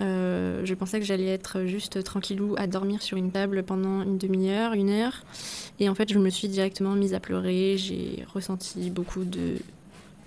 Euh, 0.00 0.64
je 0.64 0.74
pensais 0.74 1.00
que 1.00 1.04
j'allais 1.04 1.26
être 1.26 1.64
juste 1.64 2.02
tranquillou 2.04 2.54
à 2.56 2.66
dormir 2.66 3.02
sur 3.02 3.16
une 3.16 3.32
table 3.32 3.64
pendant 3.64 4.02
une 4.02 4.16
demi-heure, 4.16 4.74
une 4.74 4.90
heure. 4.90 5.24
Et 5.80 5.88
en 5.88 5.94
fait, 5.94 6.12
je 6.12 6.18
me 6.18 6.30
suis 6.30 6.48
directement 6.48 6.94
mise 6.94 7.14
à 7.14 7.20
pleurer. 7.20 7.76
J'ai 7.76 8.24
ressenti 8.32 8.90
beaucoup 8.90 9.24
de 9.24 9.56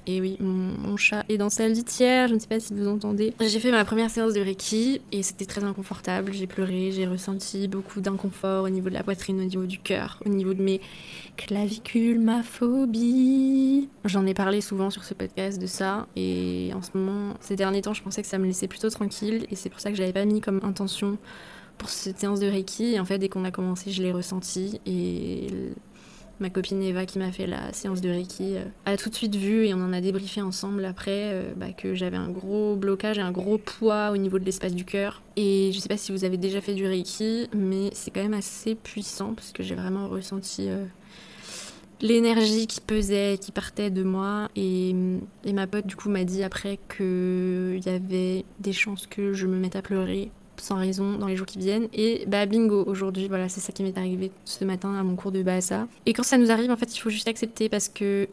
et 0.07 0.19
oui, 0.19 0.37
mon, 0.39 0.97
chat 0.97 1.23
est 1.29 1.37
dans 1.37 1.49
sa 1.49 1.67
litière, 1.67 2.27
je 2.27 2.33
ne 2.33 2.39
sais 2.39 2.47
pas 2.47 2.59
si 2.59 2.73
vous 2.73 2.87
entendez. 2.87 3.33
J'ai 3.39 3.59
fait 3.59 3.71
ma 3.71 3.85
première 3.85 4.09
séance 4.09 4.33
de 4.33 4.41
Reiki 4.41 5.01
et 5.11 5.23
c'était 5.23 5.45
très 5.45 5.63
inconfortable. 5.63 6.33
J'ai 6.33 6.47
pleuré, 6.47 6.91
j'ai 6.91 7.05
ressenti 7.05 7.67
beaucoup 7.67 8.01
d'inconfort 8.01 8.65
au 8.65 8.69
niveau 8.69 8.89
de 8.89 8.93
la 8.93 9.03
poitrine, 9.03 9.39
au 9.39 9.43
niveau 9.43 9.65
du 9.65 9.79
cœur, 9.79 10.19
au 10.25 10.29
niveau 10.29 10.53
de 10.53 10.61
mes 10.61 10.81
clavicules, 11.37 12.19
ma 12.19 12.43
phobie. 12.43 13.89
J'en 14.05 14.25
ai 14.25 14.33
parlé 14.33 14.61
souvent 14.61 14.89
sur 14.89 15.03
ce 15.03 15.13
podcast 15.13 15.61
de 15.61 15.67
ça 15.67 16.07
et 16.15 16.71
en 16.75 16.81
ce 16.81 16.89
moment, 16.95 17.35
ces 17.39 17.55
derniers 17.55 17.81
temps, 17.81 17.93
je 17.93 18.03
pensais 18.03 18.21
que 18.21 18.27
ça 18.27 18.39
me 18.39 18.45
laissait 18.45 18.67
plutôt 18.67 18.89
tranquille 18.89 19.45
et 19.51 19.55
c'est 19.55 19.69
pour 19.69 19.79
ça 19.79 19.91
que 19.91 19.95
je 19.95 20.01
l'avais 20.01 20.13
pas 20.13 20.25
mis 20.25 20.41
comme 20.41 20.59
intention 20.63 21.17
pour 21.77 21.89
cette 21.89 22.19
séance 22.19 22.39
de 22.39 22.47
Reiki. 22.47 22.93
Et 22.93 22.99
en 22.99 23.05
fait, 23.05 23.17
dès 23.17 23.29
qu'on 23.29 23.45
a 23.45 23.51
commencé, 23.51 23.91
je 23.91 24.01
l'ai 24.01 24.11
ressenti 24.11 24.79
et 24.85 25.47
ma 26.41 26.49
copine 26.49 26.82
Eva 26.82 27.06
qui 27.06 27.19
m'a 27.19 27.32
fait 27.32 27.47
la 27.47 27.71
séance 27.71 28.01
de 28.01 28.10
Reiki 28.10 28.58
euh, 28.58 28.65
a 28.86 28.97
tout 28.97 29.10
de 29.10 29.15
suite 29.15 29.36
vu 29.36 29.65
et 29.65 29.73
on 29.73 29.77
en 29.77 29.93
a 29.93 30.01
débriefé 30.01 30.41
ensemble 30.41 30.84
après 30.84 31.32
euh, 31.32 31.54
bah, 31.56 31.71
que 31.71 31.93
j'avais 31.93 32.17
un 32.17 32.30
gros 32.30 32.75
blocage 32.75 33.17
et 33.19 33.21
un 33.21 33.32
gros 33.32 33.58
poids 33.58 34.10
au 34.12 34.17
niveau 34.17 34.39
de 34.39 34.43
l'espace 34.43 34.73
du 34.73 34.84
cœur. 34.84 35.21
Et 35.38 35.71
je 35.73 35.80
sais 35.80 35.88
pas 35.88 35.97
si 35.97 36.12
vous 36.12 36.25
avez 36.25 36.38
déjà 36.38 36.60
fait 36.60 36.73
du 36.73 36.86
Reiki, 36.86 37.47
mais 37.56 37.89
c'est 37.93 38.12
quand 38.12 38.23
même 38.23 38.34
assez 38.34 38.75
puissant 38.75 39.34
parce 39.34 39.51
que 39.51 39.63
j'ai 39.63 39.75
vraiment 39.75 40.08
ressenti 40.10 40.67
euh, 40.67 40.84
l'énergie 42.01 42.65
qui 42.65 42.82
pesait, 42.82 43.38
qui 43.39 43.51
partait 43.51 43.91
de 43.91 44.04
moi. 44.04 44.49
Et, 44.56 44.95
et 45.45 45.54
ma 45.54 45.67
pote, 45.67 45.86
du 45.86 45.95
coup, 45.95 46.10
m'a 46.10 46.23
dit 46.23 46.43
après 46.43 46.80
qu'il 46.97 47.82
y 47.86 47.89
avait 47.89 48.45
des 48.60 48.73
chances 48.73 49.06
que 49.06 49.34
je 49.34 49.45
me 49.45 49.58
mette 49.58 49.75
à 49.75 49.82
pleurer 49.82 50.32
sans 50.62 50.76
raison 50.76 51.17
dans 51.17 51.28
les 51.28 51.36
jours 51.36 51.47
qui 51.47 51.58
viennent. 51.58 51.88
Et 51.93 52.26
bah 52.28 52.45
bingo, 52.45 52.84
aujourd'hui, 52.86 53.28
voilà, 53.28 53.50
c'est 53.50 53.60
ça 53.60 53.71
qui 53.71 53.84
m'est 53.84 53.97
arrivé 53.97 54.32
ce 54.45 54.63
matin 54.63 54.95
à 54.95 55.04
mon 55.04 55.15
cours 55.15 55.32
de 55.32 55.41
Bahasa. 55.41 55.88
Et 56.06 56.13
quand 56.13 56.24
ça 56.24 56.38
nous 56.38 56.52
arrive, 56.52 56.71
en 56.71 56.78
fait, 56.78 56.95
il 56.95 57.00
faut 57.00 57.10
juste 57.10 57.28
accepter 57.28 57.67
parce 57.67 57.89
que 57.89 58.27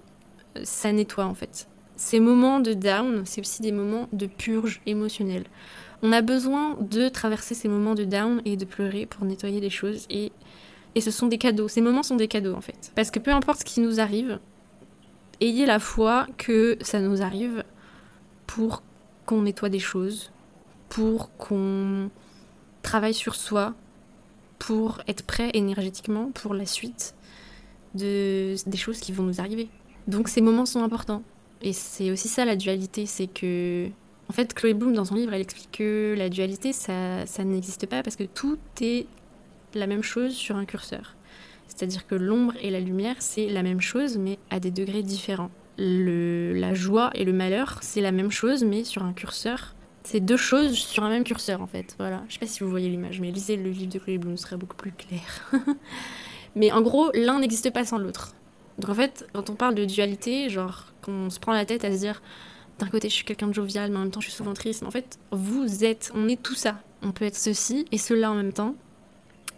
ça 0.62 0.92
nettoie 0.92 1.24
en 1.24 1.34
fait. 1.34 1.68
Ces 1.96 2.20
moments 2.20 2.60
de 2.60 2.74
down, 2.74 3.22
c'est 3.24 3.40
aussi 3.40 3.62
des 3.62 3.72
moments 3.72 4.08
de 4.12 4.26
purge 4.26 4.80
émotionnelle. 4.86 5.44
On 6.02 6.12
a 6.12 6.22
besoin 6.22 6.76
de 6.80 7.08
traverser 7.08 7.54
ces 7.54 7.68
moments 7.68 7.94
de 7.94 8.04
down 8.04 8.40
et 8.44 8.56
de 8.56 8.64
pleurer 8.64 9.06
pour 9.06 9.24
nettoyer 9.24 9.60
des 9.60 9.70
choses. 9.70 10.06
Et, 10.10 10.30
et 10.94 11.00
ce 11.00 11.10
sont 11.10 11.26
des 11.26 11.38
cadeaux. 11.38 11.66
Ces 11.66 11.80
moments 11.80 12.04
sont 12.04 12.14
des 12.16 12.28
cadeaux 12.28 12.54
en 12.54 12.60
fait. 12.60 12.92
Parce 12.94 13.10
que 13.10 13.18
peu 13.18 13.32
importe 13.32 13.60
ce 13.60 13.64
qui 13.64 13.80
nous 13.80 13.98
arrive, 14.00 14.38
ayez 15.40 15.66
la 15.66 15.80
foi 15.80 16.26
que 16.36 16.76
ça 16.82 17.00
nous 17.00 17.22
arrive 17.22 17.64
pour 18.46 18.82
qu'on 19.26 19.42
nettoie 19.42 19.70
des 19.70 19.80
choses, 19.80 20.30
pour 20.88 21.36
qu'on 21.36 22.10
travaille 22.82 23.14
sur 23.14 23.34
soi, 23.34 23.74
pour 24.58 25.00
être 25.06 25.22
prêt 25.22 25.50
énergétiquement 25.54 26.30
pour 26.32 26.54
la 26.54 26.66
suite 26.66 27.14
de, 27.94 28.54
des 28.66 28.76
choses 28.76 29.00
qui 29.00 29.12
vont 29.12 29.22
nous 29.22 29.40
arriver. 29.40 29.68
Donc 30.06 30.28
ces 30.28 30.40
moments 30.40 30.66
sont 30.66 30.82
importants. 30.82 31.22
Et 31.62 31.72
c'est 31.72 32.10
aussi 32.10 32.28
ça 32.28 32.44
la 32.44 32.56
dualité, 32.56 33.06
c'est 33.06 33.26
que... 33.26 33.88
En 34.28 34.32
fait, 34.32 34.52
Chloé 34.52 34.74
Bloom, 34.74 34.92
dans 34.92 35.06
son 35.06 35.14
livre, 35.14 35.32
elle 35.32 35.40
explique 35.40 35.70
que 35.72 36.14
la 36.16 36.28
dualité, 36.28 36.72
ça, 36.74 37.24
ça 37.24 37.44
n'existe 37.44 37.86
pas 37.86 38.02
parce 38.02 38.14
que 38.14 38.24
tout 38.24 38.58
est 38.80 39.06
la 39.74 39.86
même 39.86 40.02
chose 40.02 40.34
sur 40.34 40.56
un 40.56 40.66
curseur. 40.66 41.16
C'est-à-dire 41.66 42.06
que 42.06 42.14
l'ombre 42.14 42.52
et 42.60 42.70
la 42.70 42.80
lumière, 42.80 43.16
c'est 43.20 43.48
la 43.48 43.62
même 43.62 43.80
chose, 43.80 44.18
mais 44.18 44.38
à 44.50 44.60
des 44.60 44.70
degrés 44.70 45.02
différents. 45.02 45.50
Le, 45.78 46.52
la 46.54 46.74
joie 46.74 47.10
et 47.14 47.24
le 47.24 47.32
malheur, 47.32 47.78
c'est 47.80 48.00
la 48.00 48.12
même 48.12 48.30
chose, 48.30 48.64
mais 48.64 48.84
sur 48.84 49.02
un 49.02 49.12
curseur. 49.12 49.74
C'est 50.10 50.20
deux 50.20 50.38
choses 50.38 50.72
sur 50.72 51.04
un 51.04 51.10
même 51.10 51.22
curseur, 51.22 51.60
en 51.60 51.66
fait. 51.66 51.94
Voilà. 51.98 52.24
Je 52.28 52.32
sais 52.32 52.38
pas 52.38 52.46
si 52.46 52.64
vous 52.64 52.70
voyez 52.70 52.88
l'image, 52.88 53.20
mais 53.20 53.30
lisez 53.30 53.56
le 53.56 53.68
livre 53.68 53.92
de 53.92 53.98
Chloé 53.98 54.16
Bloom, 54.16 54.38
ce 54.38 54.44
serait 54.44 54.56
beaucoup 54.56 54.74
plus 54.74 54.90
clair. 54.90 55.52
mais 56.56 56.72
en 56.72 56.80
gros, 56.80 57.10
l'un 57.12 57.40
n'existe 57.40 57.68
pas 57.68 57.84
sans 57.84 57.98
l'autre. 57.98 58.34
Donc 58.78 58.88
en 58.88 58.94
fait, 58.94 59.26
quand 59.34 59.50
on 59.50 59.54
parle 59.54 59.74
de 59.74 59.84
dualité, 59.84 60.48
genre, 60.48 60.86
qu'on 61.02 61.28
se 61.28 61.38
prend 61.38 61.52
la 61.52 61.66
tête 61.66 61.84
à 61.84 61.92
se 61.92 61.98
dire, 61.98 62.22
d'un 62.78 62.86
côté 62.86 63.10
je 63.10 63.16
suis 63.16 63.24
quelqu'un 63.26 63.48
de 63.48 63.52
jovial, 63.52 63.90
mais 63.90 63.98
en 63.98 64.00
même 64.00 64.10
temps 64.10 64.22
je 64.22 64.28
suis 64.28 64.36
souvent 64.36 64.54
triste. 64.54 64.82
En 64.82 64.90
fait, 64.90 65.18
vous 65.30 65.84
êtes, 65.84 66.10
on 66.14 66.26
est 66.26 66.42
tout 66.42 66.54
ça. 66.54 66.80
On 67.02 67.12
peut 67.12 67.26
être 67.26 67.36
ceci 67.36 67.84
et 67.92 67.98
cela 67.98 68.30
en 68.30 68.34
même 68.34 68.54
temps. 68.54 68.76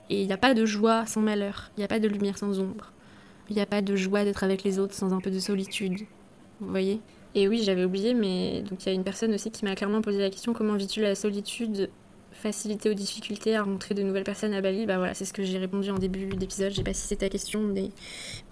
Et 0.08 0.20
il 0.20 0.26
n'y 0.26 0.32
a 0.32 0.36
pas 0.36 0.54
de 0.54 0.66
joie 0.66 1.06
sans 1.06 1.20
malheur. 1.20 1.70
Il 1.76 1.80
n'y 1.80 1.84
a 1.84 1.88
pas 1.88 2.00
de 2.00 2.08
lumière 2.08 2.36
sans 2.36 2.58
ombre. 2.58 2.90
Il 3.50 3.54
n'y 3.54 3.62
a 3.62 3.66
pas 3.66 3.82
de 3.82 3.94
joie 3.94 4.24
d'être 4.24 4.42
avec 4.42 4.64
les 4.64 4.80
autres 4.80 4.94
sans 4.94 5.12
un 5.12 5.20
peu 5.20 5.30
de 5.30 5.38
solitude. 5.38 6.00
Vous 6.58 6.70
voyez? 6.70 7.00
Et 7.34 7.48
oui, 7.48 7.62
j'avais 7.62 7.84
oublié, 7.84 8.14
mais 8.14 8.62
donc 8.62 8.84
il 8.84 8.88
y 8.88 8.92
a 8.92 8.94
une 8.94 9.04
personne 9.04 9.32
aussi 9.34 9.50
qui 9.50 9.64
m'a 9.64 9.74
clairement 9.74 10.02
posé 10.02 10.18
la 10.18 10.30
question 10.30 10.52
comment 10.52 10.74
vis-tu 10.74 11.00
la 11.00 11.14
solitude 11.14 11.90
facilité 12.32 12.90
aux 12.90 12.94
difficultés 12.94 13.54
à 13.54 13.62
rencontrer 13.62 13.94
de 13.94 14.02
nouvelles 14.02 14.24
personnes 14.24 14.54
à 14.54 14.60
Bali? 14.60 14.86
Bah 14.86 14.98
voilà, 14.98 15.14
c'est 15.14 15.24
ce 15.24 15.32
que 15.32 15.42
j'ai 15.42 15.58
répondu 15.58 15.90
en 15.90 15.98
début 15.98 16.26
d'épisode. 16.26 16.70
Je 16.72 16.76
sais 16.76 16.82
pas 16.82 16.94
si 16.94 17.06
c'est 17.06 17.16
ta 17.16 17.28
question, 17.28 17.60
mais, 17.62 17.90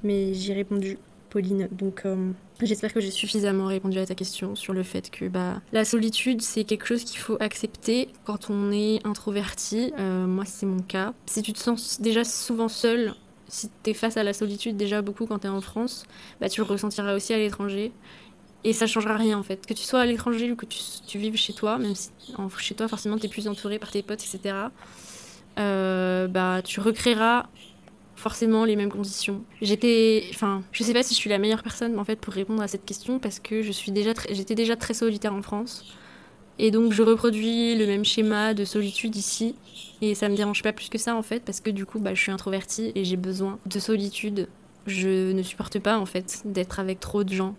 mais 0.02 0.34
j'ai 0.34 0.52
répondu. 0.52 0.98
Pauline. 1.28 1.68
Donc 1.70 2.02
euh, 2.04 2.32
j'espère 2.62 2.92
que 2.92 3.00
j'ai 3.00 3.10
suffisamment 3.10 3.66
répondu 3.66 3.98
à 3.98 4.06
ta 4.06 4.14
question 4.14 4.54
sur 4.54 4.72
le 4.72 4.82
fait 4.82 5.10
que 5.10 5.26
bah, 5.26 5.60
la 5.72 5.84
solitude, 5.84 6.42
c'est 6.42 6.64
quelque 6.64 6.86
chose 6.86 7.04
qu'il 7.04 7.18
faut 7.18 7.36
accepter 7.40 8.08
quand 8.24 8.50
on 8.50 8.72
est 8.72 9.06
introverti. 9.06 9.92
Euh, 9.98 10.26
moi, 10.26 10.44
c'est 10.44 10.66
mon 10.66 10.80
cas. 10.80 11.14
Si 11.26 11.42
tu 11.42 11.52
te 11.52 11.58
sens 11.58 12.00
déjà 12.00 12.24
souvent 12.24 12.68
seul, 12.68 13.14
si 13.48 13.70
tu 13.82 13.90
es 13.90 13.94
face 13.94 14.16
à 14.16 14.22
la 14.22 14.32
solitude 14.32 14.76
déjà 14.76 15.02
beaucoup 15.02 15.26
quand 15.26 15.40
tu 15.40 15.46
es 15.46 15.50
en 15.50 15.60
France, 15.60 16.04
bah, 16.40 16.48
tu 16.48 16.60
le 16.60 16.66
ressentiras 16.66 17.14
aussi 17.14 17.32
à 17.32 17.38
l'étranger. 17.38 17.92
Et 18.64 18.72
ça 18.72 18.86
changera 18.86 19.16
rien 19.16 19.38
en 19.38 19.42
fait. 19.42 19.66
Que 19.66 19.74
tu 19.74 19.82
sois 19.82 20.00
à 20.00 20.06
l'étranger 20.06 20.50
ou 20.50 20.56
que 20.56 20.66
tu, 20.66 21.18
vives 21.18 21.36
chez 21.36 21.52
toi, 21.52 21.78
même 21.78 21.94
si 21.94 22.10
chez 22.58 22.74
toi 22.74 22.88
forcément 22.88 23.16
tu 23.16 23.26
es 23.26 23.28
plus 23.28 23.48
entouré 23.48 23.78
par 23.78 23.90
tes 23.90 24.02
potes, 24.02 24.22
etc. 24.22 24.54
Euh, 25.58 26.26
bah, 26.28 26.60
tu 26.62 26.80
recréeras 26.80 27.46
forcément 28.18 28.64
les 28.64 28.74
mêmes 28.74 28.90
conditions. 28.90 29.44
J'étais, 29.62 30.24
enfin, 30.30 30.62
je 30.72 30.82
sais 30.82 30.92
pas 30.92 31.04
si 31.04 31.14
je 31.14 31.18
suis 31.18 31.30
la 31.30 31.38
meilleure 31.38 31.62
personne 31.62 31.98
en 31.98 32.04
fait 32.04 32.16
pour 32.16 32.34
répondre 32.34 32.62
à 32.62 32.68
cette 32.68 32.84
question 32.84 33.18
parce 33.20 33.38
que 33.38 33.62
je 33.62 33.70
suis 33.70 33.92
déjà, 33.92 34.12
j'étais 34.30 34.56
déjà 34.56 34.74
très 34.76 34.94
solitaire 34.94 35.32
en 35.32 35.42
France 35.42 35.84
et 36.58 36.72
donc 36.72 36.92
je 36.92 37.02
reproduis 37.02 37.76
le 37.76 37.86
même 37.86 38.04
schéma 38.04 38.54
de 38.54 38.64
solitude 38.64 39.14
ici 39.14 39.54
et 40.00 40.16
ça 40.16 40.28
me 40.28 40.34
dérange 40.34 40.64
pas 40.64 40.72
plus 40.72 40.88
que 40.88 40.98
ça 40.98 41.14
en 41.14 41.22
fait 41.22 41.44
parce 41.44 41.60
que 41.60 41.70
du 41.70 41.86
coup 41.86 42.00
bah, 42.00 42.14
je 42.14 42.20
suis 42.20 42.32
introvertie 42.32 42.90
et 42.96 43.04
j'ai 43.04 43.16
besoin 43.16 43.60
de 43.66 43.78
solitude. 43.78 44.48
Je 44.88 45.32
ne 45.32 45.42
supporte 45.42 45.78
pas 45.78 45.98
en 45.98 46.06
fait 46.06 46.42
d'être 46.44 46.80
avec 46.80 46.98
trop 46.98 47.22
de 47.22 47.32
gens 47.32 47.54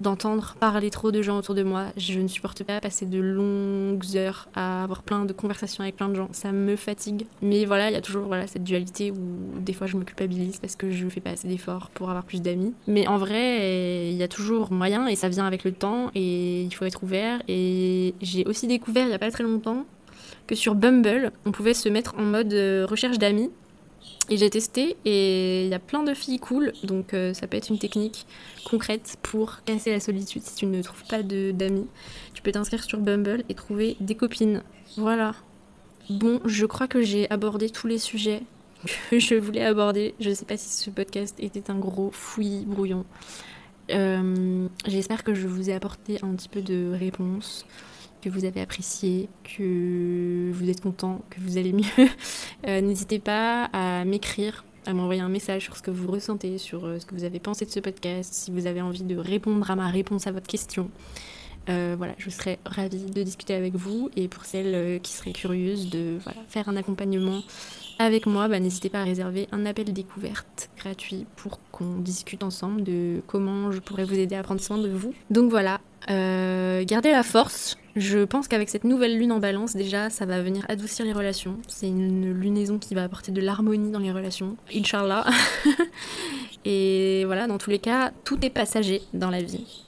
d'entendre 0.00 0.56
parler 0.58 0.90
trop 0.90 1.10
de 1.12 1.22
gens 1.22 1.38
autour 1.38 1.54
de 1.54 1.62
moi. 1.62 1.86
Je 1.96 2.18
ne 2.18 2.28
supporte 2.28 2.64
pas 2.64 2.80
passer 2.80 3.06
de 3.06 3.18
longues 3.18 4.16
heures 4.16 4.48
à 4.54 4.84
avoir 4.84 5.02
plein 5.02 5.24
de 5.24 5.32
conversations 5.32 5.82
avec 5.82 5.96
plein 5.96 6.08
de 6.08 6.14
gens. 6.14 6.28
Ça 6.32 6.52
me 6.52 6.76
fatigue. 6.76 7.26
Mais 7.42 7.64
voilà, 7.64 7.90
il 7.90 7.92
y 7.92 7.96
a 7.96 8.00
toujours 8.00 8.26
voilà, 8.26 8.46
cette 8.46 8.64
dualité 8.64 9.10
où 9.10 9.16
des 9.60 9.72
fois 9.72 9.86
je 9.86 9.96
me 9.96 10.04
culpabilise 10.04 10.58
parce 10.58 10.76
que 10.76 10.90
je 10.90 11.08
fais 11.08 11.20
pas 11.20 11.30
assez 11.30 11.48
d'efforts 11.48 11.90
pour 11.90 12.10
avoir 12.10 12.24
plus 12.24 12.42
d'amis. 12.42 12.74
Mais 12.86 13.06
en 13.06 13.18
vrai, 13.18 14.10
il 14.10 14.16
y 14.16 14.22
a 14.22 14.28
toujours 14.28 14.72
moyen 14.72 15.06
et 15.06 15.16
ça 15.16 15.28
vient 15.28 15.46
avec 15.46 15.64
le 15.64 15.72
temps 15.72 16.10
et 16.14 16.62
il 16.62 16.74
faut 16.74 16.84
être 16.84 17.02
ouvert. 17.02 17.42
Et 17.48 18.14
j'ai 18.20 18.44
aussi 18.46 18.66
découvert 18.66 19.06
il 19.06 19.10
y 19.10 19.14
a 19.14 19.18
pas 19.18 19.30
très 19.30 19.44
longtemps 19.44 19.84
que 20.46 20.54
sur 20.54 20.74
Bumble, 20.74 21.32
on 21.46 21.52
pouvait 21.52 21.74
se 21.74 21.88
mettre 21.88 22.14
en 22.18 22.22
mode 22.22 22.52
euh, 22.52 22.86
recherche 22.88 23.18
d'amis 23.18 23.50
et 24.28 24.36
j'ai 24.36 24.48
testé 24.48 24.96
et 25.04 25.64
il 25.64 25.70
y 25.70 25.74
a 25.74 25.78
plein 25.78 26.02
de 26.02 26.14
filles 26.14 26.38
cool, 26.38 26.72
donc 26.84 27.14
euh, 27.14 27.34
ça 27.34 27.46
peut 27.46 27.56
être 27.56 27.68
une 27.68 27.78
technique 27.78 28.26
concrète 28.64 29.16
pour 29.22 29.62
casser 29.64 29.90
la 29.90 30.00
solitude 30.00 30.42
si 30.42 30.54
tu 30.54 30.66
ne 30.66 30.82
trouves 30.82 31.04
pas 31.04 31.22
d'amis. 31.22 31.88
Tu 32.32 32.42
peux 32.42 32.52
t'inscrire 32.52 32.84
sur 32.84 33.00
Bumble 33.00 33.44
et 33.48 33.54
trouver 33.54 33.96
des 34.00 34.14
copines. 34.14 34.62
Voilà. 34.96 35.34
Bon, 36.08 36.40
je 36.44 36.66
crois 36.66 36.86
que 36.86 37.02
j'ai 37.02 37.28
abordé 37.30 37.70
tous 37.70 37.86
les 37.86 37.98
sujets 37.98 38.42
que 39.10 39.18
je 39.18 39.34
voulais 39.34 39.64
aborder. 39.64 40.14
Je 40.20 40.30
ne 40.30 40.34
sais 40.34 40.44
pas 40.44 40.56
si 40.56 40.68
ce 40.68 40.90
podcast 40.90 41.34
était 41.40 41.70
un 41.70 41.78
gros 41.78 42.10
fouillis 42.12 42.64
brouillon. 42.64 43.04
Euh, 43.90 44.68
j'espère 44.86 45.24
que 45.24 45.34
je 45.34 45.48
vous 45.48 45.70
ai 45.70 45.72
apporté 45.72 46.18
un 46.22 46.34
petit 46.34 46.48
peu 46.48 46.62
de 46.62 46.92
réponses 46.96 47.66
que 48.20 48.28
vous 48.28 48.44
avez 48.44 48.60
apprécié, 48.60 49.28
que 49.44 50.50
vous 50.52 50.68
êtes 50.68 50.80
content, 50.80 51.22
que 51.30 51.40
vous 51.40 51.58
allez 51.58 51.72
mieux, 51.72 51.84
euh, 52.66 52.80
n'hésitez 52.80 53.18
pas 53.18 53.64
à 53.72 54.04
m'écrire, 54.04 54.64
à 54.86 54.92
m'envoyer 54.92 55.20
un 55.20 55.28
message 55.28 55.64
sur 55.64 55.76
ce 55.76 55.82
que 55.82 55.90
vous 55.90 56.10
ressentez, 56.10 56.58
sur 56.58 56.84
euh, 56.84 56.98
ce 56.98 57.06
que 57.06 57.14
vous 57.14 57.24
avez 57.24 57.40
pensé 57.40 57.64
de 57.64 57.70
ce 57.70 57.80
podcast, 57.80 58.32
si 58.32 58.50
vous 58.50 58.66
avez 58.66 58.82
envie 58.82 59.02
de 59.02 59.16
répondre 59.16 59.70
à 59.70 59.76
ma 59.76 59.88
réponse 59.88 60.26
à 60.26 60.32
votre 60.32 60.46
question. 60.46 60.90
Euh, 61.68 61.94
voilà, 61.96 62.14
je 62.18 62.30
serais 62.30 62.58
ravie 62.64 63.04
de 63.04 63.22
discuter 63.22 63.54
avec 63.54 63.74
vous 63.74 64.10
et 64.16 64.28
pour 64.28 64.44
celles 64.44 65.00
qui 65.02 65.12
seraient 65.12 65.32
curieuses 65.32 65.90
de 65.90 66.18
faire 66.48 66.68
un 66.68 66.76
accompagnement 66.76 67.42
avec 68.00 68.26
moi, 68.26 68.48
bah, 68.48 68.58
n'hésitez 68.60 68.88
pas 68.88 69.00
à 69.00 69.04
réserver 69.04 69.46
un 69.52 69.66
appel 69.66 69.92
découverte 69.92 70.70
gratuit 70.78 71.26
pour 71.36 71.60
qu'on 71.70 71.98
discute 71.98 72.42
ensemble 72.42 72.82
de 72.82 73.20
comment 73.26 73.70
je 73.70 73.78
pourrais 73.78 74.04
vous 74.04 74.18
aider 74.18 74.34
à 74.34 74.42
prendre 74.42 74.60
soin 74.60 74.78
de 74.78 74.88
vous. 74.88 75.12
Donc 75.30 75.50
voilà, 75.50 75.80
gardez 76.08 77.10
la 77.10 77.22
force, 77.22 77.76
je 77.96 78.24
pense 78.24 78.46
qu'avec 78.46 78.68
cette 78.68 78.84
nouvelle 78.84 79.18
lune 79.18 79.32
en 79.32 79.40
balance, 79.40 79.74
déjà, 79.74 80.10
ça 80.10 80.24
va 80.24 80.42
venir 80.42 80.64
adoucir 80.68 81.04
les 81.04 81.12
relations. 81.12 81.58
C'est 81.66 81.88
une 81.88 82.32
lunaison 82.32 82.78
qui 82.78 82.94
va 82.94 83.02
apporter 83.02 83.32
de 83.32 83.40
l'harmonie 83.40 83.90
dans 83.90 83.98
les 83.98 84.12
relations. 84.12 84.56
Inch'Allah. 84.74 85.26
Et 86.64 87.24
voilà, 87.26 87.46
dans 87.46 87.58
tous 87.58 87.70
les 87.70 87.78
cas, 87.78 88.12
tout 88.24 88.44
est 88.44 88.50
passager 88.50 89.02
dans 89.12 89.30
la 89.30 89.42
vie. 89.42 89.84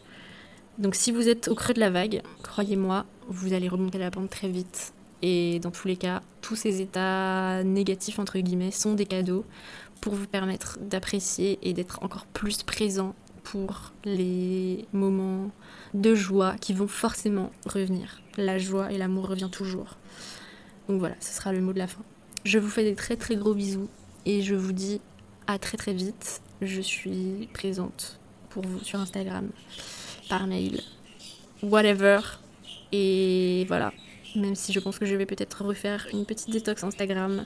Donc 0.79 0.95
si 0.95 1.13
vous 1.13 1.29
êtes 1.29 1.49
au 1.49 1.55
creux 1.55 1.75
de 1.75 1.81
la 1.81 1.91
vague, 1.91 2.23
croyez-moi, 2.43 3.07
vous 3.29 3.53
allez 3.53 3.69
remonter 3.69 3.99
la 3.99 4.11
pente 4.11 4.31
très 4.31 4.49
vite. 4.49 4.93
Et 5.23 5.61
dans 5.61 5.71
tous 5.71 5.87
les 5.89 5.97
cas, 5.97 6.23
tous 6.41 6.57
ces 6.57 6.81
états 6.81 7.63
négatifs, 7.63 8.19
entre 8.19 8.39
guillemets, 8.39 8.73
sont 8.73 8.95
des 8.95 9.07
cadeaux 9.07 9.45
pour 10.01 10.15
vous 10.15 10.27
permettre 10.27 10.79
d'apprécier 10.81 11.59
et 11.63 11.73
d'être 11.73 12.03
encore 12.03 12.27
plus 12.27 12.65
présent 12.65 13.15
pour 13.45 13.93
les 14.05 14.87
moments 14.93 15.51
de 15.95 16.15
joie 16.15 16.57
qui 16.61 16.73
vont 16.73 16.89
forcément 16.89 17.51
revenir. 17.67 18.21
La 18.37 18.59
joie 18.59 18.93
et 18.93 18.99
l'amour 18.99 19.29
revient 19.29 19.51
toujours. 19.51 19.97
Donc 20.89 20.99
voilà, 20.99 21.15
ce 21.21 21.33
sera 21.33 21.53
le 21.53 21.61
mot 21.61 21.73
de 21.73 21.79
la 21.79 21.87
fin. 21.87 22.03
Je 22.45 22.59
vous 22.59 22.69
fais 22.69 22.85
des 22.85 22.95
très 22.95 23.17
très 23.17 23.37
gros 23.37 23.55
bisous 23.55 23.89
et 24.27 24.43
je 24.43 24.55
vous 24.55 24.73
dis 24.73 25.01
à 25.47 25.59
très 25.59 25.77
très 25.77 25.93
vite. 25.93 26.43
Je 26.61 26.81
suis 26.81 27.49
présente 27.53 28.19
pour 28.51 28.65
vous 28.65 28.81
sur 28.81 29.01
Instagram, 29.01 29.49
par 30.29 30.47
mail, 30.47 30.81
whatever. 31.63 32.21
Et 32.93 33.65
voilà, 33.69 33.93
même 34.37 34.55
si 34.55 34.73
je 34.73 34.81
pense 34.81 34.99
que 34.99 35.07
je 35.07 35.15
vais 35.15 35.27
peut-être 35.27 35.65
refaire 35.65 36.07
une 36.13 36.25
petite 36.25 36.51
détox 36.51 36.83
Instagram 36.85 37.45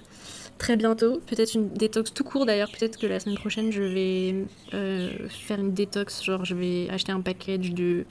très 0.58 0.76
bientôt. 0.76 1.20
Peut-être 1.26 1.54
une 1.54 1.68
détox 1.68 2.12
tout 2.12 2.24
court 2.24 2.46
d'ailleurs. 2.46 2.70
Peut-être 2.70 2.98
que 2.98 3.06
la 3.06 3.20
semaine 3.20 3.36
prochaine, 3.36 3.72
je 3.72 3.82
vais 3.82 4.34
euh, 4.74 5.28
faire 5.28 5.58
une 5.60 5.72
détox. 5.72 6.22
Genre, 6.24 6.44
je 6.44 6.54
vais 6.54 6.88
acheter 6.90 7.12
un 7.12 7.20
package 7.20 7.72
de 7.72 8.04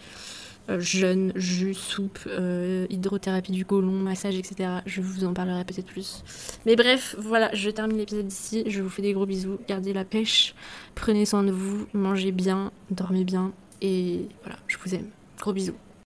euh, 0.70 0.80
jeûne, 0.80 1.32
jus, 1.36 1.76
soupe, 1.76 2.20
euh, 2.28 2.88
hydrothérapie 2.90 3.52
du 3.52 3.66
côlon, 3.66 3.92
massage, 3.92 4.36
etc. 4.36 4.70
Je 4.86 5.02
vous 5.02 5.24
en 5.26 5.34
parlerai 5.34 5.64
peut-être 5.64 5.88
plus. 5.88 6.24
Mais 6.66 6.76
bref, 6.76 7.16
voilà, 7.20 7.54
je 7.54 7.70
termine 7.70 7.98
l'épisode 7.98 8.32
ici. 8.32 8.64
Je 8.68 8.82
vous 8.82 8.90
fais 8.90 9.02
des 9.02 9.14
gros 9.14 9.26
bisous. 9.26 9.60
Gardez 9.68 9.94
la 9.94 10.06
pêche. 10.06 10.56
Prenez 10.96 11.26
soin 11.26 11.44
de 11.44 11.52
vous. 11.52 11.88
Mangez 11.94 12.32
bien. 12.32 12.72
Dormez 12.90 13.24
bien. 13.24 13.54
Et 13.82 14.28
voilà, 14.44 14.58
je 14.68 14.78
vous 14.84 14.96
aime. 14.96 15.10
Gros 15.40 15.54
bisous. 15.54 15.76